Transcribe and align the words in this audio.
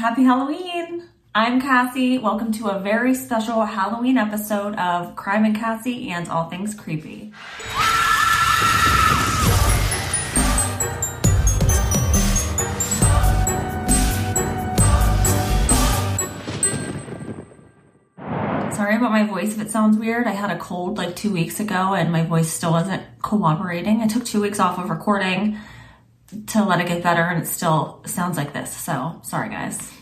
Happy 0.00 0.22
Halloween! 0.22 1.10
I'm 1.34 1.60
Cassie. 1.60 2.16
Welcome 2.16 2.52
to 2.52 2.68
a 2.68 2.78
very 2.78 3.14
special 3.14 3.66
Halloween 3.66 4.16
episode 4.16 4.74
of 4.76 5.14
Crime 5.14 5.44
and 5.44 5.54
Cassie 5.54 6.08
and 6.08 6.26
All 6.30 6.48
Things 6.48 6.74
Creepy. 6.74 7.34
Sorry 18.72 18.96
about 18.96 19.10
my 19.10 19.26
voice 19.28 19.52
if 19.54 19.60
it 19.60 19.70
sounds 19.70 19.98
weird. 19.98 20.26
I 20.26 20.30
had 20.30 20.50
a 20.50 20.58
cold 20.58 20.96
like 20.96 21.14
two 21.14 21.30
weeks 21.30 21.60
ago 21.60 21.92
and 21.92 22.10
my 22.10 22.24
voice 22.24 22.50
still 22.50 22.70
wasn't 22.70 23.02
cooperating. 23.20 24.00
I 24.00 24.06
took 24.06 24.24
two 24.24 24.40
weeks 24.40 24.58
off 24.58 24.78
of 24.78 24.88
recording 24.88 25.58
to 26.48 26.64
let 26.64 26.80
it 26.80 26.86
get 26.86 27.02
better 27.02 27.22
and 27.22 27.42
it 27.42 27.46
still 27.46 28.02
sounds 28.06 28.36
like 28.36 28.52
this. 28.52 28.74
So 28.76 29.20
sorry 29.24 29.48
guys. 29.48 29.92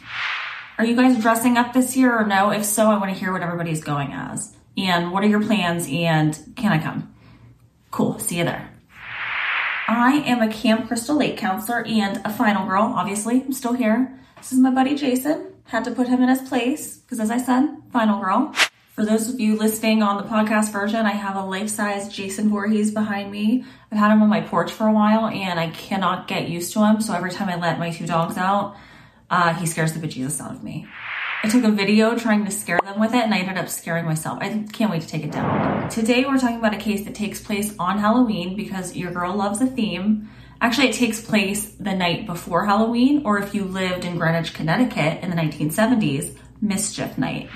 Are 0.78 0.84
you 0.84 0.94
guys 0.94 1.20
dressing 1.20 1.56
up 1.56 1.72
this 1.72 1.96
year 1.96 2.16
or 2.16 2.26
no? 2.26 2.50
If 2.50 2.64
so, 2.64 2.88
I 2.88 2.98
want 2.98 3.12
to 3.12 3.18
hear 3.18 3.32
what 3.32 3.42
everybody's 3.42 3.82
going 3.82 4.12
as. 4.12 4.54
And 4.76 5.10
what 5.10 5.24
are 5.24 5.26
your 5.26 5.42
plans 5.42 5.88
and 5.90 6.38
can 6.54 6.72
I 6.72 6.78
come? 6.78 7.12
Cool, 7.90 8.18
see 8.20 8.38
you 8.38 8.44
there. 8.44 8.70
I 9.88 10.22
am 10.26 10.42
a 10.42 10.52
Camp 10.52 10.86
Crystal 10.86 11.16
Lake 11.16 11.38
counselor 11.38 11.84
and 11.84 12.20
a 12.24 12.30
final 12.30 12.66
girl, 12.66 12.82
obviously. 12.82 13.42
I'm 13.42 13.52
still 13.52 13.72
here. 13.72 14.16
This 14.36 14.52
is 14.52 14.58
my 14.58 14.70
buddy 14.70 14.94
Jason. 14.94 15.52
Had 15.64 15.84
to 15.84 15.90
put 15.90 16.08
him 16.08 16.22
in 16.22 16.28
his 16.28 16.46
place 16.48 16.98
because, 16.98 17.20
as 17.20 17.30
I 17.30 17.38
said, 17.38 17.68
final 17.90 18.20
girl. 18.20 18.54
For 18.98 19.04
those 19.04 19.28
of 19.28 19.38
you 19.38 19.56
listening 19.56 20.02
on 20.02 20.16
the 20.16 20.28
podcast 20.28 20.72
version, 20.72 21.06
I 21.06 21.12
have 21.12 21.36
a 21.36 21.44
life-size 21.44 22.08
Jason 22.08 22.48
Voorhees 22.48 22.90
behind 22.90 23.30
me. 23.30 23.64
I've 23.92 23.98
had 23.98 24.10
him 24.10 24.20
on 24.22 24.28
my 24.28 24.40
porch 24.40 24.72
for 24.72 24.88
a 24.88 24.92
while 24.92 25.26
and 25.26 25.60
I 25.60 25.70
cannot 25.70 26.26
get 26.26 26.48
used 26.48 26.72
to 26.72 26.84
him. 26.84 27.00
So 27.00 27.14
every 27.14 27.30
time 27.30 27.48
I 27.48 27.54
let 27.54 27.78
my 27.78 27.92
two 27.92 28.08
dogs 28.08 28.36
out, 28.36 28.74
uh, 29.30 29.54
he 29.54 29.66
scares 29.66 29.92
the 29.92 30.04
bejesus 30.04 30.40
out 30.40 30.50
of 30.50 30.64
me. 30.64 30.88
I 31.44 31.48
took 31.48 31.62
a 31.62 31.70
video 31.70 32.18
trying 32.18 32.44
to 32.46 32.50
scare 32.50 32.80
them 32.82 32.98
with 32.98 33.14
it 33.14 33.22
and 33.22 33.32
I 33.32 33.38
ended 33.38 33.56
up 33.56 33.68
scaring 33.68 34.04
myself. 34.04 34.40
I 34.40 34.66
can't 34.72 34.90
wait 34.90 35.02
to 35.02 35.06
take 35.06 35.22
it 35.22 35.30
down. 35.30 35.88
Today 35.90 36.24
we're 36.24 36.36
talking 36.36 36.58
about 36.58 36.74
a 36.74 36.78
case 36.78 37.04
that 37.04 37.14
takes 37.14 37.40
place 37.40 37.76
on 37.78 38.00
Halloween 38.00 38.56
because 38.56 38.96
your 38.96 39.12
girl 39.12 39.32
loves 39.32 39.60
a 39.60 39.68
theme. 39.68 40.28
Actually, 40.60 40.88
it 40.88 40.94
takes 40.96 41.20
place 41.20 41.66
the 41.66 41.94
night 41.94 42.26
before 42.26 42.66
Halloween, 42.66 43.22
or 43.24 43.38
if 43.38 43.54
you 43.54 43.62
lived 43.62 44.04
in 44.04 44.18
Greenwich, 44.18 44.54
Connecticut 44.54 45.22
in 45.22 45.30
the 45.30 45.36
1970s, 45.36 46.36
Mischief 46.60 47.16
Night. 47.16 47.48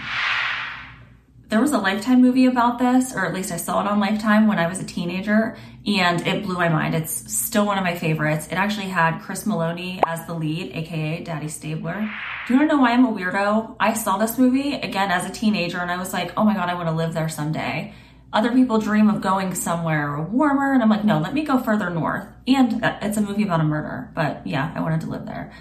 There 1.52 1.60
was 1.60 1.72
a 1.72 1.78
Lifetime 1.78 2.22
movie 2.22 2.46
about 2.46 2.78
this, 2.78 3.14
or 3.14 3.26
at 3.26 3.34
least 3.34 3.52
I 3.52 3.58
saw 3.58 3.82
it 3.82 3.86
on 3.86 4.00
Lifetime 4.00 4.46
when 4.46 4.58
I 4.58 4.66
was 4.66 4.80
a 4.80 4.84
teenager, 4.84 5.54
and 5.86 6.26
it 6.26 6.44
blew 6.44 6.54
my 6.54 6.70
mind. 6.70 6.94
It's 6.94 7.30
still 7.30 7.66
one 7.66 7.76
of 7.76 7.84
my 7.84 7.94
favorites. 7.94 8.46
It 8.46 8.54
actually 8.54 8.86
had 8.86 9.20
Chris 9.20 9.44
Meloni 9.44 10.00
as 10.06 10.26
the 10.26 10.32
lead, 10.32 10.74
aka 10.74 11.22
Daddy 11.22 11.48
Stabler. 11.48 12.10
Do 12.46 12.54
you 12.54 12.58
want 12.58 12.70
to 12.70 12.76
know 12.76 12.80
why 12.80 12.92
I'm 12.92 13.04
a 13.04 13.12
weirdo? 13.12 13.76
I 13.78 13.92
saw 13.92 14.16
this 14.16 14.38
movie 14.38 14.76
again 14.76 15.10
as 15.10 15.26
a 15.26 15.30
teenager, 15.30 15.76
and 15.76 15.90
I 15.90 15.98
was 15.98 16.14
like, 16.14 16.32
oh 16.38 16.44
my 16.44 16.54
god, 16.54 16.70
I 16.70 16.74
want 16.74 16.88
to 16.88 16.94
live 16.94 17.12
there 17.12 17.28
someday. 17.28 17.92
Other 18.32 18.52
people 18.52 18.78
dream 18.78 19.10
of 19.10 19.20
going 19.20 19.54
somewhere 19.54 20.22
warmer, 20.22 20.72
and 20.72 20.82
I'm 20.82 20.88
like, 20.88 21.04
no, 21.04 21.18
let 21.18 21.34
me 21.34 21.44
go 21.44 21.58
further 21.58 21.90
north. 21.90 22.28
And 22.46 22.82
uh, 22.82 22.96
it's 23.02 23.18
a 23.18 23.20
movie 23.20 23.42
about 23.42 23.60
a 23.60 23.64
murder, 23.64 24.10
but 24.14 24.46
yeah, 24.46 24.72
I 24.74 24.80
wanted 24.80 25.02
to 25.02 25.10
live 25.10 25.26
there. 25.26 25.52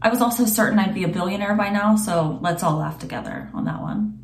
I 0.00 0.10
was 0.10 0.20
also 0.20 0.44
certain 0.44 0.78
I'd 0.78 0.94
be 0.94 1.02
a 1.02 1.08
billionaire 1.08 1.56
by 1.56 1.70
now, 1.70 1.96
so 1.96 2.38
let's 2.40 2.62
all 2.62 2.76
laugh 2.76 3.00
together 3.00 3.50
on 3.52 3.64
that 3.64 3.82
one 3.82 4.20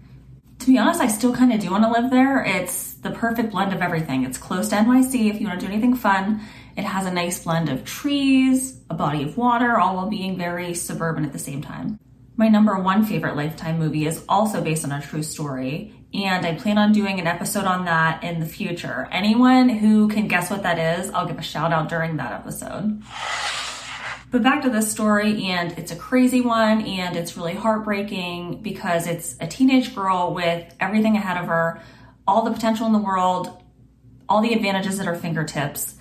to 0.58 0.66
be 0.66 0.78
honest, 0.78 1.00
I 1.00 1.08
still 1.08 1.34
kind 1.34 1.52
of 1.52 1.60
do 1.60 1.70
want 1.70 1.84
to 1.84 1.90
live 1.90 2.10
there. 2.10 2.42
It's 2.44 2.94
the 2.94 3.10
perfect 3.10 3.52
blend 3.52 3.72
of 3.72 3.82
everything. 3.82 4.24
It's 4.24 4.38
close 4.38 4.68
to 4.70 4.76
NYC 4.76 5.30
if 5.30 5.40
you 5.40 5.46
want 5.46 5.60
to 5.60 5.66
do 5.66 5.72
anything 5.72 5.94
fun. 5.94 6.40
It 6.76 6.84
has 6.84 7.06
a 7.06 7.10
nice 7.10 7.42
blend 7.42 7.68
of 7.68 7.84
trees, 7.84 8.80
a 8.90 8.94
body 8.94 9.22
of 9.22 9.36
water, 9.36 9.78
all 9.78 9.96
while 9.96 10.10
being 10.10 10.36
very 10.36 10.74
suburban 10.74 11.24
at 11.24 11.32
the 11.32 11.38
same 11.38 11.62
time. 11.62 11.98
My 12.36 12.48
number 12.48 12.78
one 12.78 13.04
favorite 13.04 13.36
Lifetime 13.36 13.78
movie 13.78 14.06
is 14.06 14.22
also 14.28 14.60
based 14.62 14.84
on 14.84 14.92
a 14.92 15.00
true 15.00 15.22
story, 15.22 15.94
and 16.12 16.44
I 16.44 16.54
plan 16.54 16.76
on 16.76 16.92
doing 16.92 17.18
an 17.18 17.26
episode 17.26 17.64
on 17.64 17.86
that 17.86 18.22
in 18.24 18.40
the 18.40 18.46
future. 18.46 19.08
Anyone 19.10 19.70
who 19.70 20.08
can 20.08 20.28
guess 20.28 20.50
what 20.50 20.62
that 20.64 20.78
is, 20.78 21.10
I'll 21.10 21.26
give 21.26 21.38
a 21.38 21.42
shout 21.42 21.72
out 21.72 21.88
during 21.88 22.18
that 22.18 22.32
episode. 22.32 23.02
But 24.30 24.42
back 24.42 24.62
to 24.62 24.70
this 24.70 24.90
story, 24.90 25.44
and 25.44 25.72
it's 25.78 25.92
a 25.92 25.96
crazy 25.96 26.40
one, 26.40 26.82
and 26.82 27.16
it's 27.16 27.36
really 27.36 27.54
heartbreaking 27.54 28.62
because 28.62 29.06
it's 29.06 29.36
a 29.40 29.46
teenage 29.46 29.94
girl 29.94 30.34
with 30.34 30.74
everything 30.80 31.16
ahead 31.16 31.36
of 31.36 31.46
her, 31.46 31.80
all 32.26 32.42
the 32.42 32.50
potential 32.50 32.86
in 32.86 32.92
the 32.92 32.98
world, 32.98 33.62
all 34.28 34.42
the 34.42 34.52
advantages 34.52 34.98
at 34.98 35.06
her 35.06 35.14
fingertips. 35.14 35.94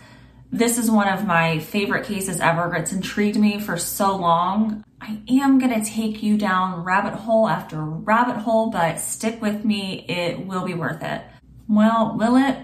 This 0.52 0.78
is 0.78 0.90
one 0.90 1.08
of 1.08 1.26
my 1.26 1.60
favorite 1.60 2.06
cases 2.06 2.40
ever. 2.40 2.74
It's 2.76 2.92
intrigued 2.92 3.38
me 3.38 3.60
for 3.60 3.78
so 3.78 4.16
long. 4.16 4.84
I 5.02 5.22
am 5.30 5.60
going 5.60 5.80
to 5.80 5.88
take 5.88 6.24
you 6.24 6.38
down 6.38 6.84
rabbit 6.84 7.14
hole 7.14 7.48
after 7.48 7.84
rabbit 7.84 8.38
hole, 8.38 8.72
but 8.72 9.00
stick 9.00 9.42
with 9.42 9.64
me. 9.66 10.06
It 10.08 10.46
will 10.46 10.66
be 10.66 10.74
worth 10.74 11.04
it. 11.04 11.22
Well, 11.68 12.16
will 12.18 12.38
it? 12.38 12.58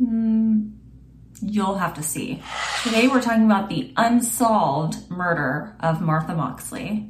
Mm, 0.00 0.72
you'll 1.42 1.78
have 1.78 1.94
to 1.94 2.02
see. 2.02 2.42
Today 2.84 3.08
we're 3.08 3.20
talking 3.20 3.44
about 3.44 3.68
the 3.68 3.92
unsolved 3.96 5.10
murder 5.10 5.76
of 5.80 6.00
Martha 6.00 6.34
Moxley. 6.34 7.08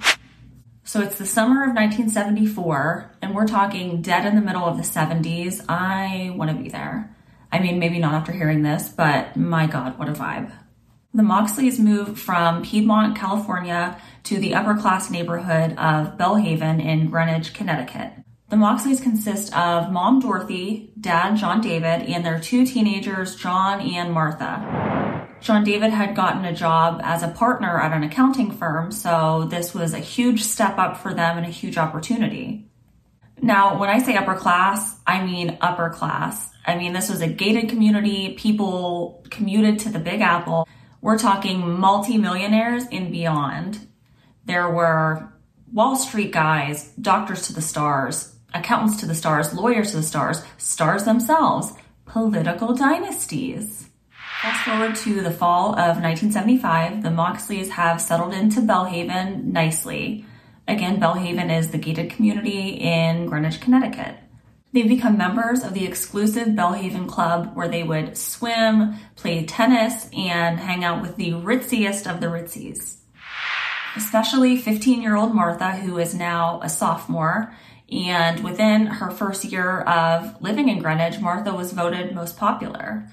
So 0.85 1.01
it's 1.01 1.17
the 1.17 1.27
summer 1.27 1.63
of 1.63 1.75
1974, 1.77 3.19
and 3.23 3.35
we're 3.35 3.47
talking 3.47 4.03
dead 4.03 4.27
in 4.27 4.35
the 4.35 4.41
middle 4.41 4.65
of 4.65 4.77
the 4.77 4.83
70s. 4.83 5.65
I 5.69 6.35
want 6.37 6.51
to 6.51 6.57
be 6.57 6.71
there. 6.71 7.15
I 7.53 7.61
mean, 7.61 7.79
maybe 7.79 7.99
not 7.99 8.15
after 8.15 8.33
hearing 8.33 8.63
this, 8.63 8.89
but 8.89 9.37
my 9.37 9.67
God, 9.67 9.99
what 9.99 10.09
a 10.09 10.13
vibe. 10.13 10.53
The 11.15 11.23
Moxleys 11.23 11.79
moved 11.79 12.19
from 12.19 12.63
Piedmont, 12.63 13.17
California 13.17 14.01
to 14.25 14.39
the 14.39 14.55
upper 14.55 14.75
class 14.75 15.11
neighborhood 15.11 15.77
of 15.77 16.17
Belle 16.17 16.37
Haven 16.37 16.81
in 16.81 17.11
Greenwich, 17.11 17.53
Connecticut. 17.53 18.13
The 18.53 18.59
Moxleys 18.59 19.03
consist 19.03 19.57
of 19.57 19.91
mom 19.91 20.21
Dorothy, 20.21 20.93
dad 21.01 21.37
John 21.37 21.63
David, 21.63 22.03
and 22.03 22.23
their 22.23 22.39
two 22.39 22.67
teenagers, 22.67 23.35
John 23.35 23.81
and 23.81 24.13
Martha. 24.13 25.27
John 25.41 25.65
David 25.65 25.91
had 25.91 26.15
gotten 26.15 26.45
a 26.45 26.53
job 26.53 27.01
as 27.03 27.23
a 27.23 27.29
partner 27.29 27.81
at 27.81 27.95
an 27.95 28.03
accounting 28.03 28.51
firm, 28.51 28.93
so 28.93 29.49
this 29.49 29.73
was 29.73 29.95
a 29.95 30.01
huge 30.01 30.43
step 30.43 30.77
up 30.77 30.99
for 30.99 31.15
them 31.15 31.39
and 31.39 31.47
a 31.47 31.49
huge 31.49 31.79
opportunity. 31.79 32.69
Now, 33.41 33.79
when 33.79 33.89
I 33.89 34.01
say 34.01 34.17
upper 34.17 34.35
class, 34.35 35.01
I 35.07 35.25
mean 35.25 35.57
upper 35.63 35.89
class. 35.89 36.51
I 36.67 36.77
mean, 36.77 36.93
this 36.93 37.09
was 37.09 37.23
a 37.23 37.29
gated 37.29 37.71
community. 37.71 38.35
People 38.35 39.25
commuted 39.31 39.79
to 39.79 39.89
the 39.89 39.99
Big 39.99 40.21
Apple. 40.21 40.69
We're 41.01 41.17
talking 41.17 41.81
multimillionaires 41.81 42.85
and 42.93 43.11
beyond. 43.11 43.87
There 44.45 44.69
were 44.69 45.33
Wall 45.73 45.97
Street 45.97 46.33
guys, 46.33 46.89
doctors 47.01 47.47
to 47.47 47.55
the 47.55 47.63
stars, 47.63 48.32
accountants 48.55 49.01
to 49.01 49.07
the 49.07 49.15
stars, 49.15 49.55
lawyers 49.55 49.91
to 49.91 49.99
the 49.99 50.03
stars, 50.03 50.43
stars 50.59 51.05
themselves, 51.05 51.73
political 52.05 52.75
dynasties. 52.75 53.89
Fast 54.43 54.65
forward 54.65 54.97
to 54.97 55.21
the 55.21 55.31
fall 55.31 55.71
of 55.71 56.03
1975, 56.03 57.03
the 57.03 57.11
Moxleys 57.11 57.71
have 57.71 58.01
settled 58.01 58.35
into 58.35 58.61
Belle 58.61 58.87
Haven 58.87 59.53
nicely. 59.53 60.25
Again, 60.67 60.99
Belle 60.99 61.15
Haven 61.15 61.51
is 61.51 61.71
the 61.71 61.79
gated 61.79 62.11
community 62.11 62.71
in 62.71 63.27
Greenwich, 63.27 63.61
Connecticut. 63.61 64.17
They've 64.73 64.89
become 64.89 65.19
members 65.19 65.63
of 65.63 65.75
the 65.75 65.85
exclusive 65.85 66.57
Belle 66.57 66.73
Haven 66.73 67.07
Club 67.07 67.55
where 67.55 67.69
they 67.69 67.83
would 67.83 68.17
swim, 68.17 68.95
play 69.17 69.45
tennis, 69.45 70.09
and 70.13 70.59
hang 70.59 70.83
out 70.83 71.03
with 71.03 71.17
the 71.17 71.33
ritziest 71.33 72.13
of 72.13 72.21
the 72.21 72.29
ritzies. 72.29 72.97
Especially 73.95 74.57
15 74.57 75.03
year 75.03 75.15
old 75.15 75.35
Martha, 75.35 75.73
who 75.73 75.99
is 75.99 76.15
now 76.15 76.61
a 76.63 76.69
sophomore 76.71 77.55
and 77.93 78.43
within 78.43 78.87
her 78.87 79.11
first 79.11 79.45
year 79.45 79.81
of 79.83 80.41
living 80.41 80.69
in 80.69 80.79
Greenwich, 80.79 81.21
Martha 81.21 81.55
was 81.55 81.73
voted 81.73 82.15
most 82.15 82.39
popular. 82.39 83.07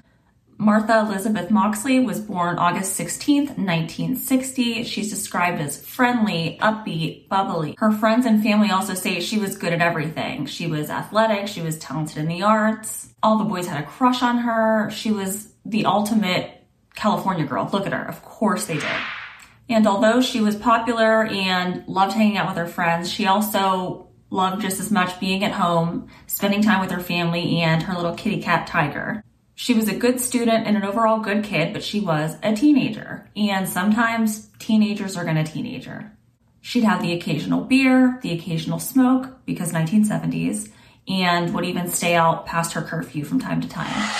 Martha 0.56 1.00
Elizabeth 1.00 1.50
Moxley 1.50 2.00
was 2.00 2.20
born 2.20 2.58
August 2.58 2.98
16th, 3.00 3.56
1960. 3.56 4.84
She's 4.84 5.08
described 5.08 5.58
as 5.58 5.82
friendly, 5.82 6.58
upbeat, 6.60 7.28
bubbly. 7.28 7.76
Her 7.78 7.90
friends 7.90 8.26
and 8.26 8.42
family 8.42 8.70
also 8.70 8.92
say 8.92 9.20
she 9.20 9.38
was 9.38 9.56
good 9.56 9.72
at 9.72 9.80
everything. 9.80 10.44
She 10.44 10.66
was 10.66 10.90
athletic, 10.90 11.48
she 11.48 11.62
was 11.62 11.78
talented 11.78 12.18
in 12.18 12.28
the 12.28 12.42
arts. 12.42 13.08
All 13.22 13.38
the 13.38 13.44
boys 13.44 13.66
had 13.66 13.82
a 13.82 13.86
crush 13.86 14.22
on 14.22 14.38
her. 14.38 14.90
She 14.90 15.12
was 15.12 15.50
the 15.64 15.86
ultimate 15.86 16.66
California 16.94 17.46
girl. 17.46 17.68
Look 17.72 17.86
at 17.86 17.94
her. 17.94 18.04
Of 18.04 18.22
course 18.22 18.66
they 18.66 18.74
did. 18.74 19.00
And 19.70 19.86
although 19.86 20.20
she 20.20 20.42
was 20.42 20.56
popular 20.56 21.24
and 21.24 21.86
loved 21.86 22.12
hanging 22.12 22.36
out 22.36 22.48
with 22.48 22.56
her 22.58 22.66
friends, 22.66 23.10
she 23.10 23.26
also 23.26 24.09
loved 24.30 24.62
just 24.62 24.80
as 24.80 24.90
much 24.90 25.20
being 25.20 25.44
at 25.44 25.52
home, 25.52 26.08
spending 26.26 26.62
time 26.62 26.80
with 26.80 26.90
her 26.90 27.00
family 27.00 27.60
and 27.60 27.82
her 27.82 27.94
little 27.94 28.14
kitty 28.14 28.40
cat 28.40 28.66
Tiger. 28.66 29.22
She 29.54 29.74
was 29.74 29.88
a 29.88 29.94
good 29.94 30.20
student 30.20 30.66
and 30.66 30.76
an 30.76 30.84
overall 30.84 31.20
good 31.20 31.44
kid, 31.44 31.72
but 31.72 31.82
she 31.82 32.00
was 32.00 32.36
a 32.42 32.54
teenager. 32.54 33.28
And 33.36 33.68
sometimes 33.68 34.48
teenagers 34.58 35.16
are 35.16 35.24
gonna 35.24 35.44
teenager. 35.44 36.12
She'd 36.62 36.84
have 36.84 37.02
the 37.02 37.12
occasional 37.12 37.62
beer, 37.62 38.18
the 38.22 38.32
occasional 38.32 38.78
smoke, 38.78 39.44
because 39.44 39.72
1970s, 39.72 40.70
and 41.08 41.52
would 41.52 41.64
even 41.64 41.88
stay 41.88 42.14
out 42.14 42.46
past 42.46 42.72
her 42.74 42.82
curfew 42.82 43.24
from 43.24 43.40
time 43.40 43.60
to 43.60 43.68
time. 43.68 44.10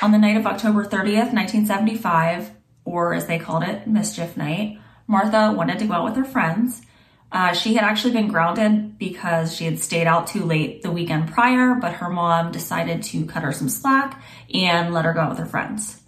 On 0.00 0.12
the 0.12 0.18
night 0.18 0.36
of 0.36 0.46
October 0.46 0.84
30th, 0.84 1.32
1975, 1.32 2.52
or 2.84 3.12
as 3.12 3.26
they 3.26 3.38
called 3.38 3.64
it, 3.64 3.86
Mischief 3.86 4.36
Night, 4.36 4.78
Martha 5.06 5.52
wanted 5.54 5.78
to 5.80 5.86
go 5.86 5.94
out 5.94 6.04
with 6.04 6.16
her 6.16 6.24
friends 6.24 6.82
Uh, 7.32 7.52
she 7.52 7.74
had 7.74 7.84
actually 7.84 8.12
been 8.12 8.28
grounded 8.28 8.98
because 8.98 9.54
she 9.54 9.64
had 9.64 9.78
stayed 9.78 10.06
out 10.06 10.26
too 10.26 10.44
late 10.44 10.82
the 10.82 10.90
weekend 10.90 11.30
prior, 11.32 11.74
but 11.74 11.94
her 11.94 12.10
mom 12.10 12.50
decided 12.50 13.02
to 13.02 13.24
cut 13.24 13.42
her 13.42 13.52
some 13.52 13.68
slack 13.68 14.20
and 14.52 14.92
let 14.92 15.04
her 15.04 15.12
go 15.12 15.20
out 15.20 15.30
with 15.30 15.38
her 15.38 15.46
friends. 15.46 16.00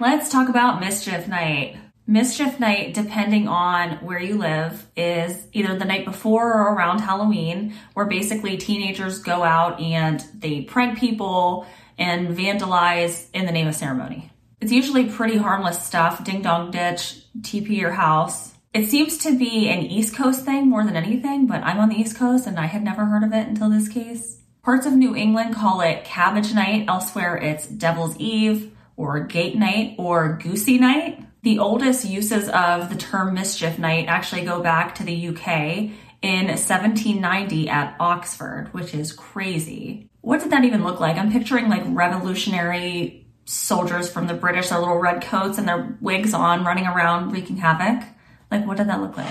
Let's 0.00 0.28
talk 0.28 0.48
about 0.48 0.80
Mischief 0.80 1.26
Night. 1.28 1.76
Mischief 2.06 2.60
Night, 2.60 2.92
depending 2.92 3.48
on 3.48 3.96
where 4.04 4.18
you 4.18 4.36
live, 4.36 4.86
is 4.94 5.46
either 5.52 5.78
the 5.78 5.86
night 5.86 6.04
before 6.04 6.52
or 6.52 6.74
around 6.74 6.98
Halloween, 6.98 7.74
where 7.94 8.04
basically 8.04 8.58
teenagers 8.58 9.20
go 9.20 9.42
out 9.42 9.80
and 9.80 10.22
they 10.38 10.60
prank 10.60 10.98
people 10.98 11.66
and 11.96 12.36
vandalize 12.36 13.28
in 13.32 13.46
the 13.46 13.52
name 13.52 13.68
of 13.68 13.74
ceremony. 13.74 14.30
It's 14.60 14.72
usually 14.72 15.06
pretty 15.06 15.38
harmless 15.38 15.82
stuff 15.82 16.24
ding 16.24 16.42
dong 16.42 16.70
ditch, 16.70 17.22
TP 17.40 17.70
your 17.70 17.92
house. 17.92 18.53
It 18.74 18.88
seems 18.88 19.18
to 19.18 19.38
be 19.38 19.68
an 19.68 19.84
East 19.84 20.16
Coast 20.16 20.44
thing 20.44 20.68
more 20.68 20.82
than 20.82 20.96
anything, 20.96 21.46
but 21.46 21.62
I'm 21.62 21.78
on 21.78 21.90
the 21.90 21.94
East 21.94 22.16
Coast 22.16 22.48
and 22.48 22.58
I 22.58 22.66
had 22.66 22.82
never 22.82 23.04
heard 23.04 23.22
of 23.22 23.32
it 23.32 23.46
until 23.46 23.70
this 23.70 23.88
case. 23.88 24.40
Parts 24.64 24.84
of 24.84 24.94
New 24.94 25.14
England 25.14 25.54
call 25.54 25.80
it 25.80 26.04
Cabbage 26.04 26.52
Night, 26.52 26.86
elsewhere 26.88 27.36
it's 27.36 27.68
Devil's 27.68 28.16
Eve 28.16 28.72
or 28.96 29.20
Gate 29.20 29.54
Night 29.54 29.94
or 29.96 30.40
Goosey 30.42 30.78
Night. 30.78 31.24
The 31.42 31.60
oldest 31.60 32.04
uses 32.04 32.48
of 32.48 32.90
the 32.90 32.96
term 32.96 33.34
mischief 33.34 33.78
night 33.78 34.08
actually 34.08 34.42
go 34.42 34.60
back 34.60 34.96
to 34.96 35.04
the 35.04 35.28
UK 35.28 35.92
in 36.20 36.46
1790 36.48 37.68
at 37.68 37.94
Oxford, 38.00 38.70
which 38.72 38.92
is 38.92 39.12
crazy. 39.12 40.08
What 40.20 40.40
did 40.40 40.50
that 40.50 40.64
even 40.64 40.82
look 40.82 40.98
like? 40.98 41.16
I'm 41.16 41.30
picturing 41.30 41.68
like 41.68 41.84
revolutionary 41.86 43.28
soldiers 43.44 44.10
from 44.10 44.26
the 44.26 44.34
British, 44.34 44.70
their 44.70 44.80
little 44.80 44.98
red 44.98 45.22
coats 45.22 45.58
and 45.58 45.68
their 45.68 45.96
wigs 46.00 46.34
on, 46.34 46.64
running 46.64 46.86
around 46.86 47.30
wreaking 47.30 47.58
havoc. 47.58 48.04
Like, 48.54 48.68
what 48.68 48.76
did 48.76 48.86
that 48.86 49.00
look 49.00 49.16
like? 49.16 49.26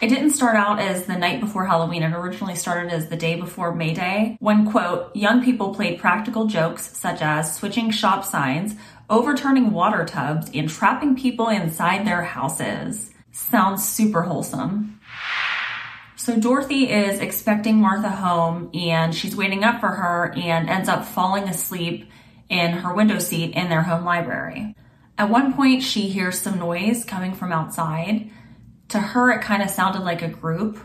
It 0.00 0.06
didn't 0.06 0.30
start 0.30 0.54
out 0.54 0.78
as 0.78 1.06
the 1.06 1.16
night 1.16 1.40
before 1.40 1.66
Halloween. 1.66 2.04
It 2.04 2.12
originally 2.12 2.54
started 2.54 2.92
as 2.92 3.08
the 3.08 3.16
day 3.16 3.34
before 3.34 3.74
May 3.74 3.94
Day, 3.94 4.36
when, 4.38 4.70
quote, 4.70 5.14
young 5.16 5.42
people 5.42 5.74
played 5.74 5.98
practical 5.98 6.46
jokes 6.46 6.96
such 6.96 7.20
as 7.20 7.56
switching 7.56 7.90
shop 7.90 8.24
signs, 8.24 8.76
overturning 9.10 9.72
water 9.72 10.04
tubs, 10.04 10.48
and 10.54 10.68
trapping 10.68 11.16
people 11.16 11.48
inside 11.48 12.06
their 12.06 12.22
houses. 12.22 13.10
Sounds 13.32 13.88
super 13.88 14.22
wholesome. 14.22 15.00
So 16.14 16.38
Dorothy 16.38 16.92
is 16.92 17.18
expecting 17.18 17.80
Martha 17.80 18.10
home 18.10 18.70
and 18.72 19.12
she's 19.12 19.34
waiting 19.34 19.64
up 19.64 19.80
for 19.80 19.88
her 19.88 20.32
and 20.36 20.70
ends 20.70 20.88
up 20.88 21.06
falling 21.06 21.48
asleep 21.48 22.08
in 22.48 22.70
her 22.70 22.94
window 22.94 23.18
seat 23.18 23.56
in 23.56 23.68
their 23.68 23.82
home 23.82 24.04
library. 24.04 24.76
At 25.18 25.30
one 25.30 25.54
point, 25.54 25.82
she 25.82 26.08
hears 26.08 26.40
some 26.40 26.58
noise 26.58 27.04
coming 27.04 27.34
from 27.34 27.52
outside. 27.52 28.30
To 28.88 28.98
her, 28.98 29.30
it 29.30 29.42
kind 29.42 29.62
of 29.62 29.70
sounded 29.70 30.02
like 30.02 30.22
a 30.22 30.28
group. 30.28 30.78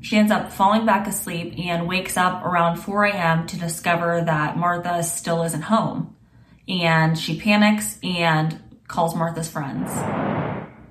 She 0.00 0.16
ends 0.16 0.30
up 0.30 0.52
falling 0.52 0.86
back 0.86 1.06
asleep 1.06 1.54
and 1.58 1.88
wakes 1.88 2.16
up 2.16 2.44
around 2.44 2.76
4 2.76 3.06
a.m. 3.06 3.46
to 3.48 3.58
discover 3.58 4.22
that 4.24 4.56
Martha 4.56 5.02
still 5.02 5.42
isn't 5.42 5.62
home 5.62 6.14
and 6.68 7.18
she 7.18 7.38
panics 7.40 7.98
and 8.02 8.60
calls 8.86 9.16
Martha's 9.16 9.48
friends. 9.48 9.90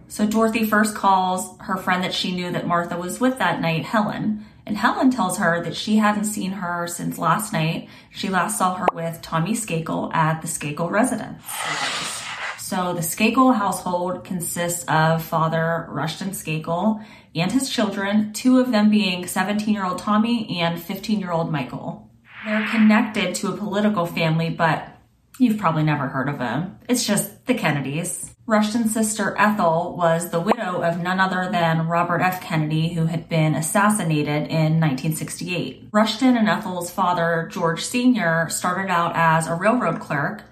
So 0.07 0.25
Dorothy 0.25 0.65
first 0.65 0.95
calls 0.95 1.57
her 1.59 1.77
friend 1.77 2.03
that 2.03 2.13
she 2.13 2.33
knew 2.33 2.51
that 2.51 2.67
Martha 2.67 2.97
was 2.97 3.19
with 3.19 3.39
that 3.39 3.61
night, 3.61 3.85
Helen. 3.85 4.45
And 4.65 4.77
Helen 4.77 5.11
tells 5.11 5.37
her 5.37 5.63
that 5.63 5.75
she 5.75 5.97
hadn't 5.97 6.25
seen 6.25 6.51
her 6.51 6.87
since 6.87 7.17
last 7.17 7.53
night. 7.53 7.89
She 8.11 8.29
last 8.29 8.57
saw 8.57 8.75
her 8.75 8.87
with 8.93 9.21
Tommy 9.21 9.53
Skakel 9.53 10.13
at 10.13 10.41
the 10.41 10.47
Skakel 10.47 10.89
residence. 10.89 11.43
So 12.67 12.91
the 12.91 12.99
Skakel 12.99 13.55
household 13.55 14.25
consists 14.25 14.83
of 14.89 15.23
Father 15.23 15.87
Rushton 15.87 16.31
Skakel 16.31 17.01
and 17.33 17.49
his 17.49 17.69
children, 17.69 18.33
two 18.33 18.59
of 18.59 18.73
them 18.73 18.89
being 18.89 19.25
17 19.25 19.73
year 19.73 19.85
old 19.85 19.99
Tommy 19.99 20.59
and 20.59 20.77
15 20.77 21.17
year 21.21 21.31
old 21.31 21.49
Michael. 21.49 22.11
They're 22.45 22.67
connected 22.67 23.35
to 23.35 23.53
a 23.53 23.55
political 23.55 24.05
family, 24.05 24.49
but 24.49 24.89
You've 25.39 25.59
probably 25.59 25.83
never 25.83 26.07
heard 26.07 26.29
of 26.29 26.39
them. 26.39 26.79
It's 26.89 27.05
just 27.05 27.45
the 27.45 27.53
Kennedys. 27.53 28.33
Rushton's 28.47 28.91
sister 28.91 29.35
Ethel 29.37 29.95
was 29.95 30.31
the 30.31 30.39
widow 30.39 30.81
of 30.81 30.99
none 30.99 31.19
other 31.19 31.47
than 31.51 31.87
Robert 31.87 32.21
F. 32.21 32.41
Kennedy, 32.41 32.89
who 32.95 33.05
had 33.05 33.29
been 33.29 33.53
assassinated 33.53 34.47
in 34.49 34.79
1968. 34.79 35.89
Rushton 35.91 36.35
and 36.35 36.49
Ethel's 36.49 36.89
father, 36.89 37.47
George 37.51 37.83
Sr., 37.83 38.49
started 38.49 38.89
out 38.89 39.11
as 39.15 39.45
a 39.45 39.53
railroad 39.53 39.99
clerk, 39.99 40.43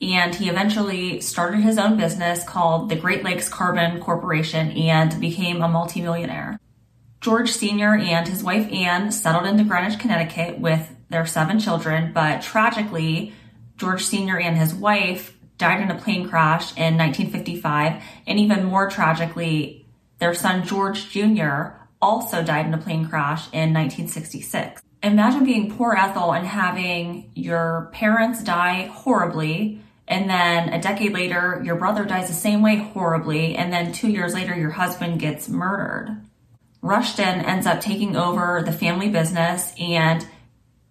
and 0.00 0.34
he 0.34 0.48
eventually 0.48 1.20
started 1.20 1.60
his 1.60 1.78
own 1.78 1.96
business 1.96 2.44
called 2.44 2.88
the 2.88 2.96
Great 2.96 3.24
Lakes 3.24 3.48
Carbon 3.48 4.00
Corporation 4.00 4.70
and 4.72 5.18
became 5.20 5.62
a 5.62 5.68
multimillionaire. 5.68 6.58
George 7.20 7.50
Sr. 7.50 7.94
and 7.94 8.28
his 8.28 8.44
wife 8.44 8.70
Anne 8.70 9.10
settled 9.10 9.46
into 9.46 9.64
Greenwich, 9.64 9.98
Connecticut 9.98 10.60
with 10.60 10.94
their 11.08 11.26
seven 11.26 11.58
children, 11.58 12.12
but 12.12 12.42
tragically, 12.42 13.32
George 13.76 14.04
Sr. 14.04 14.38
and 14.38 14.56
his 14.56 14.74
wife 14.74 15.36
died 15.58 15.80
in 15.80 15.90
a 15.90 15.98
plane 15.98 16.28
crash 16.28 16.72
in 16.76 16.98
1955, 16.98 18.02
and 18.26 18.38
even 18.38 18.64
more 18.64 18.90
tragically, 18.90 19.86
their 20.18 20.34
son 20.34 20.66
George 20.66 21.10
Jr. 21.10 21.68
also 22.00 22.42
died 22.42 22.66
in 22.66 22.74
a 22.74 22.78
plane 22.78 23.08
crash 23.08 23.46
in 23.52 23.72
1966. 23.72 24.82
Imagine 25.02 25.44
being 25.44 25.74
poor 25.76 25.94
Ethel 25.94 26.32
and 26.32 26.46
having 26.46 27.30
your 27.34 27.90
parents 27.92 28.42
die 28.42 28.86
horribly, 28.86 29.80
and 30.08 30.30
then 30.30 30.68
a 30.68 30.80
decade 30.80 31.12
later, 31.12 31.60
your 31.64 31.76
brother 31.76 32.04
dies 32.04 32.28
the 32.28 32.34
same 32.34 32.62
way 32.62 32.76
horribly, 32.76 33.56
and 33.56 33.72
then 33.72 33.92
two 33.92 34.08
years 34.08 34.34
later, 34.34 34.54
your 34.54 34.70
husband 34.70 35.20
gets 35.20 35.48
murdered. 35.48 36.20
Rushton 36.82 37.40
ends 37.40 37.66
up 37.66 37.80
taking 37.80 38.16
over 38.16 38.62
the 38.64 38.72
family 38.72 39.08
business 39.08 39.72
and 39.78 40.26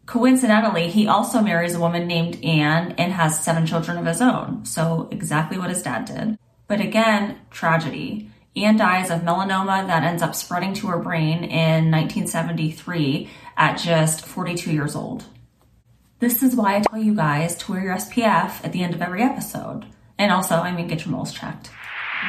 Coincidentally, 0.06 0.89
he 0.89 1.07
also 1.07 1.41
marries 1.41 1.73
a 1.73 1.79
woman 1.79 2.06
named 2.06 2.44
Anne 2.44 2.91
and 2.91 3.12
has 3.12 3.44
seven 3.44 3.65
children 3.65 3.97
of 3.97 4.06
his 4.06 4.21
own. 4.21 4.63
So 4.65 5.07
exactly 5.09 5.57
what 5.57 5.69
his 5.69 5.81
dad 5.81 6.06
did. 6.06 6.38
But 6.67 6.79
again, 6.79 7.39
tragedy. 7.50 8.29
Anne 8.56 8.77
dies 8.77 9.09
of 9.09 9.21
melanoma 9.21 9.88
that 9.88 10.03
ends 10.03 10.21
up 10.21 10.35
spreading 10.35 10.73
to 10.75 10.88
her 10.88 11.00
brain 11.00 11.44
in 11.44 11.91
1973 11.91 13.29
at 13.57 13.77
just 13.77 14.25
42 14.25 14.71
years 14.71 14.95
old. 14.95 15.25
This 16.25 16.42
is 16.42 16.56
why 16.56 16.77
I 16.77 16.80
tell 16.80 16.98
you 16.98 17.13
guys 17.13 17.56
to 17.57 17.72
wear 17.72 17.83
your 17.83 17.95
SPF 17.98 18.66
at 18.66 18.72
the 18.72 18.81
end 18.81 18.95
of 18.95 19.01
every 19.04 19.22
episode. 19.22 19.86
And 20.18 20.31
also, 20.31 20.56
I 20.56 20.72
mean, 20.72 20.88
get 20.88 21.06
your 21.06 21.12
moles 21.12 21.31
checked. 21.31 21.69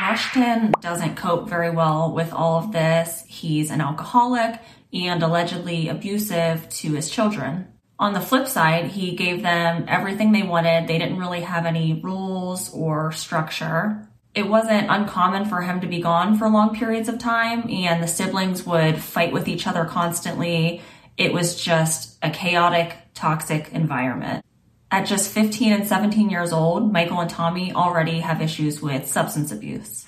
Rushton 0.03 0.75
doesn't 0.83 1.17
cope 1.17 1.49
very 1.49 1.71
well 1.71 2.13
with 2.13 2.31
all 2.31 2.59
of 2.59 2.73
this. 2.73 3.25
He's 3.27 3.71
an 3.71 3.81
alcoholic 3.81 4.61
and 4.93 5.23
allegedly 5.23 5.89
abusive 5.89 6.69
to 6.69 6.93
his 6.93 7.09
children. 7.09 7.69
On 7.99 8.13
the 8.13 8.21
flip 8.21 8.49
side, 8.49 8.89
he 8.89 9.17
gave 9.17 9.43
them 9.43 9.87
everything 9.89 10.31
they 10.31 10.43
wanted. 10.43 10.89
They 10.89 10.99
didn't 10.99 11.19
really 11.19 11.41
have 11.41 11.65
any 11.65 11.99
rules 11.99 12.71
or 12.75 13.13
structure. 13.13 14.07
It 14.35 14.47
wasn't 14.47 14.91
uncommon 14.91 15.47
for 15.47 15.63
him 15.63 15.81
to 15.81 15.87
be 15.87 16.03
gone 16.03 16.37
for 16.37 16.51
long 16.51 16.77
periods 16.77 17.09
of 17.09 17.19
time, 17.19 17.71
and 17.71 18.03
the 18.03 18.09
siblings 18.09 18.67
would 18.67 18.99
fight 18.99 19.33
with 19.33 19.49
each 19.49 19.67
other 19.67 19.87
constantly. 19.87 20.83
It 21.17 21.33
was 21.33 21.63
just 21.63 22.19
a 22.23 22.31
chaotic, 22.31 22.95
toxic 23.15 23.73
environment. 23.73 24.45
At 24.91 25.07
just 25.07 25.33
15 25.33 25.73
and 25.73 25.87
17 25.87 26.31
years 26.31 26.53
old, 26.53 26.93
Michael 26.93 27.21
and 27.21 27.31
Tommy 27.31 27.73
already 27.73 28.21
have 28.21 28.43
issues 28.43 28.83
with 28.83 29.09
substance 29.09 29.51
abuse. 29.51 30.07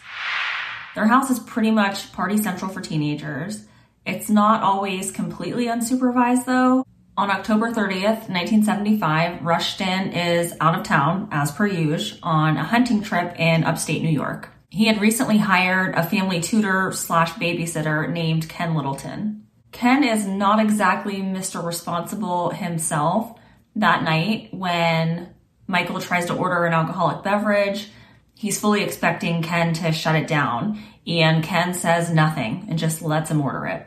Their 0.94 1.06
house 1.06 1.30
is 1.30 1.38
pretty 1.38 1.70
much 1.70 2.12
party 2.12 2.36
central 2.36 2.70
for 2.70 2.80
teenagers. 2.80 3.64
It's 4.04 4.28
not 4.28 4.62
always 4.62 5.10
completely 5.10 5.66
unsupervised 5.66 6.44
though. 6.44 6.84
On 7.16 7.30
October 7.30 7.72
30th, 7.72 8.28
1975, 8.28 9.42
Rushton 9.42 10.12
is 10.12 10.54
out 10.60 10.78
of 10.78 10.84
town, 10.84 11.28
as 11.32 11.50
per 11.50 11.66
usual, 11.66 12.18
on 12.22 12.56
a 12.56 12.62
hunting 12.62 13.02
trip 13.02 13.34
in 13.40 13.64
upstate 13.64 14.02
New 14.02 14.08
York. 14.08 14.50
He 14.70 14.86
had 14.86 15.00
recently 15.00 15.38
hired 15.38 15.96
a 15.96 16.04
family 16.04 16.40
tutor 16.40 16.92
slash 16.92 17.32
babysitter 17.32 18.08
named 18.08 18.48
Ken 18.48 18.74
Littleton. 18.74 19.48
Ken 19.72 20.04
is 20.04 20.26
not 20.26 20.60
exactly 20.60 21.16
Mr. 21.16 21.64
Responsible 21.64 22.50
himself. 22.50 23.38
That 23.76 24.02
night, 24.02 24.48
when 24.52 25.28
Michael 25.66 26.00
tries 26.00 26.26
to 26.26 26.34
order 26.34 26.64
an 26.64 26.72
alcoholic 26.72 27.22
beverage, 27.22 27.90
he's 28.34 28.58
fully 28.58 28.82
expecting 28.82 29.42
Ken 29.42 29.75
to 29.75 29.92
shut 29.92 30.16
it 30.16 30.26
down, 30.26 30.80
and 31.06 31.44
Ken 31.44 31.75
says 31.75 32.10
nothing 32.10 32.66
and 32.68 32.78
just 32.78 33.02
lets 33.02 33.30
him 33.30 33.40
order 33.40 33.66
it. 33.66 33.87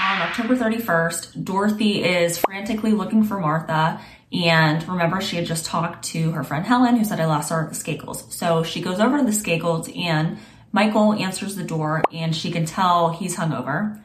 On 0.00 0.22
October 0.22 0.56
31st, 0.56 1.44
Dorothy 1.44 2.02
is 2.02 2.38
frantically 2.38 2.92
looking 2.92 3.22
for 3.22 3.38
Martha. 3.38 4.00
And 4.32 4.86
remember, 4.88 5.20
she 5.20 5.36
had 5.36 5.46
just 5.46 5.66
talked 5.66 6.04
to 6.06 6.30
her 6.32 6.44
friend 6.44 6.64
Helen, 6.64 6.96
who 6.96 7.04
said, 7.04 7.20
I 7.20 7.40
saw 7.40 7.56
her 7.56 7.66
at 7.66 7.72
the 7.72 7.78
Skakels. 7.78 8.32
So 8.32 8.62
she 8.62 8.80
goes 8.80 9.00
over 9.00 9.18
to 9.18 9.24
the 9.24 9.30
Skakels, 9.30 9.94
and 9.96 10.38
Michael 10.72 11.14
answers 11.14 11.56
the 11.56 11.64
door, 11.64 12.02
and 12.12 12.34
she 12.34 12.50
can 12.50 12.64
tell 12.64 13.10
he's 13.10 13.36
hungover. 13.36 14.00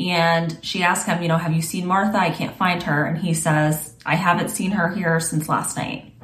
And 0.00 0.58
she 0.62 0.82
asks 0.82 1.06
him, 1.06 1.20
you 1.20 1.28
know, 1.28 1.36
have 1.36 1.52
you 1.52 1.60
seen 1.60 1.86
Martha? 1.86 2.18
I 2.18 2.30
can't 2.30 2.56
find 2.56 2.82
her. 2.84 3.04
And 3.04 3.18
he 3.18 3.34
says, 3.34 3.94
I 4.06 4.14
haven't 4.14 4.48
seen 4.48 4.70
her 4.70 4.88
here 4.88 5.20
since 5.20 5.46
last 5.46 5.76
night. 5.76 6.14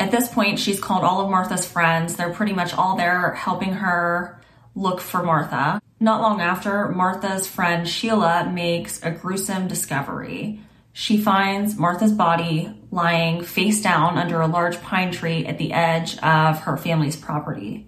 At 0.00 0.10
this 0.10 0.28
point, 0.28 0.58
she's 0.58 0.80
called 0.80 1.04
all 1.04 1.20
of 1.20 1.30
Martha's 1.30 1.66
friends. 1.66 2.16
They're 2.16 2.32
pretty 2.32 2.52
much 2.52 2.74
all 2.74 2.96
there 2.96 3.34
helping 3.34 3.74
her 3.74 4.40
look 4.74 5.00
for 5.00 5.22
Martha. 5.22 5.80
Not 6.00 6.20
long 6.20 6.40
after, 6.40 6.88
Martha's 6.88 7.46
friend 7.46 7.88
Sheila 7.88 8.50
makes 8.52 9.00
a 9.04 9.12
gruesome 9.12 9.68
discovery. 9.68 10.60
She 10.92 11.18
finds 11.18 11.76
Martha's 11.76 12.12
body 12.12 12.84
lying 12.90 13.44
face 13.44 13.80
down 13.80 14.18
under 14.18 14.40
a 14.40 14.48
large 14.48 14.80
pine 14.82 15.12
tree 15.12 15.46
at 15.46 15.58
the 15.58 15.72
edge 15.72 16.18
of 16.18 16.60
her 16.62 16.76
family's 16.76 17.16
property. 17.16 17.86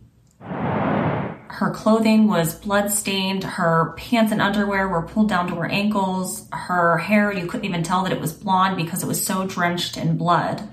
Her 1.56 1.70
clothing 1.70 2.28
was 2.28 2.54
blood-stained. 2.54 3.42
Her 3.42 3.94
pants 3.96 4.30
and 4.30 4.42
underwear 4.42 4.88
were 4.88 5.00
pulled 5.00 5.30
down 5.30 5.48
to 5.48 5.54
her 5.54 5.64
ankles. 5.64 6.46
Her 6.52 6.98
hair, 6.98 7.32
you 7.32 7.46
couldn't 7.46 7.64
even 7.64 7.82
tell 7.82 8.02
that 8.02 8.12
it 8.12 8.20
was 8.20 8.34
blonde 8.34 8.76
because 8.76 9.02
it 9.02 9.06
was 9.06 9.24
so 9.24 9.46
drenched 9.46 9.96
in 9.96 10.18
blood. 10.18 10.68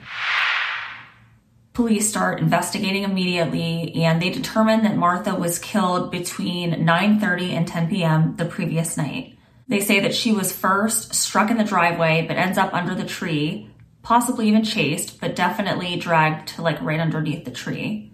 Police 1.72 2.10
start 2.10 2.42
investigating 2.42 3.04
immediately 3.04 3.94
and 4.04 4.22
they 4.22 4.30
determine 4.30 4.84
that 4.84 4.98
Martha 4.98 5.34
was 5.34 5.58
killed 5.58 6.12
between 6.12 6.86
9:30 6.86 7.52
and 7.52 7.66
10 7.66 7.88
p.m. 7.88 8.36
the 8.36 8.44
previous 8.44 8.98
night. 8.98 9.38
They 9.70 9.80
say 9.80 10.02
that 10.02 10.14
she 10.14 10.34
was 10.34 10.52
first 10.52 11.16
struck 11.16 11.50
in 11.50 11.56
the 11.56 11.64
driveway 11.64 12.26
but 12.28 12.36
ends 12.36 12.58
up 12.58 12.74
under 12.74 12.94
the 12.94 13.06
tree, 13.06 13.70
possibly 14.02 14.50
even 14.50 14.66
chased, 14.66 15.22
but 15.22 15.34
definitely 15.34 15.96
dragged 15.96 16.50
to 16.50 16.62
like 16.62 16.82
right 16.82 17.00
underneath 17.00 17.46
the 17.46 17.52
tree. 17.52 18.13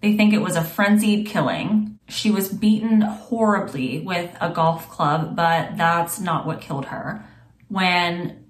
They 0.00 0.16
think 0.16 0.32
it 0.32 0.40
was 0.40 0.56
a 0.56 0.64
frenzied 0.64 1.26
killing. 1.26 1.98
She 2.08 2.30
was 2.30 2.48
beaten 2.48 3.02
horribly 3.02 4.00
with 4.00 4.34
a 4.40 4.50
golf 4.50 4.88
club, 4.88 5.36
but 5.36 5.76
that's 5.76 6.18
not 6.18 6.46
what 6.46 6.60
killed 6.60 6.86
her. 6.86 7.24
When 7.68 8.46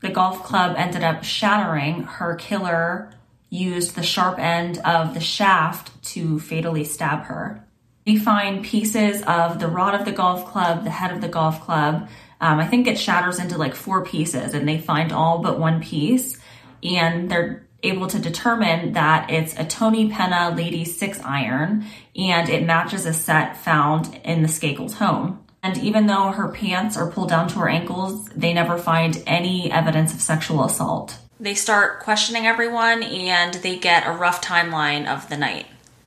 the 0.00 0.10
golf 0.10 0.44
club 0.44 0.76
ended 0.78 1.02
up 1.02 1.24
shattering, 1.24 2.04
her 2.04 2.36
killer 2.36 3.12
used 3.50 3.94
the 3.94 4.02
sharp 4.02 4.38
end 4.38 4.78
of 4.78 5.14
the 5.14 5.20
shaft 5.20 6.02
to 6.02 6.38
fatally 6.38 6.84
stab 6.84 7.24
her. 7.24 7.66
We 8.06 8.18
find 8.18 8.64
pieces 8.64 9.22
of 9.22 9.58
the 9.60 9.68
rod 9.68 9.94
of 9.94 10.04
the 10.04 10.12
golf 10.12 10.46
club, 10.46 10.84
the 10.84 10.90
head 10.90 11.12
of 11.12 11.20
the 11.20 11.28
golf 11.28 11.60
club. 11.62 12.08
Um, 12.40 12.58
I 12.58 12.66
think 12.66 12.86
it 12.86 12.98
shatters 12.98 13.38
into 13.38 13.56
like 13.56 13.74
four 13.74 14.04
pieces, 14.04 14.52
and 14.52 14.68
they 14.68 14.78
find 14.78 15.12
all 15.12 15.38
but 15.38 15.58
one 15.58 15.80
piece. 15.80 16.38
And 16.82 17.30
they're 17.30 17.63
able 17.84 18.06
to 18.08 18.18
determine 18.18 18.92
that 18.92 19.30
it's 19.30 19.58
a 19.58 19.64
Tony 19.64 20.10
Penna 20.10 20.54
Lady 20.56 20.84
6 20.84 21.20
iron 21.20 21.84
and 22.16 22.48
it 22.48 22.64
matches 22.64 23.06
a 23.06 23.12
set 23.12 23.56
found 23.56 24.18
in 24.24 24.42
the 24.42 24.48
Skakels 24.48 24.94
home. 24.94 25.44
And 25.62 25.78
even 25.78 26.06
though 26.06 26.30
her 26.30 26.48
pants 26.48 26.96
are 26.96 27.10
pulled 27.10 27.30
down 27.30 27.48
to 27.48 27.60
her 27.60 27.68
ankles, 27.68 28.28
they 28.28 28.52
never 28.52 28.76
find 28.76 29.22
any 29.26 29.70
evidence 29.72 30.12
of 30.12 30.20
sexual 30.20 30.64
assault. 30.64 31.18
They 31.40 31.54
start 31.54 32.00
questioning 32.00 32.46
everyone 32.46 33.02
and 33.02 33.54
they 33.54 33.76
get 33.76 34.06
a 34.06 34.12
rough 34.12 34.42
timeline 34.42 35.06
of 35.06 35.28
the 35.28 35.36
night. 35.36 35.66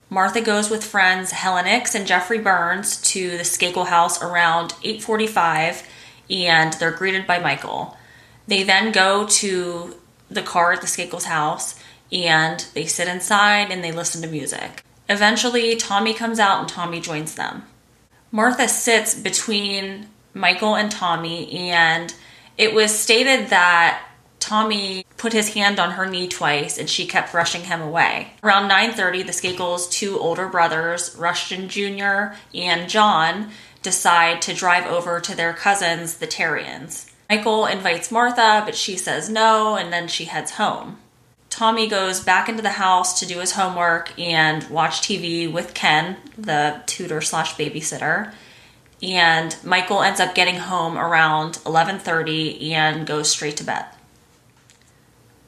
Martha 0.10 0.42
goes 0.42 0.70
with 0.70 0.86
friends 0.86 1.32
Helen 1.32 1.68
Ix 1.68 1.94
and 1.94 2.08
Jeffrey 2.08 2.40
Burns 2.40 3.02
to 3.02 3.32
the 3.32 3.44
Skakel 3.44 3.88
house 3.88 4.22
around 4.22 4.74
8:45 4.84 5.84
and 6.30 6.74
they're 6.74 6.92
greeted 6.92 7.28
by 7.28 7.40
Michael. 7.40 7.98
They 8.48 8.64
then 8.64 8.94
go 8.94 9.28
to 9.28 9.97
the 10.30 10.42
car 10.42 10.74
at 10.74 10.82
the 10.82 10.88
Skakels 10.88 11.26
house 11.26 11.80
and 12.12 12.66
they 12.74 12.86
sit 12.86 13.08
inside 13.08 13.72
and 13.72 13.84
they 13.84 13.92
listen 13.92 14.22
to 14.22 14.28
music. 14.28 14.84
Eventually, 15.10 15.76
Tommy 15.76 16.14
comes 16.14 16.40
out 16.40 16.60
and 16.60 16.70
Tommy 16.70 17.00
joins 17.00 17.36
them. 17.36 17.64
Martha 18.32 18.68
sits 18.68 19.16
between 19.16 20.08
Michael 20.34 20.76
and 20.76 20.92
Tommy, 20.92 21.50
and 21.52 22.14
it 22.58 22.74
was 22.74 22.98
stated 22.98 23.48
that 23.50 24.04
Tommy 24.40 25.06
put 25.18 25.34
his 25.34 25.54
hand 25.54 25.80
on 25.80 25.92
her 25.92 26.06
knee 26.06 26.28
twice 26.28 26.78
and 26.78 26.90
she 26.90 27.06
kept 27.06 27.34
rushing 27.34 27.64
him 27.64 27.82
away. 27.82 28.34
Around 28.44 28.70
9:30, 28.70 29.24
the 29.24 29.32
Skakels' 29.32 29.90
two 29.90 30.20
older 30.20 30.48
brothers, 30.48 31.16
Rushton 31.18 31.70
Jr. 31.70 32.36
and 32.54 32.90
John, 32.90 33.52
decide 33.82 34.42
to 34.44 34.54
drive 34.54 34.86
over 34.86 35.20
to 35.20 35.36
their 35.36 35.54
cousins, 35.54 36.16
the 36.16 36.28
Terriens. 36.28 37.12
Michael 37.30 37.66
invites 37.66 38.12
Martha, 38.12 38.64
but 38.66 38.76
she 38.76 38.96
says 38.96 39.30
no, 39.30 39.76
and 39.76 39.92
then 39.92 40.08
she 40.08 40.26
heads 40.26 40.52
home. 40.52 40.98
Tommy 41.50 41.88
goes 41.88 42.20
back 42.20 42.48
into 42.48 42.62
the 42.62 42.72
house 42.72 43.20
to 43.20 43.26
do 43.26 43.40
his 43.40 43.54
homework 43.54 44.18
and 44.20 44.64
watch 44.70 45.02
TV 45.02 45.52
with 45.52 45.74
Ken, 45.74 46.18
the 46.38 46.82
tutor 46.86 47.20
slash 47.20 47.56
babysitter. 47.56 48.34
And 49.02 49.56
Michael 49.64 50.02
ends 50.02 50.20
up 50.20 50.36
getting 50.36 50.58
home 50.58 50.98
around 50.98 51.60
11:30 51.66 52.72
and 52.74 53.06
goes 53.08 53.30
straight 53.30 53.58
to 53.58 53.64
bed. 53.64 53.86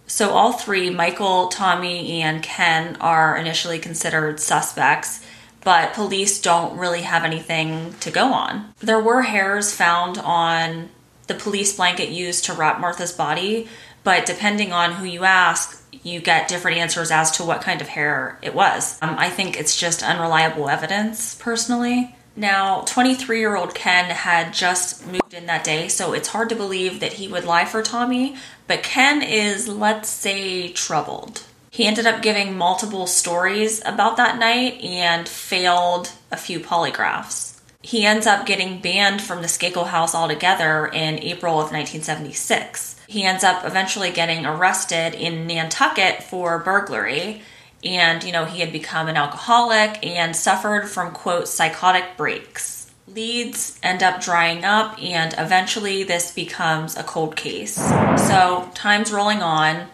So 0.07 0.31
all 0.31 0.53
three, 0.53 0.89
Michael, 0.89 1.47
Tommy, 1.49 2.21
and 2.21 2.41
Ken, 2.41 2.97
are 2.99 3.37
initially 3.37 3.77
considered 3.77 4.39
suspects, 4.39 5.21
but 5.63 5.93
police 5.93 6.41
don't 6.41 6.77
really 6.77 7.01
have 7.01 7.23
anything 7.23 7.93
to 7.99 8.09
go 8.09 8.33
on. 8.33 8.73
There 8.79 8.99
were 8.99 9.23
hairs 9.23 9.73
found 9.73 10.17
on 10.17 10.89
the 11.29 11.35
police 11.35 11.77
blanket 11.77 12.09
used 12.09 12.43
to 12.45 12.53
wrap 12.53 12.81
Martha's 12.81 13.13
body, 13.13 13.69
but 14.03 14.25
depending 14.25 14.73
on 14.73 14.93
who 14.93 15.05
you 15.05 15.23
ask, 15.23 15.81
you 16.03 16.19
get 16.19 16.49
different 16.49 16.77
answers 16.77 17.11
as 17.11 17.31
to 17.31 17.45
what 17.45 17.61
kind 17.61 17.79
of 17.79 17.87
hair 17.87 18.37
it 18.41 18.53
was. 18.53 18.97
Um, 19.01 19.15
I 19.17 19.29
think 19.29 19.57
it's 19.57 19.79
just 19.79 20.03
unreliable 20.03 20.67
evidence, 20.67 21.35
personally. 21.35 22.15
Now, 22.35 22.81
23 22.81 23.39
year 23.39 23.55
old 23.55 23.75
Ken 23.75 24.05
had 24.09 24.53
just 24.53 25.05
moved 25.05 25.33
in 25.33 25.45
that 25.45 25.63
day, 25.63 25.87
so 25.87 26.13
it's 26.13 26.29
hard 26.29 26.49
to 26.49 26.55
believe 26.55 26.99
that 26.99 27.13
he 27.13 27.27
would 27.27 27.45
lie 27.45 27.65
for 27.65 27.83
Tommy, 27.83 28.35
but 28.67 28.83
Ken 28.83 29.21
is, 29.21 29.67
let's 29.67 30.09
say, 30.09 30.69
troubled. 30.71 31.43
He 31.69 31.85
ended 31.85 32.07
up 32.07 32.21
giving 32.21 32.57
multiple 32.57 33.07
stories 33.07 33.81
about 33.85 34.17
that 34.17 34.39
night 34.39 34.81
and 34.81 35.29
failed 35.29 36.11
a 36.31 36.37
few 36.37 36.59
polygraphs 36.59 37.48
he 37.89 38.05
ends 38.05 38.27
up 38.27 38.45
getting 38.45 38.77
banned 38.77 39.19
from 39.19 39.41
the 39.41 39.47
Skakel 39.47 39.87
house 39.87 40.13
altogether 40.13 40.85
in 40.85 41.17
April 41.23 41.53
of 41.53 41.71
1976. 41.71 43.01
He 43.07 43.23
ends 43.23 43.43
up 43.43 43.65
eventually 43.65 44.11
getting 44.11 44.45
arrested 44.45 45.15
in 45.15 45.47
Nantucket 45.47 46.21
for 46.21 46.59
burglary. 46.59 47.41
And, 47.83 48.23
you 48.23 48.31
know, 48.31 48.45
he 48.45 48.59
had 48.59 48.71
become 48.71 49.07
an 49.07 49.17
alcoholic 49.17 50.05
and 50.05 50.35
suffered 50.35 50.87
from, 50.87 51.13
quote, 51.13 51.47
psychotic 51.47 52.15
breaks. 52.15 52.91
Leads 53.07 53.79
end 53.81 54.03
up 54.03 54.21
drying 54.21 54.63
up, 54.63 55.01
and 55.01 55.33
eventually 55.39 56.03
this 56.03 56.31
becomes 56.31 56.95
a 56.95 57.01
cold 57.01 57.35
case. 57.35 57.73
So, 57.73 58.69
time's 58.75 59.11
rolling 59.11 59.41
on. 59.41 59.87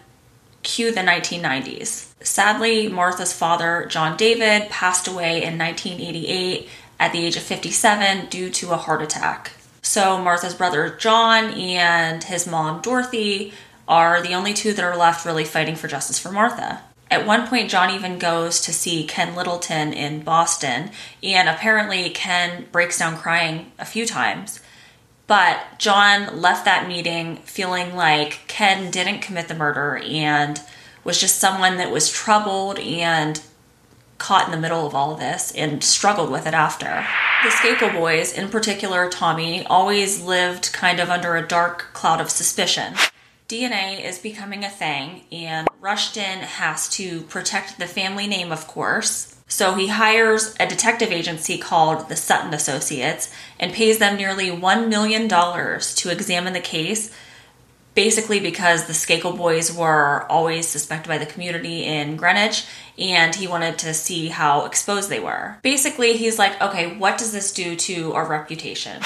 Cue 0.62 0.92
the 0.92 1.00
1990s. 1.00 2.12
Sadly, 2.20 2.88
Martha's 2.88 3.32
father, 3.32 3.86
John 3.88 4.18
David, 4.18 4.68
passed 4.68 5.08
away 5.08 5.42
in 5.42 5.56
1988 5.56 6.68
at 6.98 7.12
the 7.12 7.24
age 7.24 7.36
of 7.36 7.42
57 7.42 8.26
due 8.26 8.50
to 8.50 8.72
a 8.72 8.76
heart 8.76 9.02
attack. 9.02 9.52
So 9.82 10.18
Martha's 10.18 10.54
brother 10.54 10.90
John 10.90 11.52
and 11.54 12.24
his 12.24 12.46
mom 12.46 12.82
Dorothy 12.82 13.52
are 13.88 14.20
the 14.20 14.34
only 14.34 14.52
two 14.52 14.72
that 14.72 14.84
are 14.84 14.96
left 14.96 15.24
really 15.24 15.44
fighting 15.44 15.76
for 15.76 15.88
justice 15.88 16.18
for 16.18 16.32
Martha. 16.32 16.82
At 17.08 17.26
one 17.26 17.46
point, 17.46 17.70
John 17.70 17.90
even 17.90 18.18
goes 18.18 18.60
to 18.62 18.72
see 18.72 19.06
Ken 19.06 19.36
Littleton 19.36 19.92
in 19.92 20.22
Boston, 20.22 20.90
and 21.22 21.48
apparently, 21.48 22.10
Ken 22.10 22.66
breaks 22.72 22.98
down 22.98 23.16
crying 23.16 23.70
a 23.78 23.84
few 23.84 24.06
times. 24.06 24.60
But 25.28 25.60
John 25.78 26.40
left 26.40 26.64
that 26.64 26.88
meeting 26.88 27.36
feeling 27.38 27.94
like 27.94 28.40
Ken 28.48 28.90
didn't 28.90 29.20
commit 29.20 29.48
the 29.48 29.54
murder 29.54 29.98
and 30.04 30.60
was 31.04 31.20
just 31.20 31.38
someone 31.38 31.76
that 31.76 31.92
was 31.92 32.10
troubled 32.10 32.78
and 32.80 33.40
caught 34.18 34.46
in 34.46 34.52
the 34.52 34.60
middle 34.60 34.86
of 34.86 34.94
all 34.94 35.12
of 35.12 35.20
this 35.20 35.52
and 35.52 35.82
struggled 35.82 36.30
with 36.30 36.46
it 36.46 36.54
after. 36.54 37.06
The 37.42 37.50
Skakel 37.50 37.92
boys, 37.92 38.32
in 38.32 38.48
particular 38.48 39.08
Tommy, 39.08 39.64
always 39.66 40.22
lived 40.22 40.72
kind 40.72 41.00
of 41.00 41.10
under 41.10 41.36
a 41.36 41.46
dark 41.46 41.92
cloud 41.92 42.20
of 42.20 42.30
suspicion. 42.30 42.94
DNA 43.48 44.04
is 44.04 44.18
becoming 44.18 44.64
a 44.64 44.68
thing, 44.68 45.22
and 45.30 45.68
Rushton 45.80 46.40
has 46.40 46.88
to 46.90 47.22
protect 47.22 47.78
the 47.78 47.86
family 47.86 48.26
name, 48.26 48.50
of 48.50 48.66
course. 48.66 49.36
So 49.46 49.74
he 49.74 49.86
hires 49.86 50.56
a 50.58 50.66
detective 50.66 51.12
agency 51.12 51.56
called 51.56 52.08
the 52.08 52.16
Sutton 52.16 52.52
Associates 52.52 53.32
and 53.60 53.72
pays 53.72 53.98
them 53.98 54.16
nearly 54.16 54.50
$1 54.50 54.88
million 54.88 55.28
to 55.28 56.10
examine 56.10 56.52
the 56.52 56.60
case 56.60 57.14
basically 57.96 58.38
because 58.38 58.84
the 58.84 58.92
Skakel 58.92 59.36
boys 59.36 59.74
were 59.74 60.26
always 60.30 60.68
suspected 60.68 61.08
by 61.08 61.18
the 61.18 61.26
community 61.26 61.82
in 61.82 62.16
Greenwich 62.16 62.66
and 62.98 63.34
he 63.34 63.48
wanted 63.48 63.78
to 63.78 63.94
see 63.94 64.28
how 64.28 64.66
exposed 64.66 65.08
they 65.08 65.18
were. 65.18 65.56
Basically, 65.62 66.12
he's 66.12 66.38
like, 66.38 66.60
okay, 66.62 66.94
what 66.96 67.18
does 67.18 67.32
this 67.32 67.52
do 67.52 67.74
to 67.74 68.12
our 68.12 68.28
reputation? 68.28 69.02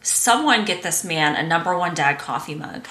Someone 0.00 0.64
get 0.64 0.82
this 0.82 1.04
man 1.04 1.34
a 1.36 1.46
number 1.46 1.76
one 1.76 1.94
dad 1.94 2.18
coffee 2.18 2.54
mug. 2.54 2.86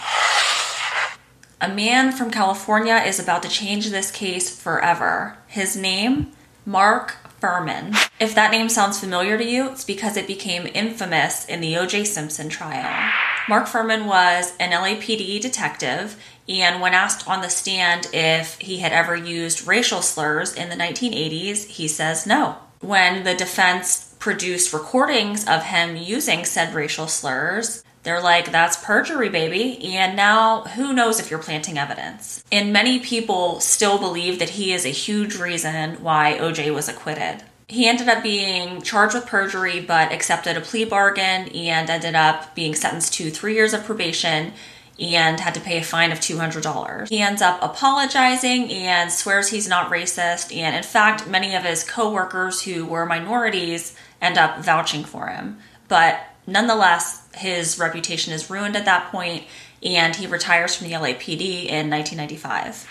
A 1.61 1.69
man 1.69 2.11
from 2.11 2.29
California 2.29 2.95
is 2.95 3.19
about 3.19 3.41
to 3.43 3.49
change 3.49 3.89
this 3.89 4.11
case 4.11 4.53
forever. 4.53 5.37
His 5.47 5.77
name, 5.77 6.33
Mark 6.65 7.15
Fuhrman. 7.39 7.95
If 8.19 8.35
that 8.35 8.51
name 8.51 8.67
sounds 8.67 8.99
familiar 8.99 9.37
to 9.37 9.45
you, 9.45 9.69
it's 9.69 9.85
because 9.85 10.17
it 10.17 10.27
became 10.27 10.67
infamous 10.73 11.45
in 11.45 11.61
the 11.61 11.77
O.J. 11.77 12.03
Simpson 12.05 12.49
trial. 12.49 13.11
Mark 13.49 13.67
Fuhrman 13.67 14.05
was 14.05 14.53
an 14.59 14.71
LAPD 14.71 15.41
detective, 15.41 16.21
and 16.47 16.81
when 16.81 16.93
asked 16.93 17.27
on 17.27 17.41
the 17.41 17.49
stand 17.49 18.07
if 18.13 18.59
he 18.59 18.77
had 18.77 18.91
ever 18.91 19.15
used 19.15 19.67
racial 19.67 20.01
slurs 20.01 20.53
in 20.53 20.69
the 20.69 20.75
1980s, 20.75 21.65
he 21.65 21.87
says 21.87 22.27
no. 22.27 22.57
When 22.81 23.23
the 23.23 23.35
defense 23.35 24.15
produced 24.19 24.73
recordings 24.73 25.47
of 25.47 25.63
him 25.63 25.95
using 25.95 26.45
said 26.45 26.73
racial 26.73 27.07
slurs, 27.07 27.83
they're 28.03 28.21
like, 28.21 28.51
that's 28.51 28.83
perjury, 28.83 29.29
baby. 29.29 29.95
And 29.95 30.15
now 30.15 30.63
who 30.63 30.93
knows 30.93 31.19
if 31.19 31.29
you're 31.29 31.39
planting 31.39 31.77
evidence? 31.77 32.43
And 32.51 32.73
many 32.73 32.99
people 32.99 33.59
still 33.59 33.99
believe 33.99 34.39
that 34.39 34.49
he 34.49 34.73
is 34.73 34.85
a 34.85 34.89
huge 34.89 35.37
reason 35.37 36.01
why 36.01 36.37
OJ 36.39 36.73
was 36.73 36.89
acquitted. 36.89 37.43
He 37.71 37.87
ended 37.87 38.09
up 38.09 38.21
being 38.21 38.81
charged 38.81 39.15
with 39.15 39.25
perjury, 39.25 39.79
but 39.79 40.11
accepted 40.11 40.57
a 40.57 40.61
plea 40.61 40.83
bargain 40.83 41.47
and 41.55 41.89
ended 41.89 42.15
up 42.15 42.53
being 42.53 42.75
sentenced 42.75 43.13
to 43.13 43.31
three 43.31 43.53
years 43.53 43.73
of 43.73 43.85
probation 43.85 44.51
and 44.99 45.39
had 45.39 45.53
to 45.53 45.61
pay 45.61 45.77
a 45.77 45.83
fine 45.83 46.11
of 46.11 46.19
$200. 46.19 47.07
He 47.07 47.21
ends 47.21 47.41
up 47.41 47.63
apologizing 47.63 48.69
and 48.73 49.09
swears 49.09 49.47
he's 49.47 49.69
not 49.69 49.89
racist. 49.89 50.53
And 50.53 50.75
in 50.75 50.83
fact, 50.83 51.27
many 51.27 51.55
of 51.55 51.63
his 51.63 51.85
coworkers 51.85 52.61
who 52.63 52.85
were 52.85 53.05
minorities 53.05 53.95
end 54.21 54.37
up 54.37 54.59
vouching 54.59 55.05
for 55.05 55.27
him. 55.27 55.57
But 55.87 56.19
nonetheless, 56.45 57.25
his 57.35 57.79
reputation 57.79 58.33
is 58.33 58.49
ruined 58.49 58.75
at 58.75 58.83
that 58.83 59.13
point 59.13 59.45
and 59.81 60.13
he 60.13 60.27
retires 60.27 60.75
from 60.75 60.89
the 60.89 60.93
LAPD 60.95 61.67
in 61.67 61.89
1995. 61.89 62.85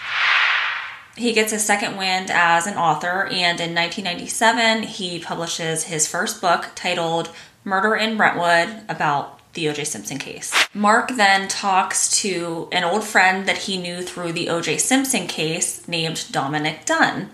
He 1.21 1.35
gets 1.35 1.53
a 1.53 1.59
second 1.59 1.99
wind 1.99 2.31
as 2.31 2.67
an 2.67 2.79
author, 2.79 3.27
and 3.27 3.61
in 3.61 3.75
1997, 3.75 4.85
he 4.85 5.19
publishes 5.19 5.85
his 5.85 6.09
first 6.09 6.41
book 6.41 6.69
titled 6.75 7.29
Murder 7.63 7.95
in 7.95 8.17
Brentwood 8.17 8.85
about 8.89 9.39
the 9.53 9.67
OJ 9.67 9.87
Simpson 9.87 10.17
case. 10.17 10.51
Mark 10.73 11.11
then 11.11 11.47
talks 11.47 12.11
to 12.23 12.71
an 12.73 12.85
old 12.85 13.05
friend 13.05 13.47
that 13.47 13.59
he 13.59 13.77
knew 13.77 14.01
through 14.01 14.33
the 14.33 14.47
OJ 14.47 14.81
Simpson 14.81 15.27
case 15.27 15.87
named 15.87 16.25
Dominick 16.31 16.87
Dunne. 16.87 17.29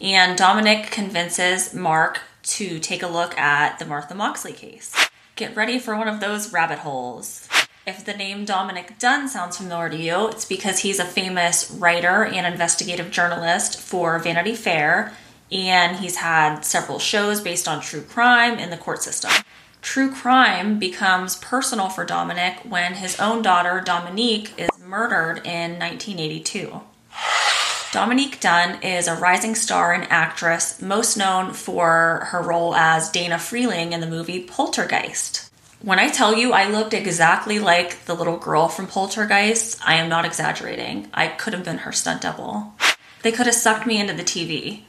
And 0.00 0.36
Dominick 0.36 0.90
convinces 0.90 1.72
Mark 1.72 2.18
to 2.42 2.80
take 2.80 3.04
a 3.04 3.06
look 3.06 3.38
at 3.38 3.78
the 3.78 3.86
Martha 3.86 4.16
Moxley 4.16 4.52
case. 4.52 4.92
Get 5.36 5.54
ready 5.54 5.78
for 5.78 5.96
one 5.96 6.08
of 6.08 6.18
those 6.18 6.52
rabbit 6.52 6.80
holes. 6.80 7.48
If 7.88 8.04
the 8.04 8.12
name 8.12 8.44
Dominick 8.44 8.98
Dunne 8.98 9.30
sounds 9.30 9.56
familiar 9.56 9.88
to 9.88 9.96
you, 9.96 10.28
it's 10.28 10.44
because 10.44 10.80
he's 10.80 10.98
a 10.98 11.06
famous 11.06 11.70
writer 11.70 12.22
and 12.22 12.46
investigative 12.46 13.10
journalist 13.10 13.80
for 13.80 14.18
Vanity 14.18 14.54
Fair, 14.54 15.14
and 15.50 15.96
he's 15.96 16.16
had 16.16 16.66
several 16.66 16.98
shows 16.98 17.40
based 17.40 17.66
on 17.66 17.80
true 17.80 18.02
crime 18.02 18.58
in 18.58 18.68
the 18.68 18.76
court 18.76 19.02
system. 19.02 19.30
True 19.80 20.12
crime 20.12 20.78
becomes 20.78 21.36
personal 21.36 21.88
for 21.88 22.04
Dominick 22.04 22.58
when 22.68 22.92
his 22.92 23.18
own 23.18 23.40
daughter, 23.40 23.80
Dominique, 23.80 24.52
is 24.58 24.68
murdered 24.78 25.38
in 25.46 25.78
1982. 25.78 26.82
Dominique 27.90 28.38
Dunne 28.38 28.82
is 28.82 29.08
a 29.08 29.14
rising 29.14 29.54
star 29.54 29.94
and 29.94 30.06
actress, 30.10 30.82
most 30.82 31.16
known 31.16 31.54
for 31.54 32.28
her 32.32 32.42
role 32.42 32.74
as 32.74 33.08
Dana 33.08 33.38
Freeling 33.38 33.94
in 33.94 34.00
the 34.00 34.06
movie 34.06 34.44
Poltergeist. 34.44 35.47
When 35.80 36.00
I 36.00 36.10
tell 36.10 36.34
you 36.34 36.52
I 36.52 36.68
looked 36.68 36.92
exactly 36.92 37.60
like 37.60 38.04
the 38.06 38.14
little 38.14 38.36
girl 38.36 38.66
from 38.66 38.88
Poltergeist, 38.88 39.78
I 39.86 39.94
am 39.94 40.08
not 40.08 40.24
exaggerating. 40.24 41.08
I 41.14 41.28
could 41.28 41.52
have 41.52 41.64
been 41.64 41.78
her 41.78 41.92
stunt 41.92 42.22
double. 42.22 42.72
They 43.22 43.30
could 43.30 43.46
have 43.46 43.54
sucked 43.54 43.86
me 43.86 44.00
into 44.00 44.12
the 44.12 44.24
TV. 44.24 44.82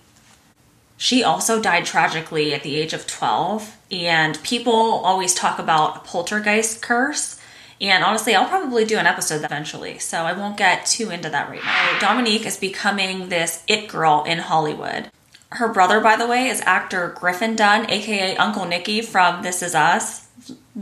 She 0.97 1.23
also 1.23 1.61
died 1.61 1.85
tragically 1.85 2.53
at 2.53 2.63
the 2.63 2.75
age 2.75 2.93
of 2.93 3.05
12, 3.05 3.77
and 3.91 4.41
people 4.43 4.73
always 4.73 5.35
talk 5.35 5.59
about 5.59 5.97
a 5.97 5.99
poltergeist 5.99 6.81
curse. 6.81 7.39
And 7.79 8.03
honestly, 8.03 8.33
I'll 8.33 8.49
probably 8.49 8.83
do 8.83 8.97
an 8.97 9.07
episode 9.07 9.45
eventually, 9.45 9.99
so 9.99 10.23
I 10.23 10.33
won't 10.33 10.57
get 10.57 10.87
too 10.87 11.11
into 11.11 11.29
that 11.29 11.49
right 11.49 11.63
now. 11.63 11.99
Dominique 11.99 12.45
is 12.45 12.57
becoming 12.57 13.29
this 13.29 13.63
it 13.67 13.87
girl 13.87 14.23
in 14.25 14.39
Hollywood. 14.39 15.09
Her 15.51 15.71
brother, 15.71 16.01
by 16.01 16.15
the 16.15 16.27
way, 16.27 16.47
is 16.47 16.61
actor 16.61 17.15
Griffin 17.15 17.55
Dunne, 17.55 17.89
aka 17.89 18.35
Uncle 18.37 18.65
Nicky 18.65 19.01
from 19.01 19.43
This 19.43 19.61
Is 19.61 19.75
Us. 19.75 20.28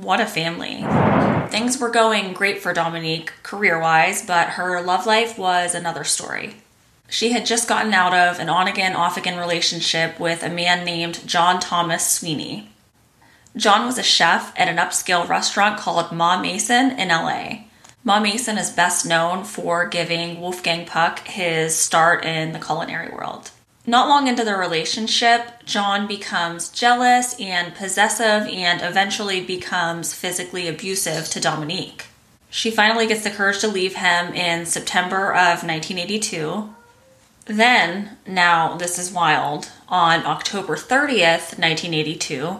What 0.01 0.21
a 0.21 0.27
family. 0.27 0.85
Things 1.49 1.79
were 1.79 1.89
going 1.89 2.33
great 2.33 2.61
for 2.61 2.71
Dominique 2.71 3.33
career 3.41 3.81
wise, 3.81 4.23
but 4.23 4.49
her 4.49 4.79
love 4.79 5.07
life 5.07 5.39
was 5.39 5.73
another 5.73 6.03
story. 6.03 6.57
She 7.09 7.31
had 7.31 7.47
just 7.47 7.67
gotten 7.67 7.95
out 7.95 8.13
of 8.13 8.39
an 8.39 8.47
on 8.47 8.67
again, 8.67 8.95
off 8.95 9.17
again 9.17 9.39
relationship 9.39 10.19
with 10.19 10.43
a 10.43 10.51
man 10.51 10.85
named 10.85 11.27
John 11.27 11.59
Thomas 11.59 12.11
Sweeney. 12.11 12.69
John 13.55 13.87
was 13.87 13.97
a 13.97 14.03
chef 14.03 14.53
at 14.55 14.67
an 14.67 14.77
upscale 14.77 15.27
restaurant 15.27 15.79
called 15.79 16.11
Ma 16.11 16.39
Maison 16.39 16.91
in 16.91 17.07
LA. 17.07 17.61
Ma 18.03 18.19
Maison 18.19 18.59
is 18.59 18.69
best 18.69 19.03
known 19.03 19.43
for 19.43 19.87
giving 19.87 20.39
Wolfgang 20.39 20.85
Puck 20.85 21.27
his 21.27 21.75
start 21.75 22.23
in 22.23 22.53
the 22.53 22.59
culinary 22.59 23.09
world. 23.09 23.49
Not 23.89 24.09
long 24.09 24.27
into 24.27 24.43
their 24.43 24.59
relationship, 24.59 25.63
John 25.63 26.07
becomes 26.07 26.67
jealous 26.67 27.39
and 27.39 27.73
possessive 27.73 28.45
and 28.51 28.81
eventually 28.81 29.39
becomes 29.39 30.13
physically 30.13 30.67
abusive 30.67 31.29
to 31.29 31.39
Dominique. 31.39 32.07
She 32.49 32.69
finally 32.69 33.07
gets 33.07 33.23
the 33.23 33.29
courage 33.29 33.59
to 33.59 33.69
leave 33.69 33.95
him 33.95 34.33
in 34.33 34.65
September 34.65 35.31
of 35.31 35.63
1982. 35.63 36.69
Then, 37.45 38.17
now 38.27 38.75
this 38.75 38.99
is 38.99 39.09
wild, 39.09 39.71
on 39.87 40.25
October 40.25 40.75
30th, 40.75 41.57
1982, 41.57 42.59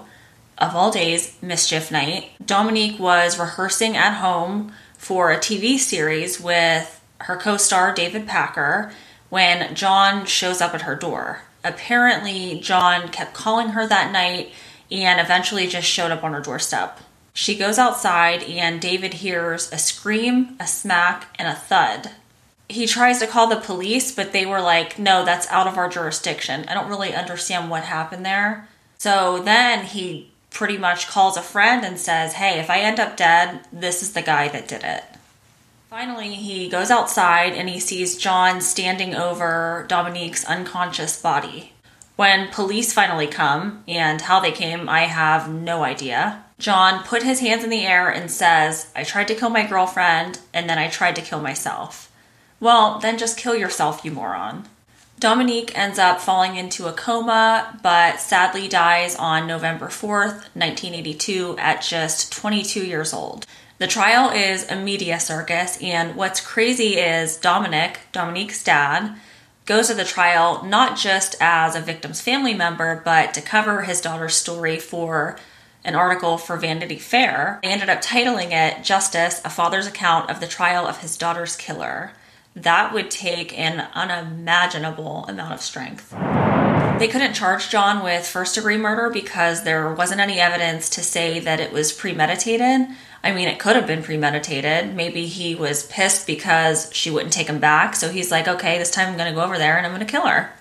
of 0.60 0.76
all 0.76 0.92
days, 0.92 1.38
Mischief 1.42 1.92
Night, 1.92 2.32
Dominique 2.44 3.02
was 3.02 3.38
rehearsing 3.38 3.98
at 3.98 4.20
home 4.22 4.72
for 4.98 5.34
a 5.34 5.38
TV 5.38 5.78
series 5.78 6.40
with 6.40 7.02
her 7.20 7.36
co 7.36 7.58
star 7.58 7.94
David 7.94 8.28
Packer 8.28 8.94
when 9.30 9.76
John 9.76 10.26
shows 10.26 10.62
up 10.62 10.74
at 10.74 10.84
her 10.84 10.96
door. 10.96 11.42
Apparently, 11.64 12.60
John 12.60 13.10
kept 13.10 13.34
calling 13.34 13.70
her 13.70 13.88
that 13.88 14.12
night 14.12 14.52
and 14.92 15.20
eventually 15.20 15.68
just 15.68 15.88
showed 15.88 16.12
up 16.12 16.24
on 16.24 16.34
her 16.34 16.42
doorstep. 16.42 17.00
She 17.34 17.56
goes 17.56 17.78
outside, 17.78 18.42
and 18.44 18.82
David 18.82 19.16
hears 19.16 19.72
a 19.72 19.78
scream, 19.78 20.56
a 20.60 20.66
smack, 20.66 21.28
and 21.38 21.48
a 21.48 21.54
thud. 21.54 22.12
He 22.68 22.88
tries 22.88 23.20
to 23.20 23.28
call 23.28 23.48
the 23.48 23.58
police, 23.58 24.12
but 24.12 24.34
they 24.34 24.46
were 24.46 24.62
like, 24.62 24.98
no, 24.98 25.24
that's 25.24 25.48
out 25.50 25.68
of 25.68 25.78
our 25.78 25.88
jurisdiction. 25.88 26.66
I 26.68 26.74
don't 26.74 26.90
really 26.90 27.14
understand 27.14 27.70
what 27.70 27.84
happened 27.84 28.26
there. 28.26 28.68
So 28.98 29.40
then 29.44 29.86
he 29.86 30.32
pretty 30.50 30.78
much 30.78 31.08
calls 31.08 31.38
a 31.38 31.42
friend 31.42 31.86
and 31.86 32.00
says, 32.00 32.34
Hey, 32.34 32.60
if 32.60 32.70
I 32.70 32.80
end 32.80 33.00
up 33.00 33.16
dead, 33.16 33.62
this 33.72 34.02
is 34.02 34.14
the 34.14 34.22
guy 34.22 34.48
that 34.48 34.68
did 34.68 34.84
it. 34.84 35.04
Finally, 35.90 36.34
he 36.34 36.68
goes 36.68 36.92
outside 36.92 37.54
and 37.54 37.70
he 37.70 37.80
sees 37.80 38.18
John 38.18 38.60
standing 38.60 39.16
over 39.16 39.86
Dominique's 39.88 40.44
unconscious 40.44 41.22
body. 41.22 41.72
When 42.18 42.52
police 42.52 42.92
finally 42.92 43.28
come, 43.28 43.84
and 43.88 44.20
how 44.20 44.42
they 44.42 44.52
came, 44.52 44.90
I 44.90 45.02
have 45.02 45.50
no 45.50 45.84
idea. 45.84 46.44
John 46.60 47.04
put 47.04 47.24
his 47.24 47.40
hands 47.40 47.64
in 47.64 47.70
the 47.70 47.86
air 47.86 48.10
and 48.10 48.30
says, 48.30 48.92
I 48.96 49.04
tried 49.04 49.30
to 49.30 49.36
kill 49.36 49.50
my 49.50 49.66
girlfriend, 49.66 50.40
and 50.54 50.70
then 50.70 50.78
I 50.78 50.90
tried 50.90 51.16
to 51.18 51.22
kill 51.22 51.40
myself. 51.40 52.12
Well, 52.60 53.00
then 53.00 53.18
just 53.18 53.38
kill 53.38 53.56
yourself, 53.56 54.04
you 54.04 54.12
moron. 54.12 54.68
Dominique 55.20 55.78
ends 55.78 56.00
up 56.00 56.20
falling 56.20 56.58
into 56.58 56.88
a 56.88 56.94
coma, 56.94 57.80
but 57.82 58.20
sadly 58.20 58.68
dies 58.68 59.16
on 59.16 59.48
November 59.48 59.88
4th, 59.88 60.50
1982, 60.54 61.56
at 61.60 61.82
just 61.82 62.34
22 62.34 62.86
years 62.86 63.14
old. 63.14 63.46
The 63.80 63.88
trial 63.88 64.32
is 64.32 64.68
a 64.72 64.76
media 64.76 65.20
circus, 65.20 65.78
and 65.84 66.16
what's 66.16 66.42
crazy 66.42 66.96
is 66.96 67.38
Dominick, 67.38 68.00
Dominique's 68.12 68.64
dad, 68.64 69.16
goes 69.68 69.90
to 69.90 69.94
the 69.94 70.04
trial 70.04 70.64
not 70.64 70.98
just 70.98 71.36
as 71.40 71.76
a 71.76 71.82
victim's 71.82 72.20
family 72.20 72.56
member, 72.56 73.00
but 73.06 73.36
to 73.36 73.42
cover 73.42 73.84
his 73.84 74.02
daughter's 74.02 74.34
story 74.34 74.80
for 74.80 75.38
an 75.84 75.94
article 75.94 76.40
for 76.40 76.58
Vanity 76.58 76.98
Fair. 76.98 77.60
They 77.62 77.70
ended 77.70 77.90
up 77.90 78.02
titling 78.02 78.52
it 78.52 78.84
Justice 78.84 79.42
A 79.46 79.50
Father's 79.50 79.86
Account 79.86 80.32
of 80.32 80.40
the 80.40 80.48
Trial 80.48 80.88
of 80.88 81.02
His 81.02 81.16
Daughter's 81.16 81.56
Killer 81.56 82.14
that 82.56 82.92
would 82.92 83.12
take 83.12 83.58
an 83.58 83.88
unimaginable 83.94 85.26
amount 85.28 85.54
of 85.54 85.62
strength. 85.62 86.12
They 86.98 87.08
couldn't 87.08 87.36
charge 87.36 87.70
John 87.70 88.04
with 88.04 88.26
first 88.26 88.56
degree 88.56 88.78
murder 88.78 89.12
because 89.12 89.64
there 89.64 89.94
wasn't 89.94 90.22
any 90.22 90.40
evidence 90.40 90.90
to 90.90 91.04
say 91.04 91.40
that 91.40 91.60
it 91.60 91.72
was 91.72 91.94
premeditated. 91.94 92.88
I 93.24 93.34
mean, 93.34 93.48
it 93.48 93.60
could 93.60 93.76
have 93.76 93.88
been 93.88 94.04
premeditated. 94.04 94.96
Maybe 94.96 95.26
he 95.26 95.56
was 95.56 95.88
pissed 95.88 96.28
because 96.28 96.90
she 96.94 97.10
wouldn't 97.10 97.34
take 97.34 97.48
him 97.48 97.60
back. 97.60 97.96
So 97.96 98.10
he's 98.10 98.32
like, 98.32 98.48
okay, 98.48 98.78
this 98.78 98.92
time 98.92 99.10
I'm 99.10 99.18
going 99.18 99.30
to 99.30 99.36
go 99.36 99.44
over 99.44 99.58
there 99.58 99.78
and 99.78 99.86
I'm 99.86 99.94
going 99.94 100.06
to 100.06 100.12
kill 100.12 100.28
her. 100.28 100.52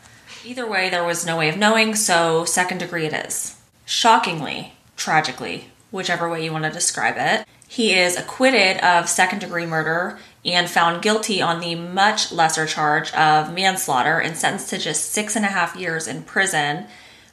Either 0.44 0.66
way, 0.66 0.88
there 0.88 1.04
was 1.04 1.26
no 1.26 1.36
way 1.36 1.48
of 1.48 1.56
knowing, 1.56 1.94
so 1.94 2.44
second 2.44 2.78
degree 2.78 3.06
it 3.06 3.12
is. 3.12 3.56
Shockingly, 3.84 4.74
tragically, 4.96 5.68
whichever 5.90 6.28
way 6.28 6.44
you 6.44 6.52
want 6.52 6.64
to 6.64 6.70
describe 6.70 7.16
it, 7.18 7.46
he 7.68 7.94
is 7.94 8.16
acquitted 8.16 8.78
of 8.78 9.08
second 9.08 9.40
degree 9.40 9.66
murder 9.66 10.18
and 10.44 10.70
found 10.70 11.02
guilty 11.02 11.42
on 11.42 11.60
the 11.60 11.74
much 11.74 12.30
lesser 12.30 12.66
charge 12.66 13.12
of 13.12 13.52
manslaughter 13.52 14.20
and 14.20 14.36
sentenced 14.36 14.70
to 14.70 14.78
just 14.78 15.10
six 15.10 15.34
and 15.34 15.44
a 15.44 15.48
half 15.48 15.74
years 15.74 16.06
in 16.06 16.22
prison, 16.22 16.86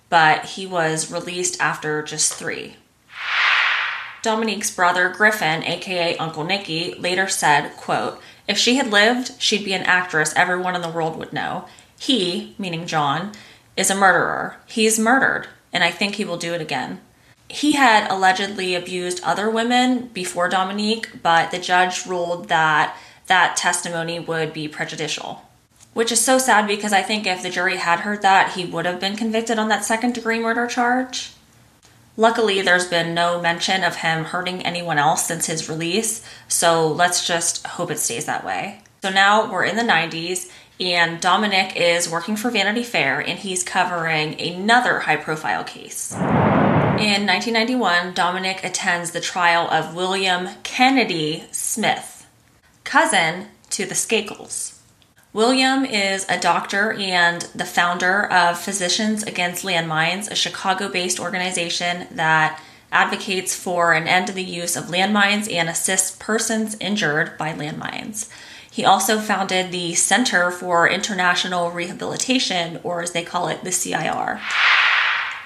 but 0.09 0.45
he 0.45 0.65
was 0.65 1.11
released 1.11 1.61
after 1.61 2.01
just 2.01 2.33
three. 2.33 2.75
Dominique's 4.23 4.71
brother 4.71 5.09
Griffin, 5.09 5.63
aka 5.63 6.17
Uncle 6.17 6.45
Nicky, 6.45 6.95
later 6.95 7.27
said, 7.27 7.75
quote, 7.75 8.19
If 8.47 8.57
she 8.57 8.77
had 8.77 8.89
lived, 8.89 9.33
she'd 9.37 9.65
be 9.65 9.73
an 9.73 9.83
actress 9.83 10.33
everyone 10.35 10.75
in 10.75 10.81
the 10.81 10.89
world 10.89 11.17
would 11.17 11.33
know. 11.33 11.65
He, 11.99 12.55
meaning 12.57 12.87
John, 12.87 13.33
is 13.75 13.89
a 13.89 13.95
murderer. 13.95 14.55
He's 14.65 14.97
murdered. 14.97 15.47
and 15.73 15.83
I 15.83 15.91
think 15.91 16.15
he 16.15 16.25
will 16.25 16.37
do 16.37 16.53
it 16.53 16.61
again. 16.61 17.01
He 17.49 17.73
had 17.73 18.09
allegedly 18.09 18.75
abused 18.75 19.23
other 19.23 19.49
women 19.49 20.07
before 20.07 20.47
Dominique, 20.47 21.21
but 21.21 21.51
the 21.51 21.59
judge 21.59 22.05
ruled 22.05 22.47
that 22.47 22.95
that 23.27 23.57
testimony 23.57 24.19
would 24.19 24.53
be 24.53 24.67
prejudicial. 24.67 25.43
Which 25.93 26.11
is 26.11 26.21
so 26.21 26.37
sad 26.37 26.65
because 26.67 26.93
I 26.93 27.01
think 27.01 27.27
if 27.27 27.43
the 27.43 27.49
jury 27.49 27.77
had 27.77 27.99
heard 27.99 28.21
that, 28.21 28.53
he 28.53 28.65
would 28.65 28.85
have 28.85 28.99
been 28.99 29.17
convicted 29.17 29.59
on 29.59 29.67
that 29.69 29.83
second 29.83 30.13
degree 30.13 30.39
murder 30.39 30.65
charge. 30.65 31.32
Luckily, 32.15 32.61
there's 32.61 32.87
been 32.87 33.13
no 33.13 33.41
mention 33.41 33.83
of 33.83 33.97
him 33.97 34.25
hurting 34.25 34.65
anyone 34.65 34.99
else 34.99 35.25
since 35.25 35.47
his 35.47 35.67
release, 35.67 36.23
so 36.47 36.87
let's 36.87 37.25
just 37.25 37.65
hope 37.65 37.89
it 37.89 37.97
stays 37.97 38.25
that 38.25 38.45
way. 38.45 38.81
So 39.01 39.09
now 39.09 39.51
we're 39.51 39.65
in 39.65 39.75
the 39.75 39.81
90s, 39.81 40.49
and 40.79 41.19
Dominick 41.19 41.75
is 41.75 42.09
working 42.09 42.35
for 42.35 42.49
Vanity 42.49 42.83
Fair 42.83 43.19
and 43.19 43.39
he's 43.39 43.63
covering 43.63 44.39
another 44.39 44.99
high 44.99 45.17
profile 45.17 45.63
case. 45.63 46.13
In 46.13 47.25
1991, 47.25 48.13
Dominick 48.13 48.63
attends 48.63 49.11
the 49.11 49.21
trial 49.21 49.69
of 49.69 49.95
William 49.95 50.49
Kennedy 50.63 51.45
Smith, 51.51 52.27
cousin 52.83 53.47
to 53.71 53.85
the 53.85 53.95
Skakel's. 53.95 54.72
William 55.33 55.83
is 55.83 56.27
a 56.29 56.39
doctor 56.39 56.93
and 56.93 57.41
the 57.55 57.65
founder 57.65 58.31
of 58.31 58.59
Physicians 58.59 59.23
Against 59.23 59.65
Landmines, 59.65 60.29
a 60.29 60.35
Chicago 60.35 60.89
based 60.89 61.19
organization 61.19 62.05
that 62.11 62.61
advocates 62.91 63.55
for 63.55 63.93
an 63.93 64.07
end 64.07 64.27
to 64.27 64.33
the 64.33 64.43
use 64.43 64.75
of 64.75 64.85
landmines 64.85 65.51
and 65.51 65.67
assists 65.67 66.15
persons 66.17 66.77
injured 66.79 67.35
by 67.39 67.51
landmines. 67.51 68.29
He 68.69 68.85
also 68.85 69.17
founded 69.17 69.71
the 69.71 69.95
Center 69.95 70.51
for 70.51 70.87
International 70.87 71.71
Rehabilitation, 71.71 72.79
or 72.83 73.01
as 73.01 73.13
they 73.13 73.23
call 73.23 73.47
it, 73.47 73.63
the 73.63 73.71
CIR. 73.71 74.39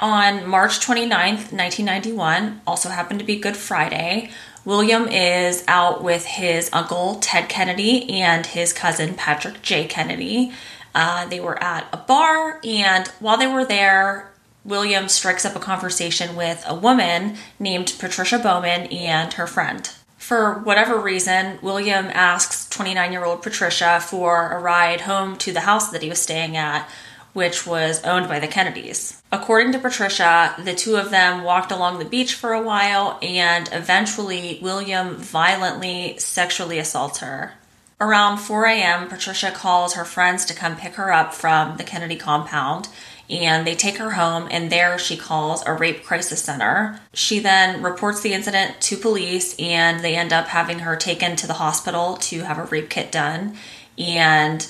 On 0.02 0.46
March 0.46 0.86
29th, 0.86 1.54
1991, 1.54 2.62
also 2.68 2.90
happened 2.90 3.22
to 3.22 3.26
be 3.26 3.40
Good 3.40 3.56
Friday, 3.56 4.32
William 4.68 5.08
is 5.08 5.64
out 5.70 6.04
with 6.04 6.26
his 6.26 6.70
uncle 6.74 7.16
Ted 7.22 7.48
Kennedy 7.48 8.10
and 8.10 8.46
his 8.46 8.74
cousin 8.74 9.14
Patrick 9.14 9.62
J. 9.62 9.86
Kennedy. 9.86 10.52
Uh, 10.94 11.26
they 11.26 11.40
were 11.40 11.64
at 11.64 11.88
a 11.94 11.98
bar, 11.98 12.60
and 12.66 13.08
while 13.22 13.38
they 13.38 13.48
were 13.48 13.64
there, 13.64 14.30
William 14.66 15.08
strikes 15.08 15.46
up 15.46 15.56
a 15.56 15.60
conversation 15.60 16.36
with 16.36 16.66
a 16.68 16.76
woman 16.76 17.38
named 17.58 17.96
Patricia 17.98 18.40
Bowman 18.40 18.88
and 18.88 19.32
her 19.36 19.48
friend. 19.48 19.90
For 20.18 20.56
whatever 20.56 21.00
reason, 21.00 21.60
William 21.62 22.08
asks 22.08 22.68
29 22.68 23.14
year 23.14 23.24
old 23.24 23.42
Patricia 23.42 24.02
for 24.02 24.52
a 24.52 24.60
ride 24.60 25.00
home 25.00 25.38
to 25.38 25.54
the 25.54 25.62
house 25.62 25.92
that 25.92 26.04
he 26.04 26.10
was 26.10 26.22
staying 26.22 26.58
at, 26.58 26.90
which 27.38 27.68
was 27.68 28.04
owned 28.04 28.28
by 28.28 28.40
the 28.40 28.48
Kennedys. 28.48 29.22
According 29.32 29.72
to 29.74 29.78
Patricia, 29.78 30.56
the 30.58 30.74
two 30.74 30.96
of 30.96 31.12
them 31.12 31.44
walked 31.44 31.72
along 31.72 32.00
the 32.00 32.06
beach 32.06 32.34
for 32.34 32.52
a 32.52 32.64
while 32.64 33.20
and 33.22 33.70
eventually 33.72 34.58
William 34.60 35.18
violently 35.18 36.18
sexually 36.18 36.80
assaults 36.80 37.20
her. 37.20 37.54
Around 38.02 38.40
4 38.40 38.66
a.m., 38.66 39.08
Patricia 39.08 39.52
calls 39.52 39.94
her 39.94 40.04
friends 40.04 40.46
to 40.46 40.56
come 40.56 40.76
pick 40.78 40.96
her 40.96 41.14
up 41.14 41.32
from 41.32 41.78
the 41.78 41.84
Kennedy 41.84 42.16
compound 42.16 42.90
and 43.30 43.68
they 43.68 43.76
take 43.76 43.98
her 43.98 44.12
home 44.14 44.48
and 44.50 44.72
there 44.72 44.98
she 44.98 45.16
calls 45.16 45.64
a 45.68 45.74
rape 45.74 46.04
crisis 46.04 46.42
center. 46.42 47.00
She 47.14 47.38
then 47.38 47.84
reports 47.84 48.22
the 48.22 48.34
incident 48.34 48.82
to 48.82 48.98
police 48.98 49.56
and 49.60 50.04
they 50.04 50.16
end 50.16 50.34
up 50.34 50.48
having 50.48 50.80
her 50.80 50.96
taken 50.96 51.36
to 51.36 51.46
the 51.46 51.54
hospital 51.54 52.18
to 52.18 52.46
have 52.46 52.58
a 52.58 52.64
rape 52.64 52.90
kit 52.90 53.12
done. 53.12 53.56
And 53.96 54.68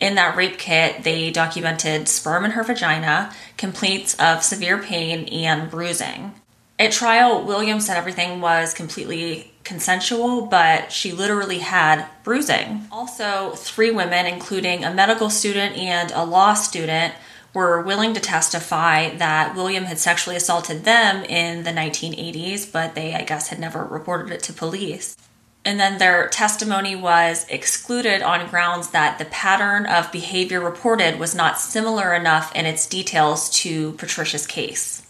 in 0.00 0.14
that 0.14 0.36
rape 0.36 0.58
kit, 0.58 1.04
they 1.04 1.30
documented 1.30 2.08
sperm 2.08 2.44
in 2.44 2.52
her 2.52 2.64
vagina, 2.64 3.32
complaints 3.56 4.14
of 4.18 4.42
severe 4.42 4.78
pain, 4.78 5.28
and 5.28 5.70
bruising. 5.70 6.34
At 6.78 6.92
trial, 6.92 7.44
Williams 7.44 7.86
said 7.86 7.98
everything 7.98 8.40
was 8.40 8.72
completely 8.72 9.52
consensual, 9.64 10.46
but 10.46 10.90
she 10.90 11.12
literally 11.12 11.58
had 11.58 12.06
bruising. 12.24 12.86
Also, 12.90 13.50
three 13.50 13.90
women, 13.90 14.24
including 14.24 14.82
a 14.82 14.92
medical 14.94 15.28
student 15.28 15.76
and 15.76 16.10
a 16.12 16.24
law 16.24 16.54
student, 16.54 17.12
were 17.52 17.82
willing 17.82 18.14
to 18.14 18.20
testify 18.20 19.14
that 19.16 19.54
William 19.54 19.84
had 19.84 19.98
sexually 19.98 20.36
assaulted 20.36 20.84
them 20.84 21.24
in 21.24 21.64
the 21.64 21.70
1980s, 21.70 22.72
but 22.72 22.94
they, 22.94 23.12
I 23.14 23.22
guess, 23.24 23.48
had 23.48 23.58
never 23.58 23.84
reported 23.84 24.32
it 24.32 24.42
to 24.44 24.52
police 24.52 25.16
and 25.64 25.78
then 25.78 25.98
their 25.98 26.28
testimony 26.28 26.96
was 26.96 27.46
excluded 27.48 28.22
on 28.22 28.48
grounds 28.48 28.90
that 28.90 29.18
the 29.18 29.26
pattern 29.26 29.84
of 29.86 30.10
behavior 30.10 30.60
reported 30.60 31.18
was 31.18 31.34
not 31.34 31.58
similar 31.58 32.14
enough 32.14 32.54
in 32.54 32.64
its 32.64 32.86
details 32.86 33.50
to 33.50 33.92
Patricia's 33.92 34.46
case. 34.46 35.06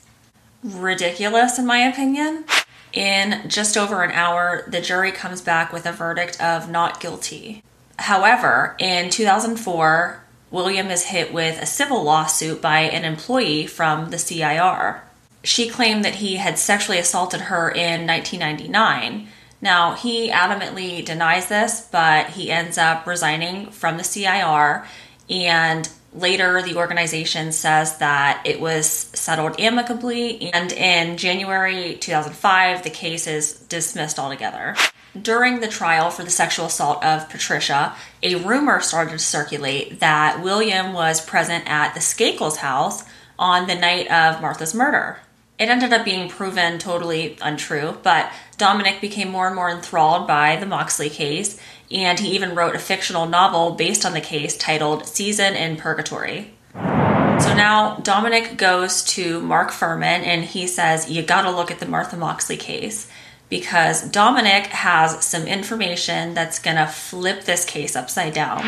Ridiculous, 0.65 1.59
in 1.59 1.67
my 1.67 1.79
opinion. 1.79 2.45
In 2.93 3.49
just 3.49 3.77
over 3.77 4.03
an 4.03 4.11
hour, 4.11 4.65
the 4.67 4.81
jury 4.81 5.13
comes 5.13 5.41
back 5.41 5.73
with 5.73 5.87
a 5.87 5.93
verdict 5.93 6.41
of 6.43 6.69
not 6.69 7.01
guilty. 7.01 7.63
However, 8.01 8.75
in 8.81 9.11
2004, 9.11 10.25
William 10.51 10.91
is 10.91 11.05
hit 11.05 11.33
with 11.33 11.63
a 11.63 11.67
civil 11.67 12.03
lawsuit 12.03 12.61
by 12.61 12.81
an 12.81 13.05
employee 13.05 13.67
from 13.67 14.11
the 14.11 14.19
CIR. 14.19 15.03
She 15.45 15.69
claimed 15.69 16.05
that 16.05 16.17
he 16.17 16.37
had 16.37 16.59
sexually 16.59 16.99
assaulted 16.99 17.43
her 17.43 17.71
in 17.71 18.07
1999 18.07 19.29
now, 19.61 19.95
he 19.95 20.31
adamantly 20.31 21.05
denies 21.05 21.49
this, 21.49 21.87
but 21.93 22.31
he 22.31 22.51
ends 22.51 22.79
up 22.79 23.07
resigning 23.07 23.71
from 23.71 23.99
the 23.99 24.05
CIR. 24.05 24.87
And 25.29 25.89
later, 26.15 26.63
the 26.63 26.77
organization 26.77 27.53
says 27.53 27.99
that 27.99 28.43
it 28.47 28.61
was 28.61 28.87
settled 28.89 29.61
amicably. 29.61 30.51
And 30.53 30.73
in 30.73 31.19
January 31.19 31.97
2005, 31.97 32.83
the 32.83 32.91
case 32.91 33.27
is 33.27 33.53
dismissed 33.53 34.19
altogether. 34.19 34.77
During 35.21 35.61
the 35.61 35.69
trial 35.69 36.11
for 36.11 36.23
the 36.23 36.31
sexual 36.31 36.67
assault 36.67 37.05
of 37.05 37.29
Patricia, 37.29 37.95
a 38.23 38.37
rumor 38.37 38.81
started 38.81 39.11
to 39.11 39.19
circulate 39.19 40.01
that 40.01 40.41
William 40.43 40.93
was 40.93 41.21
present 41.21 41.65
at 41.67 41.95
the 41.95 42.01
Skakel's 42.01 42.59
house 42.59 43.05
on 43.39 43.67
the 43.67 43.75
night 43.75 44.11
of 44.11 44.41
Martha's 44.41 44.75
murder. 44.75 45.19
It 45.59 45.69
ended 45.69 45.93
up 45.93 46.07
being 46.07 46.31
proven 46.31 46.79
totally 46.79 47.37
untrue, 47.43 47.99
but 48.03 48.33
Dominick 48.61 49.01
became 49.01 49.31
more 49.31 49.47
and 49.47 49.57
more 49.57 49.71
enthralled 49.71 50.27
by 50.27 50.57
the 50.57 50.67
Moxley 50.67 51.09
case, 51.09 51.59
and 51.91 52.21
he 52.21 52.35
even 52.35 52.55
wrote 52.55 52.77
a 52.77 52.79
fictional 52.79 53.25
novel 53.25 53.71
based 53.71 54.05
on 54.05 54.13
the 54.13 54.21
case 54.21 54.55
titled 54.55 55.07
Season 55.07 55.57
in 55.57 55.79
Purgatory. 55.79 56.53
So 56.75 57.55
now 57.55 57.97
Dominick 58.03 58.59
goes 58.59 59.03
to 59.05 59.41
Mark 59.41 59.71
Fuhrman 59.71 60.27
and 60.27 60.45
he 60.45 60.67
says, 60.67 61.11
You 61.11 61.23
gotta 61.23 61.51
look 61.51 61.71
at 61.71 61.81
the 61.81 61.87
Martha 61.87 62.19
Moxley 62.19 62.59
case 62.59 63.11
because 63.49 64.03
Dominick 64.03 64.67
has 64.67 65.25
some 65.25 65.47
information 65.47 66.35
that's 66.35 66.59
to 66.59 66.87
flip 66.87 67.45
this 67.45 67.65
case 67.65 67.97
upside 67.97 68.35
down. 68.35 68.63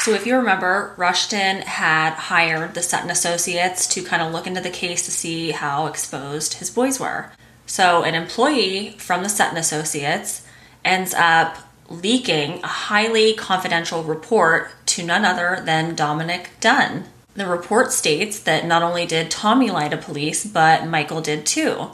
So, 0.00 0.12
if 0.12 0.26
you 0.26 0.36
remember, 0.36 0.94
Rushton 0.98 1.62
had 1.62 2.12
hired 2.12 2.74
the 2.74 2.82
Sutton 2.82 3.10
Associates 3.10 3.86
to 3.88 4.02
kind 4.02 4.20
of 4.20 4.30
look 4.30 4.46
into 4.46 4.60
the 4.60 4.68
case 4.68 5.06
to 5.06 5.10
see 5.10 5.52
how 5.52 5.86
exposed 5.86 6.54
his 6.54 6.68
boys 6.68 7.00
were. 7.00 7.32
So, 7.68 8.02
an 8.02 8.14
employee 8.14 8.94
from 8.96 9.22
the 9.22 9.28
Sutton 9.28 9.58
Associates 9.58 10.46
ends 10.86 11.12
up 11.12 11.58
leaking 11.90 12.60
a 12.64 12.66
highly 12.66 13.34
confidential 13.34 14.02
report 14.02 14.70
to 14.86 15.04
none 15.04 15.26
other 15.26 15.62
than 15.64 15.94
Dominick 15.94 16.50
Dunne. 16.60 17.04
The 17.34 17.46
report 17.46 17.92
states 17.92 18.40
that 18.40 18.64
not 18.64 18.82
only 18.82 19.04
did 19.04 19.30
Tommy 19.30 19.70
lie 19.70 19.88
to 19.90 19.98
police, 19.98 20.46
but 20.46 20.86
Michael 20.86 21.20
did 21.20 21.44
too. 21.44 21.90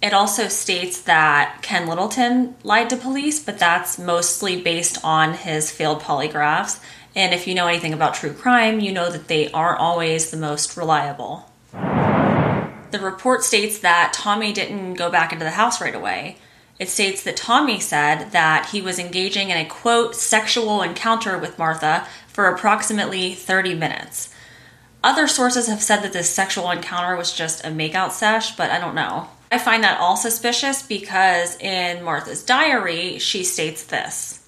It 0.00 0.14
also 0.14 0.48
states 0.48 1.02
that 1.02 1.58
Ken 1.60 1.86
Littleton 1.86 2.56
lied 2.64 2.88
to 2.88 2.96
police, 2.96 3.38
but 3.38 3.58
that's 3.58 3.98
mostly 3.98 4.60
based 4.60 4.98
on 5.04 5.34
his 5.34 5.70
failed 5.70 6.00
polygraphs. 6.00 6.80
And 7.14 7.34
if 7.34 7.46
you 7.46 7.54
know 7.54 7.68
anything 7.68 7.92
about 7.92 8.14
true 8.14 8.32
crime, 8.32 8.80
you 8.80 8.92
know 8.92 9.10
that 9.10 9.28
they 9.28 9.50
aren't 9.52 9.78
always 9.78 10.30
the 10.30 10.38
most 10.38 10.74
reliable. 10.74 11.51
The 12.92 13.00
report 13.00 13.42
states 13.42 13.78
that 13.78 14.12
Tommy 14.12 14.52
didn't 14.52 14.94
go 14.94 15.10
back 15.10 15.32
into 15.32 15.46
the 15.46 15.52
house 15.52 15.80
right 15.80 15.94
away. 15.94 16.36
It 16.78 16.90
states 16.90 17.22
that 17.22 17.38
Tommy 17.38 17.80
said 17.80 18.32
that 18.32 18.68
he 18.70 18.82
was 18.82 18.98
engaging 18.98 19.48
in 19.48 19.56
a 19.56 19.64
quote 19.64 20.14
sexual 20.14 20.82
encounter 20.82 21.38
with 21.38 21.58
Martha 21.58 22.06
for 22.28 22.48
approximately 22.48 23.32
30 23.32 23.74
minutes. 23.74 24.34
Other 25.02 25.26
sources 25.26 25.68
have 25.68 25.82
said 25.82 26.02
that 26.02 26.12
this 26.12 26.28
sexual 26.28 26.70
encounter 26.70 27.16
was 27.16 27.32
just 27.32 27.64
a 27.64 27.68
makeout 27.68 28.12
sesh, 28.12 28.54
but 28.56 28.70
I 28.70 28.78
don't 28.78 28.94
know. 28.94 29.30
I 29.50 29.56
find 29.56 29.82
that 29.84 29.98
all 29.98 30.18
suspicious 30.18 30.82
because 30.82 31.56
in 31.60 32.04
Martha's 32.04 32.44
diary, 32.44 33.18
she 33.18 33.42
states 33.42 33.84
this 33.84 34.46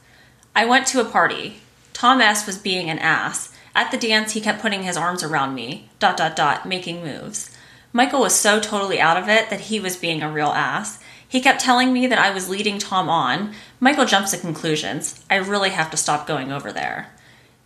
I 0.55 0.67
went 0.67 0.87
to 0.89 1.01
a 1.01 1.11
party. 1.11 1.63
Tom 1.95 2.21
S. 2.21 2.47
was 2.47 2.59
being 2.59 2.91
an 2.91 2.99
ass. 2.99 3.51
At 3.75 3.91
the 3.91 3.97
dance, 3.97 4.33
he 4.33 4.43
kept 4.43 4.61
putting 4.61 4.83
his 4.83 4.99
arms 4.99 5.23
around 5.23 5.55
me, 5.55 5.89
dot 5.99 6.19
dot 6.19 6.37
dot, 6.37 6.67
making 6.69 7.03
moves. 7.03 7.54
Michael 7.97 8.23
was 8.23 8.35
so 8.35 8.59
totally 8.59 9.01
out 9.01 9.17
of 9.17 9.29
it 9.29 9.51
that 9.51 9.61
he 9.61 9.79
was 9.79 9.97
being 9.97 10.21
a 10.21 10.29
real 10.29 10.49
ass. 10.49 10.99
He 11.29 11.41
kept 11.41 11.61
telling 11.61 11.93
me 11.93 12.09
that 12.09 12.19
I 12.19 12.35
was 12.35 12.49
leading 12.49 12.81
Tom 12.81 13.09
on. 13.09 13.55
Michael 13.79 14.05
jumps 14.05 14.33
to 14.33 14.37
conclusions. 14.37 15.25
I 15.31 15.37
really 15.37 15.71
have 15.71 15.93
to 15.93 15.97
stop 15.97 16.27
going 16.27 16.51
over 16.51 16.73
there. 16.73 17.13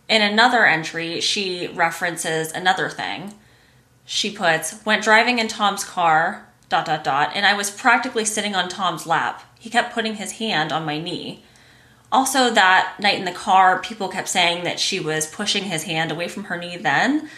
In 0.07 0.21
another 0.21 0.67
entry, 0.67 1.19
she 1.19 1.65
references 1.73 2.51
another 2.51 2.89
thing. 2.89 3.33
She 4.05 4.29
puts, 4.29 4.85
went 4.85 5.03
driving 5.03 5.39
in 5.39 5.47
Tom's 5.47 5.83
car, 5.83 6.47
dot, 6.69 6.85
dot, 6.85 7.03
dot, 7.03 7.31
and 7.33 7.43
I 7.43 7.55
was 7.55 7.71
practically 7.71 8.25
sitting 8.25 8.53
on 8.53 8.69
Tom's 8.69 9.07
lap. 9.07 9.41
He 9.57 9.71
kept 9.71 9.95
putting 9.95 10.15
his 10.15 10.33
hand 10.33 10.71
on 10.71 10.85
my 10.85 10.99
knee. 10.99 11.43
Also, 12.11 12.51
that 12.51 12.97
night 12.99 13.17
in 13.17 13.25
the 13.25 13.31
car, 13.31 13.81
people 13.81 14.09
kept 14.09 14.29
saying 14.29 14.63
that 14.63 14.79
she 14.79 14.99
was 14.99 15.25
pushing 15.25 15.63
his 15.63 15.83
hand 15.83 16.11
away 16.11 16.27
from 16.27 16.45
her 16.45 16.57
knee 16.57 16.77
then. 16.77 17.29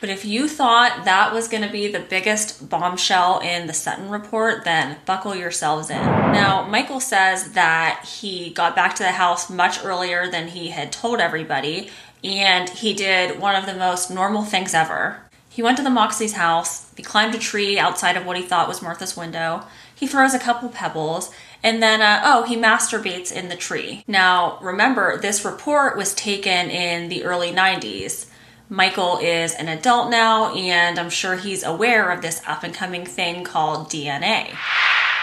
But 0.00 0.10
if 0.10 0.24
you 0.24 0.48
thought 0.48 1.04
that 1.04 1.32
was 1.32 1.48
going 1.48 1.64
to 1.64 1.70
be 1.70 1.88
the 1.88 2.00
biggest 2.00 2.68
bombshell 2.68 3.40
in 3.40 3.66
the 3.66 3.72
Sutton 3.72 4.10
report, 4.10 4.64
then 4.64 4.98
buckle 5.06 5.34
yourselves 5.34 5.90
in. 5.90 6.02
Now, 6.02 6.66
Michael 6.68 7.00
says 7.00 7.52
that 7.52 8.04
he 8.04 8.50
got 8.50 8.76
back 8.76 8.94
to 8.96 9.02
the 9.02 9.12
house 9.12 9.50
much 9.50 9.84
earlier 9.84 10.30
than 10.30 10.48
he 10.48 10.68
had 10.68 10.92
told 10.92 11.18
everybody, 11.18 11.90
and 12.22 12.68
he 12.68 12.94
did 12.94 13.40
one 13.40 13.56
of 13.56 13.66
the 13.66 13.74
most 13.74 14.10
normal 14.10 14.44
things 14.44 14.72
ever. 14.72 15.20
He 15.48 15.62
went 15.62 15.76
to 15.78 15.82
the 15.82 15.90
Moxley's 15.90 16.34
house, 16.34 16.92
he 16.96 17.02
climbed 17.02 17.34
a 17.34 17.38
tree 17.38 17.80
outside 17.80 18.16
of 18.16 18.24
what 18.24 18.36
he 18.36 18.44
thought 18.44 18.68
was 18.68 18.80
Martha's 18.80 19.16
window, 19.16 19.64
he 19.92 20.06
throws 20.06 20.32
a 20.32 20.38
couple 20.38 20.68
pebbles, 20.68 21.32
and 21.64 21.82
then, 21.82 22.00
uh, 22.00 22.22
oh, 22.24 22.44
he 22.44 22.56
masturbates 22.56 23.32
in 23.32 23.48
the 23.48 23.56
tree. 23.56 24.04
Now, 24.06 24.60
remember, 24.62 25.18
this 25.18 25.44
report 25.44 25.96
was 25.96 26.14
taken 26.14 26.70
in 26.70 27.08
the 27.08 27.24
early 27.24 27.50
90s. 27.50 28.26
Michael 28.70 29.16
is 29.18 29.54
an 29.54 29.68
adult 29.68 30.10
now, 30.10 30.54
and 30.54 30.98
I'm 30.98 31.08
sure 31.08 31.36
he's 31.36 31.62
aware 31.62 32.10
of 32.10 32.20
this 32.20 32.42
up 32.46 32.64
and 32.64 32.74
coming 32.74 33.06
thing 33.06 33.42
called 33.42 33.88
DNA. 33.88 34.54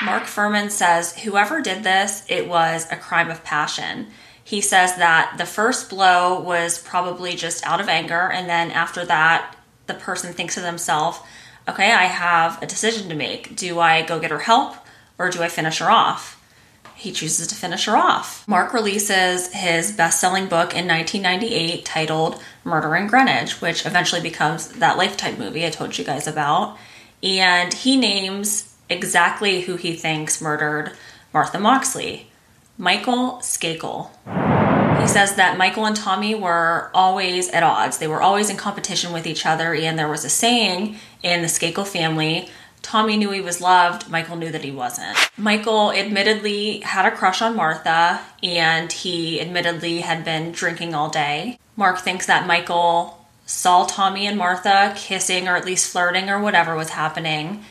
Mark 0.04 0.24
Fuhrman 0.24 0.72
says 0.72 1.20
whoever 1.20 1.62
did 1.62 1.84
this, 1.84 2.26
it 2.28 2.48
was 2.48 2.92
a 2.92 2.96
crime 2.96 3.30
of 3.30 3.44
passion. 3.44 4.08
He 4.44 4.62
says 4.62 4.96
that 4.98 5.36
the 5.38 5.46
first 5.46 5.90
blow 5.90 6.40
was 6.40 6.82
probably 6.82 7.36
just 7.36 7.66
out 7.66 7.80
of 7.80 7.88
anger, 7.88 8.32
and 8.32 8.50
then 8.50 8.72
after 8.72 9.06
that, 9.06 9.56
the 9.86 9.94
person 9.94 10.34
thinks 10.34 10.56
to 10.56 10.62
themselves, 10.62 11.20
okay, 11.68 11.92
I 11.92 12.06
have 12.06 12.62
a 12.64 12.68
decision 12.68 13.10
to 13.10 13.16
make. 13.16 13.56
Do 13.56 13.80
I 13.80 14.02
go 14.02 14.20
get 14.20 14.32
her 14.32 14.40
help 14.40 14.76
or 15.18 15.30
do 15.30 15.44
I 15.44 15.50
finish 15.50 15.80
her 15.80 15.90
off? 15.90 16.42
He 16.96 17.12
chooses 17.12 17.48
to 17.48 17.56
finish 17.56 17.86
her 17.86 17.96
off. 17.96 18.48
Mark 18.48 18.74
releases 18.74 19.52
his 19.54 19.92
best 19.92 20.20
selling 20.20 20.46
book 20.46 20.74
in 20.74 20.88
1998 20.88 21.86
titled 21.86 22.42
Murder 22.64 22.96
in 22.96 23.08
Greenwich, 23.08 23.62
which 23.62 23.86
eventually 23.86 24.22
becomes 24.22 24.70
that 24.70 24.98
Lifetime 24.98 25.38
movie 25.38 25.66
I 25.66 25.70
told 25.70 25.98
you 25.98 26.06
guys 26.06 26.28
about. 26.28 26.78
And 27.22 27.74
he 27.74 27.98
names 27.98 28.76
exactly 28.90 29.62
who 29.62 29.76
he 29.76 29.96
thinks 29.96 30.42
murdered 30.42 30.94
Martha 31.34 31.60
Moxley 31.60 32.30
Michael 32.78 33.40
Skakel. 33.42 34.10
He 35.02 35.08
says 35.08 35.36
that 35.36 35.58
Michael 35.58 35.86
and 35.86 35.96
Tommy 35.96 36.36
were 36.36 36.90
always 36.94 37.50
at 37.50 37.64
odds. 37.64 37.98
They 37.98 38.08
were 38.08 38.22
always 38.22 38.50
in 38.50 38.58
competition 38.58 39.14
with 39.14 39.28
each 39.28 39.46
other, 39.46 39.74
and 39.74 39.98
there 39.98 40.10
was 40.10 40.26
a 40.26 40.30
saying 40.30 40.98
in 41.24 41.42
the 41.42 41.48
Skakel 41.48 41.88
family 41.88 42.50
Tommy 42.86 43.18
knew 43.18 43.32
he 43.32 43.42
was 43.42 43.62
loved, 43.62 44.12
Michael 44.12 44.36
knew 44.36 44.52
that 44.52 44.64
he 44.64 44.70
wasn't. 44.70 45.18
Michael 45.38 45.92
admittedly 45.92 46.82
had 46.82 47.08
a 47.08 47.16
crush 47.16 47.42
on 47.42 47.56
Martha, 47.56 48.22
and 48.44 48.92
he 48.92 49.42
admittedly 49.42 50.02
had 50.02 50.24
been 50.24 50.52
drinking 50.52 50.94
all 50.94 51.10
day. 51.10 51.58
Mark 51.76 51.98
thinks 51.98 52.28
that 52.28 52.46
Michael 52.46 53.26
saw 53.48 53.86
Tommy 53.86 54.28
and 54.28 54.38
Martha 54.38 54.94
kissing 54.96 55.48
or 55.48 55.56
at 55.56 55.66
least 55.66 55.92
flirting 55.92 56.30
or 56.30 56.40
whatever 56.40 56.76
was 56.76 56.90
happening. 56.90 57.66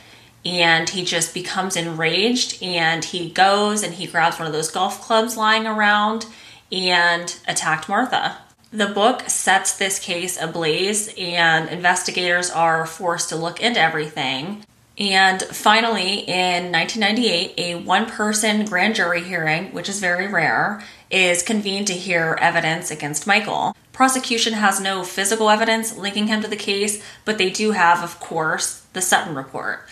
And 0.45 0.89
he 0.89 1.05
just 1.05 1.33
becomes 1.33 1.77
enraged 1.77 2.61
and 2.61 3.05
he 3.05 3.31
goes 3.31 3.85
and 3.85 3.95
he 3.95 4.09
grabs 4.09 4.41
one 4.41 4.49
of 4.49 4.53
those 4.53 4.71
golf 4.71 5.01
clubs 5.01 5.37
lying 5.37 5.65
around 5.65 6.27
and 6.73 7.39
attacked 7.47 7.89
Martha. 7.89 8.37
The 8.73 8.89
book 8.89 9.29
sets 9.29 9.77
this 9.77 10.01
case 10.01 10.43
ablaze, 10.43 11.15
and 11.17 11.69
investigators 11.69 12.51
are 12.51 12.85
forced 12.85 13.29
to 13.29 13.37
look 13.37 13.61
into 13.61 13.81
everything. 13.81 14.65
And 14.97 15.43
finally, 15.43 16.21
in 16.21 16.71
1998, 16.71 17.55
a 17.59 17.75
one 17.75 18.07
person 18.07 18.65
grand 18.65 18.95
jury 18.95 19.23
hearing, 19.23 19.73
which 19.73 19.89
is 19.89 19.99
very 19.99 20.29
rare, 20.29 20.85
is 21.11 21.43
convened 21.43 21.89
to 21.89 21.95
hear 21.95 22.39
evidence 22.41 22.91
against 22.93 23.27
Michael. 23.27 23.77
Prosecution 23.93 24.53
has 24.55 24.81
no 24.81 25.03
physical 25.03 25.51
evidence 25.51 25.97
linking 25.97 26.29
him 26.29 26.43
to 26.43 26.49
the 26.49 26.57
case, 26.57 27.03
but 27.25 27.39
they 27.39 27.51
do 27.51 27.73
have, 27.73 28.05
of 28.05 28.21
course, 28.21 28.87
the 28.93 29.01
Sutton 29.01 29.35
report. 29.35 29.89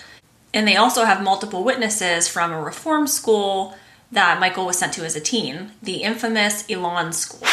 And 0.54 0.68
they 0.68 0.76
also 0.76 1.04
have 1.04 1.22
multiple 1.22 1.64
witnesses 1.64 2.28
from 2.28 2.52
a 2.52 2.62
reform 2.62 3.06
school 3.08 3.76
that 4.12 4.38
Michael 4.38 4.66
was 4.66 4.78
sent 4.78 4.92
to 4.94 5.04
as 5.04 5.16
a 5.16 5.20
teen, 5.20 5.72
the 5.82 6.02
infamous 6.02 6.68
Elan 6.68 7.12
School. 7.12 7.48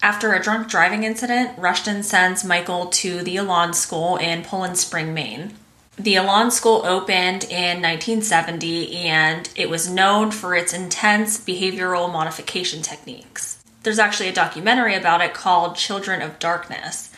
After 0.00 0.32
a 0.32 0.42
drunk 0.42 0.68
driving 0.68 1.02
incident, 1.02 1.58
Rushton 1.58 2.04
sends 2.04 2.44
Michael 2.44 2.86
to 2.86 3.22
the 3.22 3.36
Elan 3.36 3.74
School 3.74 4.16
in 4.16 4.44
Poland 4.44 4.78
Spring, 4.78 5.12
Maine. 5.12 5.54
The 6.00 6.14
Elan 6.14 6.52
School 6.52 6.82
opened 6.86 7.42
in 7.44 7.82
1970 7.82 8.94
and 8.98 9.50
it 9.56 9.68
was 9.68 9.90
known 9.90 10.30
for 10.30 10.54
its 10.54 10.72
intense 10.72 11.40
behavioral 11.40 12.12
modification 12.12 12.82
techniques. 12.82 13.64
There's 13.82 13.98
actually 13.98 14.28
a 14.28 14.32
documentary 14.32 14.94
about 14.94 15.22
it 15.22 15.34
called 15.34 15.74
Children 15.74 16.22
of 16.22 16.38
Darkness. 16.38 17.12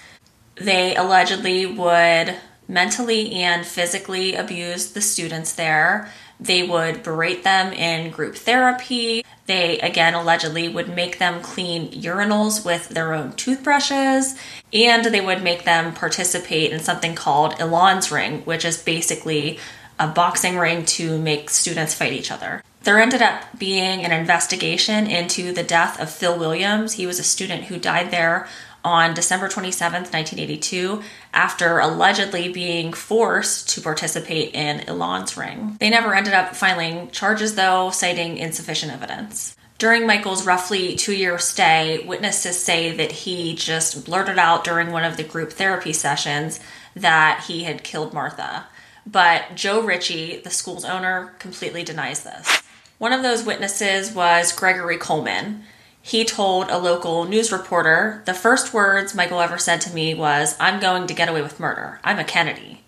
They 0.54 0.96
allegedly 0.96 1.66
would 1.66 2.36
mentally 2.68 3.32
and 3.32 3.66
physically 3.66 4.34
abuse 4.34 4.92
the 4.92 5.02
students 5.02 5.52
there. 5.52 6.10
They 6.40 6.62
would 6.62 7.02
berate 7.02 7.44
them 7.44 7.72
in 7.72 8.10
group 8.10 8.34
therapy. 8.34 9.24
They, 9.46 9.78
again, 9.80 10.14
allegedly 10.14 10.68
would 10.68 10.94
make 10.94 11.18
them 11.18 11.42
clean 11.42 11.90
urinals 11.92 12.64
with 12.64 12.88
their 12.88 13.12
own 13.12 13.32
toothbrushes. 13.32 14.36
And 14.72 15.04
they 15.04 15.20
would 15.20 15.42
make 15.42 15.64
them 15.64 15.92
participate 15.92 16.72
in 16.72 16.80
something 16.80 17.14
called 17.14 17.60
Elan's 17.60 18.10
Ring, 18.10 18.40
which 18.42 18.64
is 18.64 18.82
basically 18.82 19.58
a 19.98 20.08
boxing 20.08 20.56
ring 20.56 20.86
to 20.86 21.18
make 21.18 21.50
students 21.50 21.92
fight 21.92 22.14
each 22.14 22.30
other. 22.30 22.62
There 22.84 22.98
ended 22.98 23.20
up 23.20 23.58
being 23.58 24.02
an 24.02 24.12
investigation 24.12 25.06
into 25.06 25.52
the 25.52 25.62
death 25.62 26.00
of 26.00 26.10
Phil 26.10 26.38
Williams. 26.38 26.94
He 26.94 27.06
was 27.06 27.18
a 27.18 27.22
student 27.22 27.64
who 27.64 27.78
died 27.78 28.10
there 28.10 28.48
on 28.84 29.14
December 29.14 29.48
27th, 29.48 30.12
1982, 30.12 31.02
after 31.32 31.78
allegedly 31.78 32.52
being 32.52 32.92
forced 32.92 33.68
to 33.70 33.80
participate 33.80 34.54
in 34.54 34.80
Elan's 34.88 35.36
ring. 35.36 35.76
They 35.80 35.90
never 35.90 36.14
ended 36.14 36.34
up 36.34 36.56
filing 36.56 37.10
charges, 37.10 37.54
though, 37.54 37.90
citing 37.90 38.38
insufficient 38.38 38.92
evidence. 38.92 39.56
During 39.78 40.06
Michael's 40.06 40.46
roughly 40.46 40.94
two 40.94 41.14
year 41.14 41.38
stay, 41.38 42.04
witnesses 42.06 42.62
say 42.62 42.94
that 42.96 43.12
he 43.12 43.54
just 43.54 44.04
blurted 44.04 44.38
out 44.38 44.62
during 44.62 44.92
one 44.92 45.04
of 45.04 45.16
the 45.16 45.24
group 45.24 45.52
therapy 45.52 45.94
sessions 45.94 46.60
that 46.94 47.44
he 47.48 47.64
had 47.64 47.82
killed 47.82 48.12
Martha. 48.12 48.66
But 49.06 49.54
Joe 49.54 49.80
Ricci, 49.80 50.36
the 50.36 50.50
school's 50.50 50.84
owner, 50.84 51.32
completely 51.38 51.82
denies 51.82 52.24
this. 52.24 52.62
One 52.98 53.14
of 53.14 53.22
those 53.22 53.42
witnesses 53.44 54.12
was 54.12 54.52
Gregory 54.52 54.98
Coleman 54.98 55.64
he 56.02 56.24
told 56.24 56.70
a 56.70 56.78
local 56.78 57.24
news 57.24 57.52
reporter, 57.52 58.22
The 58.24 58.34
first 58.34 58.72
words 58.72 59.14
Michael 59.14 59.40
ever 59.40 59.58
said 59.58 59.80
to 59.82 59.94
me 59.94 60.14
was, 60.14 60.56
I'm 60.58 60.80
going 60.80 61.06
to 61.06 61.14
get 61.14 61.28
away 61.28 61.42
with 61.42 61.60
murder. 61.60 62.00
I'm 62.02 62.18
a 62.18 62.24
Kennedy. 62.24 62.80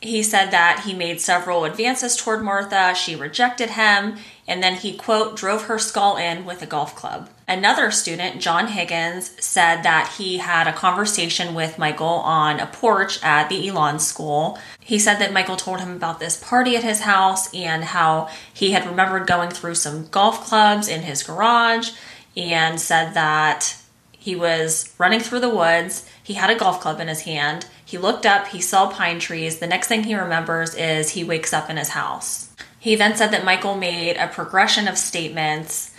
He 0.00 0.22
said 0.22 0.52
that 0.52 0.82
he 0.84 0.94
made 0.94 1.20
several 1.20 1.64
advances 1.64 2.16
toward 2.16 2.42
Martha, 2.42 2.94
she 2.94 3.16
rejected 3.16 3.70
him, 3.70 4.16
and 4.46 4.62
then 4.62 4.76
he, 4.76 4.96
quote, 4.96 5.36
drove 5.36 5.64
her 5.64 5.78
skull 5.78 6.16
in 6.16 6.44
with 6.44 6.62
a 6.62 6.66
golf 6.66 6.94
club. 6.94 7.28
Another 7.48 7.90
student, 7.90 8.40
John 8.40 8.68
Higgins, 8.68 9.32
said 9.44 9.82
that 9.82 10.14
he 10.16 10.38
had 10.38 10.68
a 10.68 10.72
conversation 10.72 11.52
with 11.52 11.78
Michael 11.78 12.06
on 12.06 12.60
a 12.60 12.66
porch 12.66 13.20
at 13.24 13.48
the 13.48 13.66
Elan 13.66 13.98
school. 13.98 14.56
He 14.78 15.00
said 15.00 15.18
that 15.18 15.32
Michael 15.32 15.56
told 15.56 15.80
him 15.80 15.96
about 15.96 16.20
this 16.20 16.36
party 16.36 16.76
at 16.76 16.84
his 16.84 17.00
house 17.00 17.52
and 17.52 17.82
how 17.82 18.28
he 18.54 18.70
had 18.70 18.86
remembered 18.86 19.26
going 19.26 19.50
through 19.50 19.74
some 19.74 20.06
golf 20.06 20.46
clubs 20.46 20.86
in 20.86 21.02
his 21.02 21.24
garage 21.24 21.90
and 22.38 22.80
said 22.80 23.14
that 23.14 23.76
he 24.12 24.36
was 24.36 24.94
running 24.98 25.20
through 25.20 25.40
the 25.40 25.54
woods. 25.54 26.08
He 26.22 26.34
had 26.34 26.50
a 26.50 26.58
golf 26.58 26.80
club 26.80 27.00
in 27.00 27.08
his 27.08 27.22
hand. 27.22 27.66
He 27.84 27.98
looked 27.98 28.26
up, 28.26 28.48
he 28.48 28.60
saw 28.60 28.90
pine 28.90 29.18
trees. 29.18 29.58
The 29.58 29.66
next 29.66 29.88
thing 29.88 30.04
he 30.04 30.14
remembers 30.14 30.74
is 30.74 31.10
he 31.10 31.24
wakes 31.24 31.52
up 31.52 31.68
in 31.68 31.76
his 31.76 31.90
house. 31.90 32.54
He 32.78 32.94
then 32.94 33.16
said 33.16 33.32
that 33.32 33.44
Michael 33.44 33.76
made 33.76 34.16
a 34.16 34.28
progression 34.28 34.86
of 34.86 34.96
statements, 34.98 35.94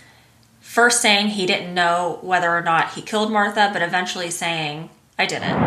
first 0.60 1.02
saying 1.02 1.28
he 1.28 1.46
didn't 1.46 1.74
know 1.74 2.18
whether 2.22 2.50
or 2.50 2.62
not 2.62 2.94
he 2.94 3.02
killed 3.02 3.30
Martha, 3.32 3.70
but 3.72 3.82
eventually 3.82 4.30
saying, 4.30 4.88
I 5.18 5.26
didn't. 5.26 5.58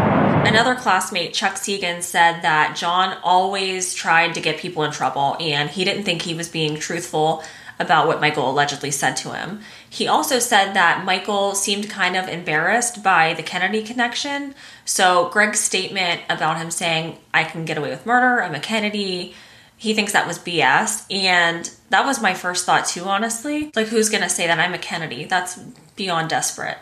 Another 0.48 0.76
classmate, 0.76 1.34
Chuck 1.34 1.54
Segan, 1.54 2.02
said 2.02 2.42
that 2.42 2.76
John 2.76 3.18
always 3.24 3.94
tried 3.94 4.34
to 4.34 4.42
get 4.42 4.58
people 4.58 4.84
in 4.84 4.92
trouble 4.92 5.38
and 5.40 5.70
he 5.70 5.86
didn't 5.86 6.04
think 6.04 6.24
he 6.24 6.34
was 6.34 6.50
being 6.50 6.76
truthful 6.76 7.44
about 7.80 8.08
what 8.08 8.22
Michael 8.22 8.50
allegedly 8.50 8.92
said 8.92 9.16
to 9.18 9.34
him. 9.34 9.62
He 9.90 10.08
also 10.08 10.40
said 10.40 10.74
that 10.74 11.06
Michael 11.06 11.56
seemed 11.56 11.90
kind 11.90 12.16
of 12.16 12.28
embarrassed 12.28 13.04
by 13.04 13.34
the 13.34 13.44
Kennedy 13.44 13.84
connection. 13.84 14.56
So, 14.86 15.30
Greg's 15.30 15.60
statement 15.60 16.22
about 16.30 16.58
him 16.58 16.72
saying, 16.72 17.18
I 17.34 17.44
can 17.44 17.66
get 17.66 17.78
away 17.78 17.90
with 17.90 18.06
murder, 18.06 18.44
I'm 18.44 18.56
a 18.56 18.60
Kennedy, 18.60 19.34
he 19.84 19.94
thinks 19.94 20.14
that 20.14 20.28
was 20.28 20.40
BS. 20.40 21.06
And 21.14 21.70
that 21.90 22.06
was 22.06 22.22
my 22.22 22.34
first 22.34 22.66
thought, 22.66 22.86
too, 22.86 23.04
honestly. 23.04 23.70
Like, 23.76 23.88
who's 23.88 24.10
gonna 24.10 24.30
say 24.30 24.48
that 24.48 24.58
I'm 24.58 24.74
a 24.74 24.78
Kennedy? 24.78 25.26
That's 25.26 25.58
beyond 25.98 26.30
desperate. 26.30 26.78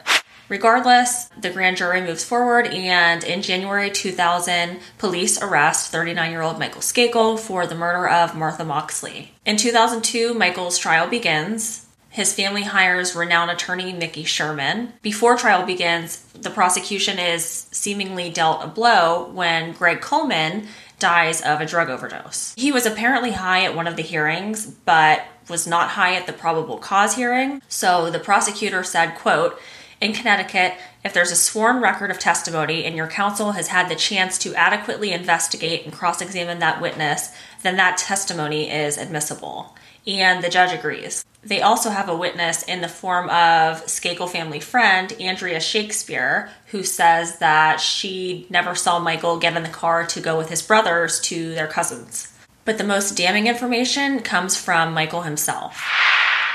Regardless, 0.52 1.30
the 1.40 1.50
grand 1.50 1.78
jury 1.78 2.02
moves 2.02 2.26
forward, 2.26 2.68
and 2.68 3.24
in 3.24 3.42
January 3.42 3.90
2000, 3.90 4.82
police 4.98 5.42
arrest 5.42 5.94
39 5.94 6.30
year 6.30 6.42
old 6.42 6.60
Michael 6.60 6.82
Skakel 6.82 7.40
for 7.40 7.66
the 7.66 7.74
murder 7.74 8.06
of 8.10 8.36
Martha 8.36 8.66
Moxley. 8.66 9.34
In 9.46 9.56
2002, 9.56 10.34
Michael's 10.34 10.78
trial 10.78 11.08
begins. 11.08 11.86
His 12.10 12.34
family 12.34 12.64
hires 12.64 13.16
renowned 13.16 13.50
attorney 13.50 13.94
Mickey 13.94 14.26
Sherman. 14.26 14.92
Before 15.02 15.38
trial 15.38 15.66
begins, 15.66 16.18
the 16.34 16.50
prosecution 16.50 17.18
is 17.18 17.46
seemingly 17.72 18.30
dealt 18.30 18.62
a 18.62 18.68
blow 18.68 19.30
when 19.32 19.72
Greg 19.72 20.02
Coleman 20.02 20.68
dies 21.00 21.42
of 21.42 21.62
a 21.62 21.66
drug 21.66 21.90
overdose. 21.90 22.54
He 22.58 22.74
was 22.74 22.86
apparently 22.86 23.32
high 23.32 23.64
at 23.64 23.74
one 23.74 23.88
of 23.88 23.96
the 23.96 24.04
hearings, 24.04 24.66
but 24.66 25.24
was 25.50 25.68
not 25.68 25.90
high 25.90 26.16
at 26.16 26.28
the 26.28 26.34
probable 26.34 26.78
cause 26.78 27.16
hearing. 27.16 27.62
So 27.68 28.10
the 28.10 28.20
prosecutor 28.20 28.84
said, 28.84 29.16
quote, 29.16 29.60
in 30.02 30.14
Connecticut, 30.14 30.74
if 31.06 31.14
there's 31.14 31.32
a 31.32 31.36
sworn 31.36 31.82
record 31.82 32.10
of 32.10 32.20
testimony 32.20 32.84
and 32.86 32.96
your 32.96 33.08
counsel 33.08 33.52
has 33.52 33.68
had 33.68 33.88
the 33.88 33.96
chance 33.96 34.40
to 34.40 34.56
adequately 34.56 35.12
investigate 35.12 35.86
and 35.86 35.94
cross 35.94 36.22
examine 36.22 36.60
that 36.60 36.82
witness, 36.82 37.30
then 37.62 37.78
that 37.78 38.00
testimony 38.00 38.70
is 38.70 38.98
admissible. 38.98 39.76
And 40.08 40.44
the 40.44 40.50
judge 40.50 40.74
agrees. 40.74 41.24
They 41.44 41.62
also 41.62 41.92
have 41.92 42.10
a 42.10 42.18
witness 42.18 42.64
in 42.64 42.82
the 42.82 42.88
form 42.88 43.26
of 43.30 43.86
Skakel 43.86 44.30
family 44.30 44.60
friend, 44.60 45.14
Andrea 45.20 45.60
Shakespeare, 45.60 46.50
who 46.68 46.84
says 46.84 47.38
that 47.38 47.80
she 47.80 48.48
never 48.50 48.74
saw 48.74 48.98
Michael 48.98 49.38
get 49.38 49.56
in 49.56 49.64
the 49.64 49.70
car 49.70 50.06
to 50.08 50.20
go 50.20 50.38
with 50.38 50.50
his 50.50 50.64
brothers 50.64 51.20
to 51.22 51.54
their 51.54 51.68
cousins. 51.68 52.28
But 52.66 52.80
the 52.80 52.84
most 52.84 53.16
damning 53.16 53.48
information 53.48 54.22
comes 54.22 54.56
from 54.58 54.94
Michael 54.94 55.22
himself. 55.22 55.84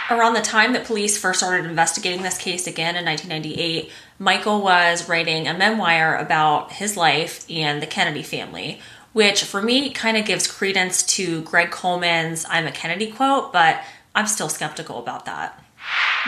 Around 0.09 0.35
the 0.35 0.41
time 0.41 0.73
that 0.75 0.87
police 0.87 1.19
first 1.19 1.41
started 1.41 1.69
investigating 1.69 2.23
this 2.23 2.39
case 2.39 2.69
again 2.69 2.95
in 2.95 3.05
1998, 3.05 3.91
Michael 4.21 4.63
was 4.63 5.09
writing 5.09 5.49
a 5.49 5.55
memoir 5.55 6.17
about 6.17 6.71
his 6.71 6.97
life 6.97 7.45
and 7.51 7.83
the 7.83 7.89
Kennedy 7.89 8.23
family, 8.23 8.79
which 9.13 9.43
for 9.43 9.61
me 9.61 9.91
kind 9.91 10.17
of 10.17 10.25
gives 10.25 10.47
credence 10.47 11.03
to 11.03 11.43
Greg 11.43 11.73
Coleman's 11.73 12.47
I'm 12.49 12.69
a 12.69 12.73
Kennedy 12.73 13.11
quote, 13.11 13.53
but 13.53 13.81
I'm 14.15 14.29
still 14.29 14.49
skeptical 14.49 15.01
about 15.01 15.25
that. 15.25 15.61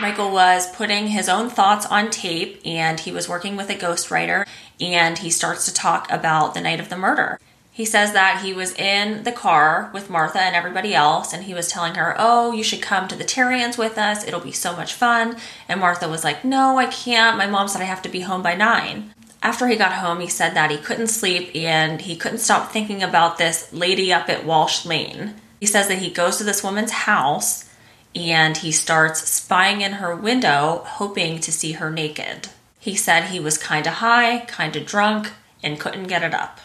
Michael 0.01 0.31
was 0.31 0.69
putting 0.75 1.07
his 1.07 1.29
own 1.29 1.49
thoughts 1.49 1.85
on 1.85 2.09
tape 2.09 2.59
and 2.65 2.99
he 2.99 3.13
was 3.13 3.29
working 3.29 3.55
with 3.55 3.69
a 3.69 3.75
ghostwriter 3.75 4.45
and 4.81 5.17
he 5.17 5.29
starts 5.29 5.65
to 5.65 5.73
talk 5.73 6.11
about 6.11 6.53
the 6.53 6.61
night 6.61 6.81
of 6.81 6.89
the 6.89 6.97
murder. 6.97 7.39
He 7.79 7.85
says 7.85 8.11
that 8.11 8.41
he 8.41 8.51
was 8.51 8.73
in 8.73 9.23
the 9.23 9.31
car 9.31 9.89
with 9.93 10.09
Martha 10.09 10.41
and 10.41 10.53
everybody 10.53 10.93
else, 10.93 11.31
and 11.31 11.45
he 11.45 11.53
was 11.53 11.69
telling 11.69 11.95
her, 11.95 12.13
Oh, 12.19 12.51
you 12.51 12.61
should 12.61 12.81
come 12.81 13.07
to 13.07 13.15
the 13.15 13.23
Terriens 13.23 13.77
with 13.77 13.97
us. 13.97 14.27
It'll 14.27 14.41
be 14.41 14.51
so 14.51 14.75
much 14.75 14.93
fun. 14.93 15.37
And 15.69 15.79
Martha 15.79 16.09
was 16.09 16.25
like, 16.25 16.43
No, 16.43 16.77
I 16.77 16.87
can't. 16.87 17.37
My 17.37 17.47
mom 17.47 17.69
said 17.69 17.81
I 17.81 17.85
have 17.85 18.01
to 18.01 18.09
be 18.09 18.19
home 18.19 18.41
by 18.41 18.53
nine. 18.53 19.13
After 19.41 19.65
he 19.65 19.77
got 19.77 19.93
home, 19.93 20.19
he 20.19 20.27
said 20.27 20.55
that 20.55 20.71
he 20.71 20.77
couldn't 20.77 21.07
sleep 21.07 21.55
and 21.55 22.01
he 22.01 22.17
couldn't 22.17 22.39
stop 22.39 22.69
thinking 22.69 23.01
about 23.01 23.37
this 23.37 23.71
lady 23.71 24.11
up 24.11 24.27
at 24.27 24.45
Walsh 24.45 24.85
Lane. 24.85 25.35
He 25.61 25.65
says 25.65 25.87
that 25.87 25.99
he 25.99 26.09
goes 26.09 26.35
to 26.35 26.43
this 26.43 26.61
woman's 26.61 26.91
house 26.91 27.73
and 28.13 28.57
he 28.57 28.73
starts 28.73 29.25
spying 29.29 29.79
in 29.79 29.93
her 29.93 30.13
window, 30.13 30.83
hoping 30.85 31.39
to 31.39 31.51
see 31.53 31.71
her 31.71 31.89
naked. 31.89 32.49
He 32.77 32.97
said 32.97 33.29
he 33.29 33.39
was 33.39 33.57
kind 33.57 33.87
of 33.87 33.93
high, 33.93 34.39
kind 34.47 34.75
of 34.75 34.85
drunk, 34.85 35.31
and 35.63 35.79
couldn't 35.79 36.07
get 36.09 36.23
it 36.23 36.33
up. 36.33 36.59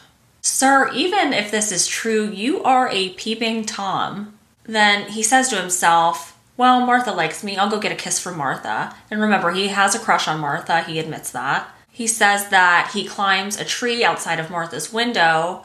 Sir, 0.47 0.91
even 0.93 1.33
if 1.33 1.51
this 1.51 1.73
is 1.73 1.87
true, 1.87 2.31
you 2.31 2.63
are 2.65 2.91
a 2.91 3.15
peeping 3.15 3.65
Tom. 3.65 4.39
Then 4.65 5.09
he 5.11 5.23
says 5.23 5.49
to 5.49 5.57
himself, 5.57 6.39
Well, 6.59 6.85
Martha 6.85 7.13
likes 7.13 7.43
me. 7.43 7.57
I'll 7.57 7.71
go 7.71 7.81
get 7.81 7.93
a 7.93 7.97
kiss 7.97 8.21
from 8.21 8.37
Martha. 8.37 8.95
And 9.11 9.23
remember, 9.23 9.53
he 9.53 9.69
has 9.69 9.95
a 9.95 9.99
crush 9.99 10.29
on 10.29 10.41
Martha. 10.41 10.83
He 10.83 10.99
admits 10.99 11.31
that. 11.31 11.75
He 11.91 12.07
says 12.07 12.51
that 12.51 12.91
he 12.93 13.07
climbs 13.07 13.59
a 13.59 13.65
tree 13.65 14.05
outside 14.05 14.39
of 14.39 14.51
Martha's 14.51 14.93
window, 14.93 15.65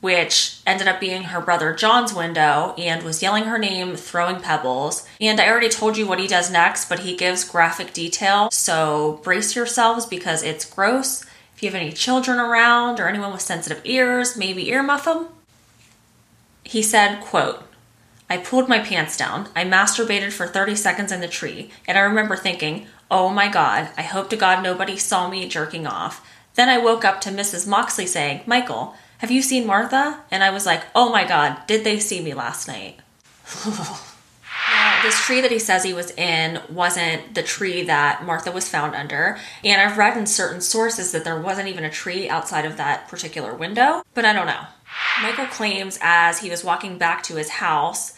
which 0.00 0.60
ended 0.64 0.86
up 0.86 1.00
being 1.00 1.24
her 1.24 1.40
brother 1.40 1.74
John's 1.74 2.14
window, 2.14 2.72
and 2.78 3.02
was 3.02 3.20
yelling 3.20 3.44
her 3.46 3.58
name, 3.58 3.96
throwing 3.96 4.38
pebbles. 4.38 5.08
And 5.20 5.40
I 5.40 5.48
already 5.48 5.70
told 5.70 5.96
you 5.96 6.06
what 6.06 6.20
he 6.20 6.28
does 6.28 6.52
next, 6.52 6.88
but 6.88 7.00
he 7.00 7.16
gives 7.16 7.42
graphic 7.42 7.92
detail. 7.92 8.48
So 8.52 9.18
brace 9.24 9.56
yourselves 9.56 10.06
because 10.06 10.44
it's 10.44 10.64
gross 10.64 11.26
you 11.64 11.70
have 11.70 11.80
any 11.80 11.92
children 11.92 12.38
around 12.38 13.00
or 13.00 13.08
anyone 13.08 13.32
with 13.32 13.40
sensitive 13.40 13.80
ears, 13.84 14.36
maybe 14.36 14.66
earmuff 14.66 15.04
them. 15.04 15.28
He 16.62 16.82
said, 16.82 17.20
quote, 17.20 17.62
I 18.28 18.38
pulled 18.38 18.68
my 18.68 18.78
pants 18.78 19.16
down. 19.16 19.48
I 19.54 19.64
masturbated 19.64 20.32
for 20.32 20.46
30 20.46 20.76
seconds 20.76 21.12
in 21.12 21.20
the 21.20 21.28
tree, 21.28 21.70
and 21.86 21.98
I 21.98 22.02
remember 22.02 22.36
thinking, 22.36 22.86
oh 23.10 23.28
my 23.28 23.48
god, 23.48 23.90
I 23.96 24.02
hope 24.02 24.30
to 24.30 24.36
god 24.36 24.62
nobody 24.62 24.96
saw 24.96 25.28
me 25.28 25.48
jerking 25.48 25.86
off. 25.86 26.26
Then 26.54 26.68
I 26.68 26.78
woke 26.78 27.04
up 27.04 27.20
to 27.22 27.30
Mrs. 27.30 27.66
Moxley 27.66 28.06
saying, 28.06 28.42
Michael, 28.46 28.94
have 29.18 29.30
you 29.30 29.42
seen 29.42 29.66
Martha? 29.66 30.22
And 30.30 30.42
I 30.42 30.50
was 30.50 30.66
like, 30.66 30.84
oh 30.94 31.10
my 31.10 31.24
god, 31.26 31.66
did 31.66 31.84
they 31.84 31.98
see 31.98 32.22
me 32.22 32.34
last 32.34 32.68
night? 32.68 33.00
Now, 34.74 35.02
this 35.02 35.18
tree 35.24 35.40
that 35.40 35.52
he 35.52 35.58
says 35.58 35.84
he 35.84 35.94
was 35.94 36.10
in 36.12 36.60
wasn't 36.68 37.34
the 37.34 37.42
tree 37.42 37.84
that 37.84 38.24
Martha 38.24 38.50
was 38.50 38.68
found 38.68 38.94
under. 38.94 39.38
And 39.62 39.80
I've 39.80 39.98
read 39.98 40.16
in 40.16 40.26
certain 40.26 40.60
sources 40.60 41.12
that 41.12 41.24
there 41.24 41.40
wasn't 41.40 41.68
even 41.68 41.84
a 41.84 41.90
tree 41.90 42.28
outside 42.28 42.64
of 42.64 42.76
that 42.76 43.08
particular 43.08 43.54
window, 43.54 44.02
but 44.14 44.24
I 44.24 44.32
don't 44.32 44.46
know. 44.46 44.66
Michael 45.22 45.46
claims 45.46 45.98
as 46.02 46.40
he 46.40 46.50
was 46.50 46.64
walking 46.64 46.98
back 46.98 47.22
to 47.24 47.36
his 47.36 47.48
house 47.48 48.14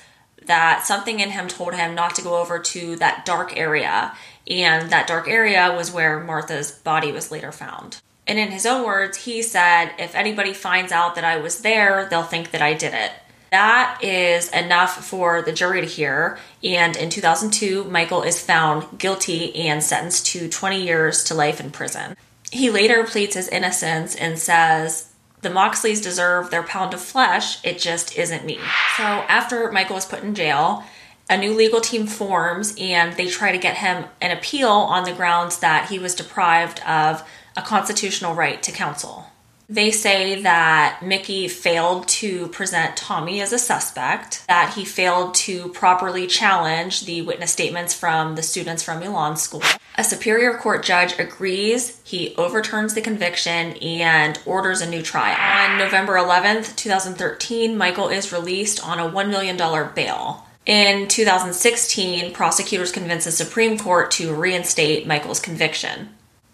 that 0.47 0.87
something 0.87 1.21
in 1.21 1.31
him 1.31 1.49
told 1.49 1.75
him 1.75 1.95
not 1.95 2.15
to 2.15 2.23
go 2.23 2.41
over 2.41 2.59
to 2.59 2.97
that 2.97 3.27
dark 3.27 3.57
area, 3.57 4.15
and 4.49 4.91
that 4.91 5.07
dark 5.07 5.29
area 5.29 5.75
was 5.77 5.93
where 5.93 6.21
Martha's 6.21 6.71
body 6.71 7.13
was 7.13 7.31
later 7.31 7.53
found. 7.53 8.01
And 8.27 8.39
in 8.39 8.51
his 8.51 8.67
own 8.67 8.85
words, 8.85 9.19
he 9.19 9.43
said, 9.43 9.93
If 9.99 10.15
anybody 10.15 10.53
finds 10.53 10.93
out 10.93 11.15
that 11.15 11.25
I 11.25 11.37
was 11.39 11.61
there, 11.61 12.07
they'll 12.09 12.23
think 12.23 12.51
that 12.51 12.63
I 12.63 12.75
did 12.75 12.95
it. 12.95 13.13
That 13.51 14.01
is 14.03 14.49
enough 14.51 15.05
for 15.05 15.43
the 15.43 15.53
jury 15.53 15.81
to 15.81 15.87
hear. 15.87 16.39
And 16.63 16.97
in 16.97 17.11
2002, 17.11 17.85
Michael 17.85 18.23
is 18.23 18.43
found 18.43 18.99
guilty 18.99 19.55
and 19.57 19.83
sentenced 19.83 20.27
to 20.27 20.49
20 20.49 20.83
years 20.83 21.25
to 21.25 21.35
life 21.35 21.61
in 21.61 21.71
prison. 21.71 22.17
He 22.51 22.71
later 22.71 23.05
pleads 23.05 23.35
his 23.35 23.49
innocence 23.49 24.15
and 24.15 24.39
says, 24.39 25.13
the 25.43 25.49
Moxleys 25.51 26.03
deserve 26.03 26.51
their 26.51 26.63
pound 26.63 26.95
of 26.95 27.01
flesh, 27.01 27.65
it 27.65 27.79
just 27.79 28.17
isn't 28.17 28.45
me. 28.45 28.59
So 28.97 29.05
after 29.05 29.71
Michael 29.71 29.97
is 29.97 30.05
put 30.05 30.23
in 30.23 30.35
jail, 30.35 30.83
a 31.29 31.37
new 31.37 31.53
legal 31.55 31.81
team 31.81 32.07
forms 32.07 32.75
and 32.81 33.13
they 33.15 33.27
try 33.27 33.53
to 33.53 33.59
get 33.59 33.77
him 33.77 34.07
an 34.21 34.37
appeal 34.37 34.71
on 34.71 35.05
the 35.05 35.13
grounds 35.13 35.59
that 35.59 35.89
he 35.89 35.99
was 35.99 36.15
deprived 36.15 36.81
of 36.87 37.29
a 37.57 37.63
constitutional 37.63 38.35
right 38.35 38.63
to 38.63 38.73
counsel. 38.73 39.27
They 39.69 39.91
say 39.91 40.43
that 40.43 41.01
Mickey 41.03 41.49
failed 41.49 42.07
to 42.09 42.47
present 42.49 42.97
Tommy 42.97 43.41
as 43.41 43.53
a 43.53 43.59
suspect, 43.59 44.45
that 44.47 44.75
he 44.75 44.85
failed 44.85 45.35
to 45.35 45.69
properly 45.71 46.29
challenge 46.29 47.05
the 47.05 47.23
witness 47.23 47.51
statements 47.51 47.93
from 47.93 48.37
the 48.37 48.43
students 48.43 48.85
from 48.85 49.03
Elan 49.03 49.37
School. 49.37 49.63
A 49.97 50.05
Superior 50.05 50.57
Court 50.57 50.85
judge 50.85 51.19
agrees, 51.19 52.01
he 52.05 52.35
overturns 52.37 52.95
the 52.95 53.01
conviction 53.01 53.73
and 53.79 54.39
orders 54.47 54.83
a 54.83 54.89
new 54.89 55.03
trial. 55.03 55.37
On 55.37 55.79
November 55.79 56.15
11th, 56.15 56.77
2013, 56.77 57.77
Michael 57.77 58.09
is 58.09 58.33
released 58.33 58.87
on 58.87 59.01
a 59.01 59.11
$1 59.11 59.31
million 59.31 59.57
bail. 59.95 60.47
In 60.65 61.09
2016, 61.09 62.33
prosecutors 62.33 62.93
convince 62.93 63.25
the 63.25 63.33
Supreme 63.33 63.79
Court 63.79 64.13
to 64.13 64.35
reinstate 64.35 65.07
Michael's 65.09 65.41
conviction. 65.41 66.11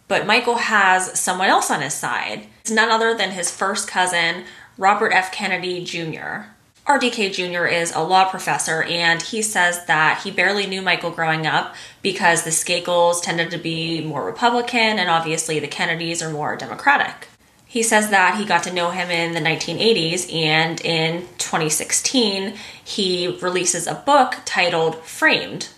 But 0.09 0.27
Michael 0.27 0.57
has 0.57 1.19
someone 1.19 1.49
else 1.49 1.71
on 1.71 1.83
his 1.83 1.95
side. 1.95 2.47
It's 2.63 2.71
none 2.71 2.93
other 2.93 3.13
than 3.13 3.33
his 3.33 3.51
first 3.51 3.89
cousin, 3.89 4.45
Robert 4.79 5.11
F. 5.11 5.33
Kennedy 5.33 5.83
Jr. 5.83 6.53
RFK 6.87 7.33
Jr. 7.33 7.67
is 7.67 7.93
a 7.93 8.05
law 8.05 8.31
professor, 8.31 8.85
and 8.85 9.21
he 9.21 9.43
says 9.43 9.85
that 9.87 10.23
he 10.23 10.31
barely 10.31 10.69
knew 10.69 10.81
Michael 10.81 11.11
growing 11.11 11.45
up 11.45 11.75
because 12.03 12.45
the 12.45 12.51
Skakels 12.51 13.21
tended 13.21 13.51
to 13.51 13.59
be 13.59 14.01
more 14.05 14.25
Republican, 14.25 15.01
and 15.01 15.11
obviously 15.11 15.59
the 15.59 15.67
Kennedys 15.67 16.23
are 16.23 16.31
more 16.31 16.55
Democratic. 16.55 17.27
He 17.67 17.83
says 17.83 18.11
that 18.11 18.39
he 18.39 18.45
got 18.45 18.63
to 18.63 18.73
know 18.73 18.91
him 18.91 19.11
in 19.11 19.33
the 19.33 19.41
1980s, 19.41 20.33
and 20.33 20.81
in 20.83 21.23
2016, 21.39 22.55
he 22.85 23.39
releases 23.43 23.89
a 23.89 23.97
book 24.07 24.37
titled 24.45 25.03
Framed. 25.03 25.71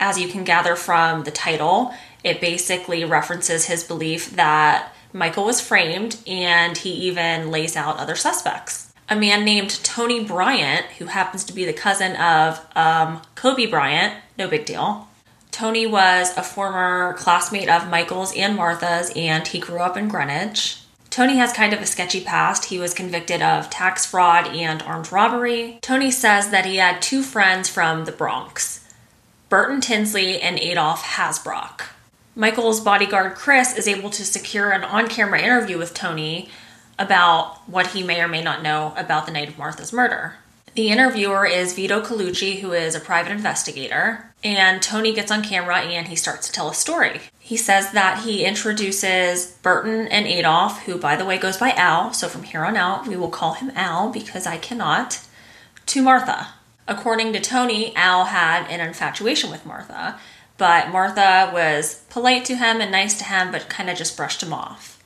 As 0.00 0.18
you 0.18 0.28
can 0.28 0.44
gather 0.44 0.76
from 0.76 1.24
the 1.24 1.30
title, 1.30 1.92
it 2.24 2.40
basically 2.40 3.04
references 3.04 3.66
his 3.66 3.84
belief 3.84 4.30
that 4.36 4.94
Michael 5.12 5.44
was 5.44 5.60
framed 5.60 6.16
and 6.26 6.76
he 6.76 6.90
even 6.90 7.50
lays 7.50 7.76
out 7.76 7.98
other 7.98 8.16
suspects. 8.16 8.92
A 9.08 9.16
man 9.16 9.44
named 9.44 9.82
Tony 9.84 10.24
Bryant, 10.24 10.86
who 10.98 11.06
happens 11.06 11.44
to 11.44 11.52
be 11.52 11.64
the 11.64 11.72
cousin 11.72 12.16
of 12.16 12.64
um, 12.74 13.20
Kobe 13.34 13.66
Bryant, 13.66 14.14
no 14.38 14.48
big 14.48 14.64
deal. 14.64 15.08
Tony 15.50 15.86
was 15.86 16.34
a 16.36 16.42
former 16.42 17.12
classmate 17.18 17.68
of 17.68 17.90
Michael's 17.90 18.34
and 18.34 18.56
Martha's, 18.56 19.12
and 19.14 19.46
he 19.46 19.58
grew 19.60 19.80
up 19.80 19.98
in 19.98 20.08
Greenwich. 20.08 20.78
Tony 21.10 21.36
has 21.36 21.52
kind 21.52 21.74
of 21.74 21.80
a 21.82 21.86
sketchy 21.86 22.24
past. 22.24 22.64
He 22.64 22.78
was 22.78 22.94
convicted 22.94 23.42
of 23.42 23.68
tax 23.68 24.06
fraud 24.06 24.46
and 24.46 24.82
armed 24.82 25.12
robbery. 25.12 25.78
Tony 25.82 26.10
says 26.10 26.48
that 26.48 26.64
he 26.64 26.76
had 26.76 27.02
two 27.02 27.22
friends 27.22 27.68
from 27.68 28.06
the 28.06 28.12
Bronx 28.12 28.80
Burton 29.50 29.82
Tinsley 29.82 30.40
and 30.40 30.58
Adolf 30.58 31.02
Hasbrouck. 31.02 31.82
Michael's 32.34 32.80
bodyguard 32.80 33.34
Chris 33.34 33.76
is 33.76 33.86
able 33.86 34.08
to 34.08 34.24
secure 34.24 34.70
an 34.70 34.84
on 34.84 35.06
camera 35.06 35.42
interview 35.42 35.76
with 35.76 35.92
Tony 35.92 36.48
about 36.98 37.58
what 37.68 37.88
he 37.88 38.02
may 38.02 38.22
or 38.22 38.28
may 38.28 38.42
not 38.42 38.62
know 38.62 38.94
about 38.96 39.26
the 39.26 39.32
night 39.32 39.48
of 39.48 39.58
Martha's 39.58 39.92
murder. 39.92 40.36
The 40.74 40.88
interviewer 40.88 41.44
is 41.44 41.74
Vito 41.74 42.00
Colucci, 42.00 42.60
who 42.60 42.72
is 42.72 42.94
a 42.94 43.00
private 43.00 43.32
investigator, 43.32 44.32
and 44.42 44.80
Tony 44.80 45.12
gets 45.12 45.30
on 45.30 45.42
camera 45.42 45.80
and 45.80 46.08
he 46.08 46.16
starts 46.16 46.46
to 46.46 46.52
tell 46.52 46.70
a 46.70 46.74
story. 46.74 47.20
He 47.38 47.58
says 47.58 47.92
that 47.92 48.22
he 48.24 48.46
introduces 48.46 49.52
Burton 49.62 50.06
and 50.08 50.26
Adolf, 50.26 50.84
who, 50.84 50.96
by 50.96 51.16
the 51.16 51.26
way, 51.26 51.36
goes 51.36 51.58
by 51.58 51.72
Al, 51.72 52.14
so 52.14 52.28
from 52.28 52.44
here 52.44 52.64
on 52.64 52.78
out 52.78 53.06
we 53.06 53.16
will 53.16 53.28
call 53.28 53.54
him 53.54 53.72
Al 53.74 54.10
because 54.10 54.46
I 54.46 54.56
cannot, 54.56 55.20
to 55.84 56.00
Martha. 56.00 56.54
According 56.88 57.34
to 57.34 57.40
Tony, 57.40 57.94
Al 57.94 58.24
had 58.24 58.66
an 58.70 58.80
infatuation 58.80 59.50
with 59.50 59.66
Martha, 59.66 60.18
but 60.58 60.90
Martha 60.90 61.50
was 61.52 62.02
polite 62.10 62.44
to 62.46 62.56
him 62.56 62.80
and 62.80 62.92
nice 62.92 63.18
to 63.18 63.24
him, 63.24 63.50
but 63.50 63.68
kind 63.68 63.90
of 63.90 63.96
just 63.96 64.16
brushed 64.16 64.42
him 64.42 64.52
off. 64.52 65.02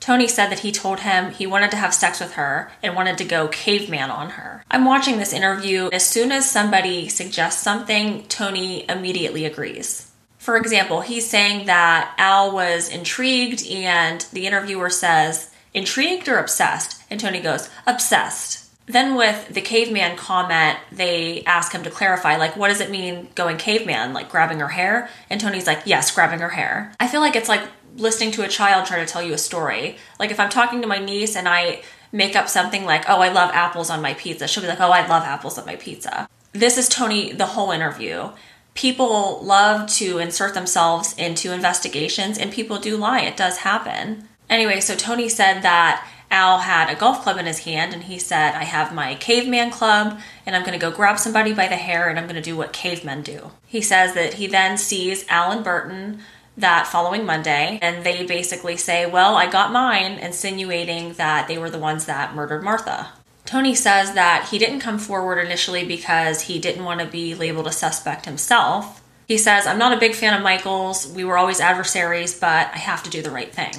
Tony 0.00 0.26
said 0.26 0.48
that 0.48 0.60
he 0.60 0.72
told 0.72 1.00
him 1.00 1.30
he 1.30 1.46
wanted 1.46 1.70
to 1.70 1.76
have 1.76 1.94
sex 1.94 2.18
with 2.18 2.32
her 2.32 2.72
and 2.82 2.96
wanted 2.96 3.16
to 3.18 3.24
go 3.24 3.46
caveman 3.46 4.10
on 4.10 4.30
her. 4.30 4.64
I'm 4.68 4.84
watching 4.84 5.18
this 5.18 5.32
interview. 5.32 5.90
As 5.92 6.04
soon 6.04 6.32
as 6.32 6.50
somebody 6.50 7.08
suggests 7.08 7.62
something, 7.62 8.24
Tony 8.24 8.84
immediately 8.88 9.44
agrees. 9.44 10.10
For 10.38 10.56
example, 10.56 11.02
he's 11.02 11.30
saying 11.30 11.66
that 11.66 12.14
Al 12.18 12.50
was 12.50 12.88
intrigued, 12.88 13.64
and 13.64 14.26
the 14.32 14.44
interviewer 14.44 14.90
says, 14.90 15.50
Intrigued 15.72 16.28
or 16.28 16.38
obsessed? 16.38 17.00
And 17.08 17.20
Tony 17.20 17.38
goes, 17.38 17.70
Obsessed. 17.86 18.61
Then, 18.86 19.14
with 19.14 19.48
the 19.48 19.60
caveman 19.60 20.16
comment, 20.16 20.78
they 20.90 21.44
ask 21.44 21.72
him 21.72 21.84
to 21.84 21.90
clarify, 21.90 22.36
like, 22.36 22.56
what 22.56 22.68
does 22.68 22.80
it 22.80 22.90
mean 22.90 23.28
going 23.34 23.56
caveman? 23.56 24.12
Like 24.12 24.28
grabbing 24.28 24.58
her 24.60 24.68
hair? 24.68 25.08
And 25.30 25.40
Tony's 25.40 25.66
like, 25.66 25.82
yes, 25.86 26.10
grabbing 26.10 26.40
her 26.40 26.48
hair. 26.50 26.92
I 26.98 27.06
feel 27.06 27.20
like 27.20 27.36
it's 27.36 27.48
like 27.48 27.62
listening 27.96 28.32
to 28.32 28.42
a 28.42 28.48
child 28.48 28.86
try 28.86 28.98
to 28.98 29.06
tell 29.06 29.22
you 29.22 29.34
a 29.34 29.38
story. 29.38 29.96
Like, 30.18 30.30
if 30.30 30.40
I'm 30.40 30.50
talking 30.50 30.82
to 30.82 30.88
my 30.88 30.98
niece 30.98 31.36
and 31.36 31.48
I 31.48 31.82
make 32.10 32.34
up 32.34 32.48
something 32.48 32.84
like, 32.84 33.08
oh, 33.08 33.20
I 33.20 33.32
love 33.32 33.50
apples 33.52 33.88
on 33.88 34.02
my 34.02 34.14
pizza, 34.14 34.48
she'll 34.48 34.62
be 34.62 34.68
like, 34.68 34.80
oh, 34.80 34.90
I 34.90 35.06
love 35.06 35.22
apples 35.22 35.58
on 35.58 35.64
my 35.66 35.76
pizza. 35.76 36.28
This 36.52 36.76
is 36.76 36.88
Tony 36.88 37.32
the 37.32 37.46
whole 37.46 37.70
interview. 37.70 38.30
People 38.74 39.42
love 39.42 39.88
to 39.90 40.18
insert 40.18 40.54
themselves 40.54 41.14
into 41.16 41.52
investigations, 41.52 42.36
and 42.36 42.50
people 42.50 42.78
do 42.78 42.96
lie. 42.96 43.20
It 43.20 43.36
does 43.36 43.58
happen. 43.58 44.28
Anyway, 44.50 44.80
so 44.80 44.96
Tony 44.96 45.28
said 45.28 45.60
that 45.62 46.06
Al 46.32 46.58
had 46.60 46.90
a 46.90 46.98
golf 46.98 47.22
club 47.22 47.36
in 47.36 47.46
his 47.46 47.60
hand 47.60 47.92
and 47.92 48.04
he 48.04 48.18
said, 48.18 48.54
I 48.54 48.64
have 48.64 48.94
my 48.94 49.14
caveman 49.14 49.70
club 49.70 50.18
and 50.46 50.56
I'm 50.56 50.62
going 50.62 50.72
to 50.72 50.84
go 50.84 50.90
grab 50.90 51.18
somebody 51.18 51.52
by 51.52 51.68
the 51.68 51.76
hair 51.76 52.08
and 52.08 52.18
I'm 52.18 52.24
going 52.24 52.36
to 52.36 52.42
do 52.42 52.56
what 52.56 52.72
cavemen 52.72 53.22
do. 53.22 53.52
He 53.66 53.82
says 53.82 54.14
that 54.14 54.34
he 54.34 54.46
then 54.46 54.78
sees 54.78 55.26
Al 55.28 55.52
and 55.52 55.62
Burton 55.62 56.20
that 56.56 56.86
following 56.86 57.26
Monday 57.26 57.78
and 57.82 58.04
they 58.04 58.24
basically 58.24 58.78
say, 58.78 59.04
Well, 59.04 59.36
I 59.36 59.48
got 59.48 59.72
mine, 59.72 60.12
insinuating 60.12 61.12
that 61.14 61.48
they 61.48 61.58
were 61.58 61.70
the 61.70 61.78
ones 61.78 62.06
that 62.06 62.34
murdered 62.34 62.64
Martha. 62.64 63.12
Tony 63.44 63.74
says 63.74 64.14
that 64.14 64.48
he 64.50 64.58
didn't 64.58 64.80
come 64.80 64.98
forward 64.98 65.38
initially 65.38 65.84
because 65.84 66.42
he 66.42 66.58
didn't 66.58 66.84
want 66.84 67.00
to 67.00 67.06
be 67.06 67.34
labeled 67.34 67.66
a 67.66 67.72
suspect 67.72 68.24
himself. 68.24 69.02
He 69.28 69.36
says, 69.36 69.66
I'm 69.66 69.78
not 69.78 69.92
a 69.92 70.00
big 70.00 70.14
fan 70.14 70.34
of 70.34 70.42
Michael's. 70.42 71.06
We 71.08 71.24
were 71.24 71.36
always 71.36 71.60
adversaries, 71.60 72.38
but 72.38 72.68
I 72.72 72.78
have 72.78 73.02
to 73.02 73.10
do 73.10 73.20
the 73.20 73.30
right 73.30 73.52
thing. 73.52 73.74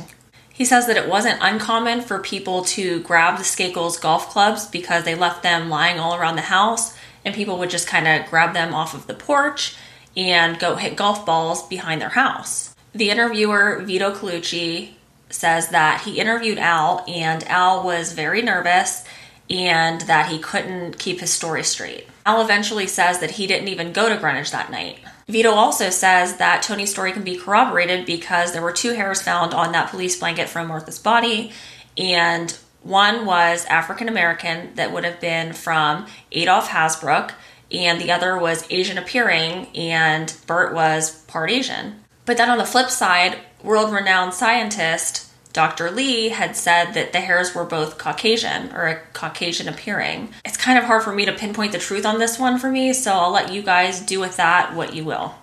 He 0.54 0.66
says 0.66 0.86
that 0.86 0.97
it 0.97 1.10
wasn't 1.10 1.39
uncommon 1.41 2.01
for 2.01 2.20
people 2.20 2.64
to 2.66 3.01
grab 3.01 3.38
the 3.39 3.43
Skakels 3.43 3.99
golf 3.99 4.30
clubs 4.30 4.68
because 4.68 5.04
they 5.04 5.16
left 5.16 5.41
them 5.41 5.68
lying 5.68 5.99
all 5.99 6.16
around 6.16 6.36
the 6.36 6.43
house, 6.43 6.95
and 7.26 7.34
people 7.34 7.58
would 7.58 7.72
just 7.72 7.88
kind 7.88 8.08
of 8.08 8.30
grab 8.30 8.54
them 8.54 8.72
off 8.72 8.93
of 8.93 9.08
the 9.08 9.16
porch 9.16 9.76
and 10.16 10.60
go 10.60 10.76
hit 10.76 10.95
golf 10.95 11.26
balls 11.26 11.68
behind 11.68 11.99
their 11.99 12.10
house. 12.10 12.76
The 12.93 13.10
interviewer, 13.10 13.82
Vito 13.84 14.14
Colucci, 14.14 14.91
says 15.32 15.70
that 15.70 16.01
he 16.01 16.20
interviewed 16.20 16.60
Al, 16.60 17.04
and 17.08 17.43
Al 17.47 17.84
was 17.84 18.14
very 18.14 18.43
nervous 18.43 19.04
and 19.49 20.01
that 20.01 20.30
he 20.30 20.38
couldn't 20.38 20.99
keep 20.99 21.20
his 21.20 21.32
story 21.32 21.64
straight. 21.64 22.08
Al 22.28 22.41
eventually 22.41 22.86
says 22.86 23.20
that 23.20 23.32
he 23.32 23.47
didn't 23.47 23.68
even 23.68 23.91
go 23.91 24.08
to 24.08 24.18
Greenwich 24.18 24.51
that 24.51 24.70
night. 24.70 24.99
Vito 25.28 25.51
also 25.51 25.89
says 25.89 26.38
that 26.38 26.63
Tony's 26.63 26.91
story 26.91 27.11
can 27.11 27.24
be 27.24 27.38
corroborated 27.38 28.05
because 28.05 28.51
there 28.51 28.61
were 28.61 28.71
two 28.71 28.93
hairs 28.93 29.21
found 29.21 29.53
on 29.53 29.71
that 29.71 29.89
police 29.89 30.19
blanket 30.19 30.49
from 30.49 30.67
Martha's 30.67 30.99
body, 30.99 31.51
and 31.97 32.57
one 32.82 33.26
was 33.26 33.65
African 33.65 34.09
American 34.09 34.76
that 34.76 34.91
would 34.91 35.05
have 35.05 35.21
been 35.21 35.53
from 35.53 36.05
Adolf 36.32 36.69
Hasbrouck, 36.69 37.32
and 37.71 37.99
the 37.99 38.11
other 38.11 38.38
was 38.38 38.67
Asian 38.69 38.97
appearing, 38.97 39.67
and 39.76 40.36
Bert 40.45 40.74
was 40.74 41.24
part 41.26 41.49
Asian. 41.49 42.03
But 42.26 42.38
then 42.38 42.49
on 42.49 42.57
the 42.57 42.65
flip 42.65 42.89
side, 42.89 43.39
world 43.63 43.93
renowned 43.93 44.34
scientist 44.34 45.32
Dr. 45.54 45.91
Lee 45.91 46.30
had 46.30 46.56
said 46.56 46.93
that 46.93 47.14
the 47.14 47.20
hairs 47.20 47.54
were 47.54 47.64
both 47.64 47.99
Caucasian 47.99 48.74
or 48.74 49.04
Caucasian 49.14 49.70
appearing. 49.70 50.34
It's 50.43 50.58
kind 50.58 50.80
of 50.80 50.86
hard 50.86 51.04
for 51.04 51.14
me 51.14 51.26
to 51.26 51.32
pinpoint 51.32 51.72
the 51.72 51.78
truth 51.78 52.06
on 52.06 52.18
this 52.18 52.39
one 52.39 52.58
for 52.58 52.72
me, 52.72 52.91
so 52.91 53.14
I'll 53.14 53.32
let 53.32 53.54
you 53.54 53.62
guys 53.62 54.01
do 54.01 54.20
with 54.20 54.36
that 54.38 54.74
what 54.74 54.95
you 54.95 55.04
will. 55.04 55.36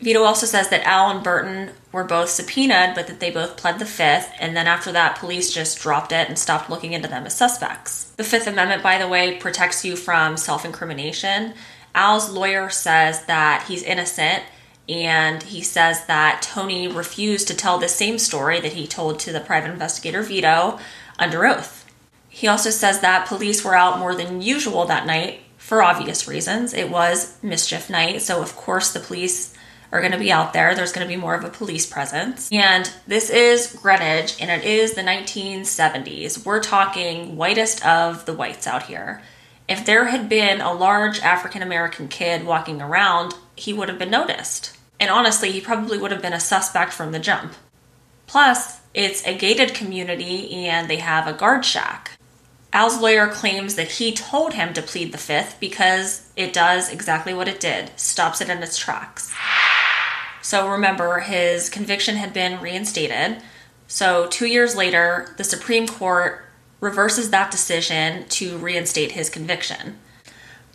Vito 0.00 0.22
also 0.22 0.46
says 0.46 0.68
that 0.68 0.84
Al 0.84 1.10
and 1.10 1.22
Burton 1.22 1.70
were 1.92 2.04
both 2.04 2.28
subpoenaed, 2.28 2.94
but 2.94 3.06
that 3.06 3.20
they 3.20 3.30
both 3.30 3.56
pled 3.56 3.78
the 3.78 3.86
fifth, 3.86 4.30
and 4.38 4.54
then 4.54 4.66
after 4.66 4.92
that, 4.92 5.16
police 5.16 5.52
just 5.52 5.78
dropped 5.80 6.12
it 6.12 6.28
and 6.28 6.38
stopped 6.38 6.68
looking 6.68 6.92
into 6.92 7.08
them 7.08 7.24
as 7.24 7.34
suspects. 7.34 8.10
The 8.16 8.24
Fifth 8.24 8.48
Amendment, 8.48 8.82
by 8.82 8.98
the 8.98 9.08
way, 9.08 9.36
protects 9.36 9.84
you 9.84 9.96
from 9.96 10.36
self 10.36 10.64
incrimination. 10.64 11.54
Al's 11.94 12.30
lawyer 12.30 12.68
says 12.68 13.24
that 13.26 13.64
he's 13.68 13.82
innocent 13.82 14.42
and 14.88 15.42
he 15.42 15.62
says 15.62 16.06
that 16.06 16.42
Tony 16.42 16.88
refused 16.88 17.48
to 17.48 17.54
tell 17.54 17.78
the 17.78 17.88
same 17.88 18.18
story 18.18 18.60
that 18.60 18.72
he 18.72 18.86
told 18.86 19.18
to 19.20 19.32
the 19.32 19.40
private 19.40 19.70
investigator 19.70 20.22
Vito 20.22 20.78
under 21.18 21.46
oath. 21.46 21.86
He 22.28 22.48
also 22.48 22.70
says 22.70 23.00
that 23.00 23.28
police 23.28 23.64
were 23.64 23.74
out 23.74 23.98
more 23.98 24.14
than 24.14 24.42
usual 24.42 24.84
that 24.86 25.06
night 25.06 25.42
for 25.56 25.82
obvious 25.82 26.26
reasons. 26.26 26.74
It 26.74 26.90
was 26.90 27.38
mischief 27.42 27.88
night, 27.88 28.22
so 28.22 28.42
of 28.42 28.56
course 28.56 28.92
the 28.92 29.00
police 29.00 29.54
are 29.92 30.00
going 30.00 30.12
to 30.12 30.18
be 30.18 30.32
out 30.32 30.54
there. 30.54 30.74
There's 30.74 30.92
going 30.92 31.06
to 31.06 31.14
be 31.14 31.20
more 31.20 31.34
of 31.34 31.44
a 31.44 31.50
police 31.50 31.86
presence. 31.86 32.50
And 32.50 32.90
this 33.06 33.28
is 33.28 33.78
Greenwich, 33.80 34.40
and 34.40 34.50
it 34.50 34.64
is 34.64 34.94
the 34.94 35.02
1970s. 35.02 36.44
We're 36.44 36.62
talking 36.62 37.36
whitest 37.36 37.86
of 37.86 38.24
the 38.24 38.32
whites 38.32 38.66
out 38.66 38.84
here. 38.84 39.22
If 39.68 39.84
there 39.84 40.06
had 40.06 40.28
been 40.28 40.60
a 40.60 40.72
large 40.72 41.20
African 41.20 41.62
American 41.62 42.08
kid 42.08 42.44
walking 42.44 42.80
around, 42.80 43.34
he 43.62 43.72
would 43.72 43.88
have 43.88 43.98
been 43.98 44.10
noticed. 44.10 44.76
And 44.98 45.10
honestly, 45.10 45.52
he 45.52 45.60
probably 45.60 45.98
would 45.98 46.10
have 46.10 46.22
been 46.22 46.32
a 46.32 46.40
suspect 46.40 46.92
from 46.92 47.12
the 47.12 47.18
jump. 47.18 47.54
Plus, 48.26 48.80
it's 48.92 49.24
a 49.26 49.36
gated 49.36 49.74
community 49.74 50.50
and 50.50 50.88
they 50.88 50.96
have 50.96 51.26
a 51.26 51.32
guard 51.32 51.64
shack. 51.64 52.18
Al's 52.72 53.00
lawyer 53.00 53.28
claims 53.28 53.74
that 53.76 53.92
he 53.92 54.12
told 54.12 54.54
him 54.54 54.72
to 54.74 54.82
plead 54.82 55.12
the 55.12 55.18
fifth 55.18 55.60
because 55.60 56.30
it 56.36 56.52
does 56.52 56.90
exactly 56.90 57.34
what 57.34 57.48
it 57.48 57.60
did 57.60 57.90
stops 57.98 58.40
it 58.40 58.48
in 58.48 58.62
its 58.62 58.78
tracks. 58.78 59.32
So 60.40 60.68
remember, 60.68 61.20
his 61.20 61.68
conviction 61.68 62.16
had 62.16 62.32
been 62.32 62.60
reinstated. 62.60 63.42
So, 63.86 64.26
two 64.28 64.46
years 64.46 64.74
later, 64.74 65.34
the 65.36 65.44
Supreme 65.44 65.86
Court 65.86 66.44
reverses 66.80 67.30
that 67.30 67.50
decision 67.50 68.26
to 68.28 68.56
reinstate 68.56 69.12
his 69.12 69.30
conviction. 69.30 69.98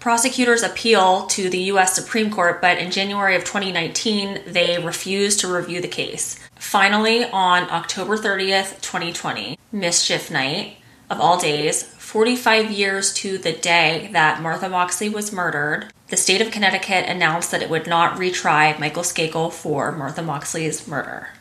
Prosecutors 0.08 0.64
appeal 0.64 1.26
to 1.26 1.50
the 1.50 1.64
US 1.64 1.94
Supreme 1.94 2.32
Court, 2.32 2.62
but 2.62 2.78
in 2.78 2.92
January 2.92 3.36
of 3.36 3.44
2019, 3.44 4.40
they 4.48 4.80
refused 4.80 5.42
to 5.42 5.54
review 5.54 5.82
the 5.82 5.90
case. 5.90 6.40
Finally, 6.56 7.26
on 7.26 7.64
October 7.64 8.16
30th, 8.16 8.80
2020, 8.80 9.60
Mischief 9.74 10.32
Night 10.32 10.78
of 11.10 11.20
all 11.20 11.38
days, 11.38 11.84
45 11.84 12.72
years 12.72 13.14
to 13.16 13.38
the 13.38 13.52
day 13.52 14.10
that 14.14 14.42
Martha 14.42 14.70
Moxley 14.70 15.10
was 15.10 15.34
murdered, 15.34 15.92
the 16.08 16.16
state 16.16 16.40
of 16.40 16.52
Connecticut 16.52 17.04
announced 17.10 17.52
that 17.52 17.62
it 17.62 17.70
would 17.70 17.86
not 17.86 18.18
retry 18.18 18.80
Michael 18.80 19.04
Skakel 19.04 19.52
for 19.52 19.92
Martha 19.92 20.22
Moxley's 20.22 20.88
murder. 20.88 21.32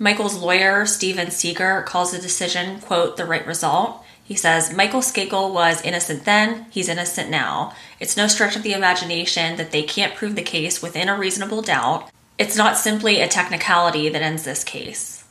Michael's 0.00 0.36
lawyer, 0.36 0.84
Steven 0.84 1.30
Seeger, 1.30 1.82
calls 1.82 2.10
the 2.10 2.18
decision, 2.18 2.80
quote, 2.80 3.16
the 3.16 3.24
right 3.24 3.46
result. 3.46 4.04
He 4.26 4.34
says, 4.34 4.74
Michael 4.74 5.02
Skakel 5.02 5.52
was 5.52 5.80
innocent 5.82 6.24
then, 6.24 6.66
he's 6.70 6.88
innocent 6.88 7.30
now. 7.30 7.74
It's 8.00 8.16
no 8.16 8.26
stretch 8.26 8.56
of 8.56 8.64
the 8.64 8.72
imagination 8.72 9.56
that 9.56 9.70
they 9.70 9.84
can't 9.84 10.16
prove 10.16 10.34
the 10.34 10.42
case 10.42 10.82
within 10.82 11.08
a 11.08 11.16
reasonable 11.16 11.62
doubt. 11.62 12.10
It's 12.36 12.56
not 12.56 12.76
simply 12.76 13.20
a 13.20 13.28
technicality 13.28 14.08
that 14.08 14.22
ends 14.22 14.42
this 14.42 14.64
case. 14.64 15.24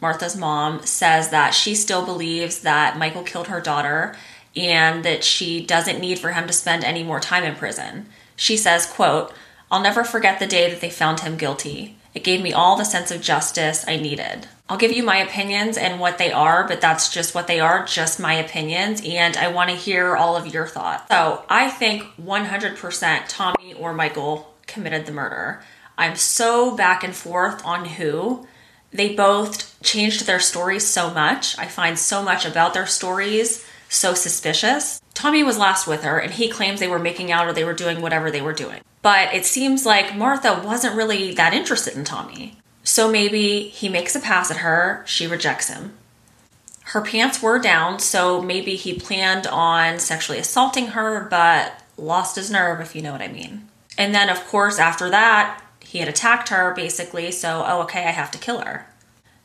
Martha's 0.00 0.36
mom 0.36 0.84
says 0.84 1.30
that 1.30 1.54
she 1.54 1.76
still 1.76 2.04
believes 2.04 2.60
that 2.62 2.98
Michael 2.98 3.22
killed 3.22 3.46
her 3.46 3.60
daughter 3.60 4.16
and 4.56 5.04
that 5.04 5.22
she 5.22 5.64
doesn't 5.64 6.00
need 6.00 6.18
for 6.18 6.32
him 6.32 6.48
to 6.48 6.52
spend 6.52 6.82
any 6.82 7.04
more 7.04 7.20
time 7.20 7.44
in 7.44 7.54
prison. 7.54 8.06
She 8.34 8.56
says, 8.56 8.84
quote, 8.84 9.32
I'll 9.70 9.80
never 9.80 10.02
forget 10.02 10.40
the 10.40 10.46
day 10.46 10.68
that 10.70 10.80
they 10.80 10.90
found 10.90 11.20
him 11.20 11.36
guilty. 11.36 11.96
It 12.14 12.24
gave 12.24 12.42
me 12.42 12.52
all 12.52 12.76
the 12.76 12.84
sense 12.84 13.10
of 13.10 13.20
justice 13.20 13.84
I 13.86 13.96
needed. 13.96 14.48
I'll 14.68 14.78
give 14.78 14.92
you 14.92 15.02
my 15.02 15.18
opinions 15.18 15.76
and 15.76 16.00
what 16.00 16.16
they 16.16 16.32
are, 16.32 16.66
but 16.66 16.80
that's 16.80 17.12
just 17.12 17.34
what 17.34 17.46
they 17.46 17.60
are, 17.60 17.84
just 17.84 18.18
my 18.18 18.34
opinions, 18.34 19.02
and 19.04 19.36
I 19.36 19.48
want 19.48 19.68
to 19.70 19.76
hear 19.76 20.16
all 20.16 20.36
of 20.36 20.46
your 20.46 20.66
thoughts. 20.66 21.04
So 21.10 21.44
I 21.50 21.68
think 21.68 22.04
100% 22.22 23.24
Tommy 23.28 23.74
or 23.74 23.92
Michael 23.92 24.54
committed 24.66 25.04
the 25.04 25.12
murder. 25.12 25.62
I'm 25.98 26.16
so 26.16 26.76
back 26.76 27.04
and 27.04 27.14
forth 27.14 27.64
on 27.64 27.84
who. 27.84 28.46
They 28.90 29.14
both 29.14 29.80
changed 29.82 30.24
their 30.24 30.40
stories 30.40 30.86
so 30.86 31.10
much. 31.10 31.58
I 31.58 31.66
find 31.66 31.98
so 31.98 32.22
much 32.22 32.46
about 32.46 32.74
their 32.74 32.86
stories 32.86 33.66
so 33.88 34.14
suspicious. 34.14 35.00
Tommy 35.14 35.42
was 35.42 35.58
last 35.58 35.86
with 35.86 36.02
her 36.02 36.18
and 36.18 36.32
he 36.32 36.48
claims 36.48 36.80
they 36.80 36.88
were 36.88 36.98
making 36.98 37.30
out 37.30 37.46
or 37.46 37.52
they 37.52 37.64
were 37.64 37.74
doing 37.74 38.00
whatever 38.00 38.30
they 38.30 38.42
were 38.42 38.52
doing. 38.52 38.80
But 39.04 39.34
it 39.34 39.44
seems 39.44 39.84
like 39.84 40.16
Martha 40.16 40.62
wasn't 40.64 40.96
really 40.96 41.34
that 41.34 41.52
interested 41.52 41.94
in 41.94 42.04
Tommy. 42.04 42.56
So 42.84 43.10
maybe 43.10 43.68
he 43.68 43.90
makes 43.90 44.16
a 44.16 44.20
pass 44.20 44.50
at 44.50 44.58
her, 44.58 45.04
she 45.06 45.26
rejects 45.26 45.68
him. 45.68 45.92
Her 46.84 47.02
pants 47.02 47.42
were 47.42 47.58
down, 47.58 47.98
so 47.98 48.40
maybe 48.40 48.76
he 48.76 48.98
planned 48.98 49.46
on 49.46 49.98
sexually 49.98 50.38
assaulting 50.38 50.88
her, 50.88 51.28
but 51.28 51.82
lost 51.98 52.36
his 52.36 52.50
nerve, 52.50 52.80
if 52.80 52.96
you 52.96 53.02
know 53.02 53.12
what 53.12 53.20
I 53.20 53.28
mean. 53.28 53.68
And 53.98 54.14
then, 54.14 54.30
of 54.30 54.42
course, 54.46 54.78
after 54.78 55.10
that, 55.10 55.62
he 55.80 55.98
had 55.98 56.08
attacked 56.08 56.48
her 56.48 56.72
basically, 56.72 57.30
so, 57.30 57.62
oh, 57.66 57.82
okay, 57.82 58.06
I 58.06 58.10
have 58.10 58.30
to 58.30 58.38
kill 58.38 58.60
her. 58.60 58.86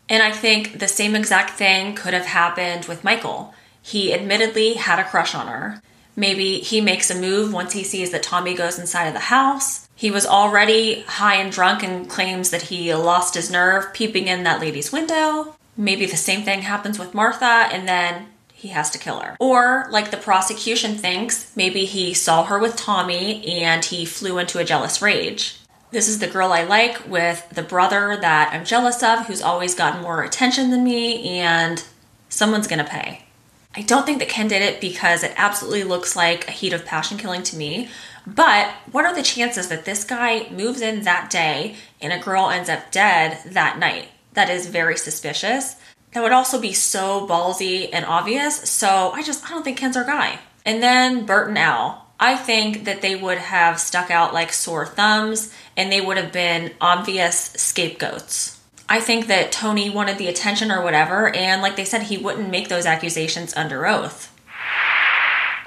And 0.07 0.23
I 0.23 0.31
think 0.31 0.79
the 0.79 0.87
same 0.87 1.17
exact 1.17 1.51
thing 1.51 1.95
could 1.95 2.13
have 2.13 2.27
happened 2.27 2.85
with 2.85 3.03
Michael. 3.03 3.53
He 3.81 4.13
admittedly 4.13 4.75
had 4.75 4.99
a 4.99 5.03
crush 5.03 5.35
on 5.35 5.47
her. 5.47 5.81
Maybe 6.19 6.59
he 6.59 6.81
makes 6.81 7.09
a 7.09 7.15
move 7.15 7.53
once 7.53 7.71
he 7.71 7.85
sees 7.85 8.11
that 8.11 8.23
Tommy 8.23 8.53
goes 8.53 8.77
inside 8.77 9.05
of 9.05 9.13
the 9.13 9.19
house. 9.19 9.87
He 9.95 10.11
was 10.11 10.25
already 10.25 11.03
high 11.03 11.35
and 11.35 11.49
drunk 11.49 11.81
and 11.81 12.09
claims 12.09 12.49
that 12.49 12.63
he 12.63 12.93
lost 12.93 13.35
his 13.35 13.49
nerve 13.49 13.93
peeping 13.93 14.27
in 14.27 14.43
that 14.43 14.59
lady's 14.59 14.91
window. 14.91 15.55
Maybe 15.77 16.05
the 16.05 16.17
same 16.17 16.43
thing 16.43 16.63
happens 16.63 16.99
with 16.99 17.13
Martha 17.13 17.45
and 17.45 17.87
then 17.87 18.27
he 18.51 18.67
has 18.67 18.89
to 18.89 18.97
kill 18.97 19.21
her. 19.21 19.37
Or, 19.39 19.87
like 19.91 20.11
the 20.11 20.17
prosecution 20.17 20.95
thinks, 20.95 21.55
maybe 21.55 21.85
he 21.85 22.13
saw 22.13 22.43
her 22.43 22.59
with 22.59 22.75
Tommy 22.75 23.61
and 23.61 23.85
he 23.85 24.03
flew 24.03 24.39
into 24.39 24.59
a 24.59 24.65
jealous 24.65 25.01
rage. 25.01 25.61
This 25.91 26.09
is 26.09 26.19
the 26.19 26.27
girl 26.27 26.51
I 26.51 26.63
like 26.63 27.07
with 27.07 27.47
the 27.49 27.63
brother 27.63 28.17
that 28.19 28.53
I'm 28.53 28.65
jealous 28.65 29.01
of 29.01 29.27
who's 29.27 29.41
always 29.41 29.73
gotten 29.73 30.01
more 30.01 30.21
attention 30.21 30.69
than 30.69 30.83
me, 30.83 31.39
and 31.39 31.81
someone's 32.27 32.67
gonna 32.67 32.83
pay. 32.83 33.23
I 33.75 33.81
don't 33.81 34.05
think 34.05 34.19
that 34.19 34.29
Ken 34.29 34.47
did 34.47 34.63
it 34.63 34.81
because 34.81 35.23
it 35.23 35.33
absolutely 35.35 35.83
looks 35.83 36.15
like 36.15 36.47
a 36.47 36.51
heat 36.51 36.73
of 36.73 36.85
passion 36.85 37.17
killing 37.17 37.43
to 37.43 37.55
me. 37.55 37.89
But 38.25 38.71
what 38.91 39.05
are 39.05 39.13
the 39.13 39.21
chances 39.21 39.67
that 39.69 39.85
this 39.85 40.03
guy 40.03 40.49
moves 40.49 40.81
in 40.81 41.03
that 41.03 41.29
day 41.29 41.75
and 42.01 42.11
a 42.11 42.19
girl 42.19 42.49
ends 42.49 42.69
up 42.69 42.91
dead 42.91 43.39
that 43.45 43.77
night? 43.77 44.09
That 44.33 44.49
is 44.49 44.67
very 44.67 44.97
suspicious. 44.97 45.75
That 46.13 46.23
would 46.23 46.31
also 46.31 46.59
be 46.59 46.73
so 46.73 47.27
ballsy 47.27 47.89
and 47.93 48.05
obvious. 48.05 48.69
So 48.69 49.11
I 49.13 49.21
just, 49.21 49.45
I 49.45 49.49
don't 49.49 49.63
think 49.63 49.77
Ken's 49.77 49.97
our 49.97 50.03
guy. 50.03 50.39
And 50.65 50.81
then 50.81 51.25
Bert 51.25 51.49
and 51.49 51.57
Al. 51.57 52.07
I 52.19 52.35
think 52.35 52.85
that 52.85 53.01
they 53.01 53.15
would 53.15 53.37
have 53.37 53.79
stuck 53.79 54.11
out 54.11 54.33
like 54.33 54.51
sore 54.51 54.85
thumbs 54.85 55.53
and 55.77 55.91
they 55.91 56.01
would 56.01 56.17
have 56.17 56.33
been 56.33 56.73
obvious 56.81 57.51
scapegoats. 57.53 58.58
I 58.91 58.99
think 58.99 59.27
that 59.27 59.51
Tony 59.51 59.89
wanted 59.89 60.17
the 60.17 60.27
attention 60.27 60.71
or 60.71 60.83
whatever, 60.83 61.33
and 61.35 61.61
like 61.61 61.75
they 61.75 61.85
said, 61.85 62.03
he 62.03 62.17
wouldn't 62.17 62.49
make 62.49 62.69
those 62.69 62.87
accusations 62.87 63.55
under 63.55 63.85
oath. 63.85 64.35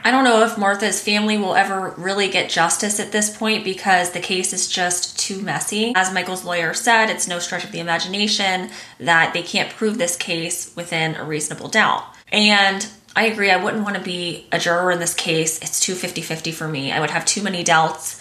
I 0.04 0.10
don't 0.10 0.24
know 0.24 0.42
if 0.42 0.58
Martha's 0.58 1.00
family 1.00 1.38
will 1.38 1.54
ever 1.54 1.94
really 1.96 2.28
get 2.28 2.50
justice 2.50 2.98
at 2.98 3.12
this 3.12 3.34
point 3.36 3.62
because 3.62 4.10
the 4.10 4.18
case 4.18 4.52
is 4.52 4.66
just 4.66 5.16
too 5.16 5.40
messy. 5.40 5.92
As 5.94 6.12
Michael's 6.12 6.44
lawyer 6.44 6.74
said, 6.74 7.08
it's 7.08 7.28
no 7.28 7.38
stretch 7.38 7.62
of 7.62 7.70
the 7.70 7.78
imagination 7.78 8.70
that 8.98 9.32
they 9.32 9.42
can't 9.42 9.70
prove 9.70 9.98
this 9.98 10.16
case 10.16 10.74
within 10.74 11.14
a 11.14 11.24
reasonable 11.24 11.68
doubt. 11.68 12.04
And 12.32 12.84
I 13.14 13.26
agree, 13.26 13.52
I 13.52 13.62
wouldn't 13.62 13.84
want 13.84 13.94
to 13.94 14.02
be 14.02 14.48
a 14.50 14.58
juror 14.58 14.90
in 14.90 14.98
this 14.98 15.14
case. 15.14 15.62
It's 15.62 15.78
too 15.78 15.94
50 15.94 16.20
50 16.22 16.50
for 16.50 16.66
me. 16.66 16.90
I 16.90 16.98
would 16.98 17.10
have 17.10 17.24
too 17.24 17.42
many 17.42 17.62
doubts 17.62 18.20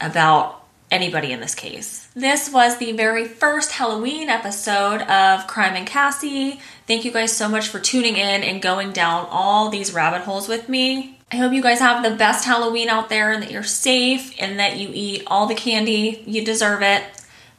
about 0.00 0.59
anybody 0.90 1.32
in 1.32 1.40
this 1.40 1.54
case. 1.54 2.08
This 2.14 2.52
was 2.52 2.78
the 2.78 2.92
very 2.92 3.26
first 3.26 3.72
Halloween 3.72 4.28
episode 4.28 5.02
of 5.02 5.46
Crime 5.46 5.76
and 5.76 5.86
Cassie. 5.86 6.60
Thank 6.86 7.04
you 7.04 7.12
guys 7.12 7.32
so 7.32 7.48
much 7.48 7.68
for 7.68 7.78
tuning 7.78 8.16
in 8.16 8.42
and 8.42 8.60
going 8.60 8.92
down 8.92 9.26
all 9.30 9.68
these 9.70 9.92
rabbit 9.92 10.22
holes 10.22 10.48
with 10.48 10.68
me. 10.68 11.18
I 11.32 11.36
hope 11.36 11.52
you 11.52 11.62
guys 11.62 11.78
have 11.78 12.02
the 12.02 12.16
best 12.16 12.44
Halloween 12.44 12.88
out 12.88 13.08
there 13.08 13.32
and 13.32 13.42
that 13.42 13.52
you're 13.52 13.62
safe 13.62 14.34
and 14.40 14.58
that 14.58 14.78
you 14.78 14.90
eat 14.92 15.22
all 15.28 15.46
the 15.46 15.54
candy. 15.54 16.24
You 16.26 16.44
deserve 16.44 16.82
it. 16.82 17.04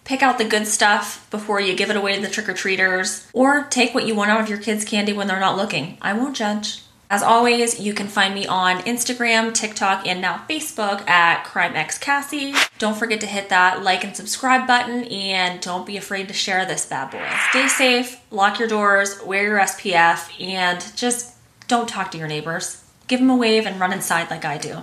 Pick 0.04 0.22
out 0.22 0.38
the 0.38 0.46
good 0.46 0.68
stuff 0.68 1.30
before 1.30 1.62
you 1.62 1.76
give 1.76 1.90
it 1.90 1.96
away 1.96 2.16
to 2.16 2.22
the 2.22 2.28
trick 2.28 2.50
or 2.50 2.54
treaters, 2.54 3.28
or 3.34 3.64
take 3.66 3.94
what 3.94 4.08
you 4.08 4.16
want 4.16 4.32
out 4.32 4.42
of 4.42 4.50
your 4.50 4.58
kids' 4.58 4.84
candy 4.84 5.14
when 5.14 5.28
they're 5.28 5.40
not 5.40 5.56
looking. 5.56 5.98
I 6.02 6.14
won't 6.14 6.36
judge. 6.36 6.81
As 7.12 7.24
always, 7.24 7.78
you 7.78 7.94
can 7.94 8.08
find 8.08 8.34
me 8.34 8.48
on 8.48 8.78
Instagram, 8.84 9.54
TikTok, 9.54 10.08
and 10.08 10.22
now 10.22 10.46
Facebook 10.50 11.06
at 11.10 11.44
CrimeXCassie. 11.44 12.56
Don't 12.80 12.96
forget 12.98 13.20
to 13.20 13.28
hit 13.28 13.50
that 13.50 13.84
like 13.84 14.06
and 14.06 14.16
subscribe 14.16 14.66
button, 14.66 15.04
and 15.04 15.60
don't 15.60 15.86
be 15.86 15.98
afraid 15.98 16.30
to 16.30 16.34
share 16.34 16.66
this 16.66 16.86
bad 16.86 17.12
boy. 17.12 17.28
Stay 17.50 17.68
safe, 17.68 18.22
lock 18.32 18.60
your 18.60 18.70
doors, 18.70 19.22
wear 19.26 19.44
your 19.44 19.60
SPF, 19.60 20.42
and 20.42 20.82
just 20.96 21.36
don't 21.68 21.90
talk 21.90 22.12
to 22.12 22.18
your 22.18 22.30
neighbors. 22.30 22.82
Give 23.10 23.20
them 23.20 23.30
a 23.30 23.36
wave 23.36 23.66
and 23.66 23.78
run 23.78 23.92
inside 23.92 24.30
like 24.30 24.46
I 24.46 24.58
do. 24.58 24.78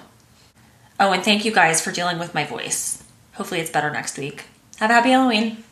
Oh, 1.00 1.12
and 1.12 1.24
thank 1.24 1.46
you 1.46 1.50
guys 1.50 1.80
for 1.80 1.92
dealing 1.92 2.18
with 2.18 2.34
my 2.34 2.44
voice. 2.44 3.02
Hopefully, 3.36 3.60
it's 3.60 3.70
better 3.70 3.90
next 3.90 4.18
week. 4.18 4.44
Have 4.76 4.90
a 4.90 4.92
happy 4.92 5.12
Halloween. 5.12 5.64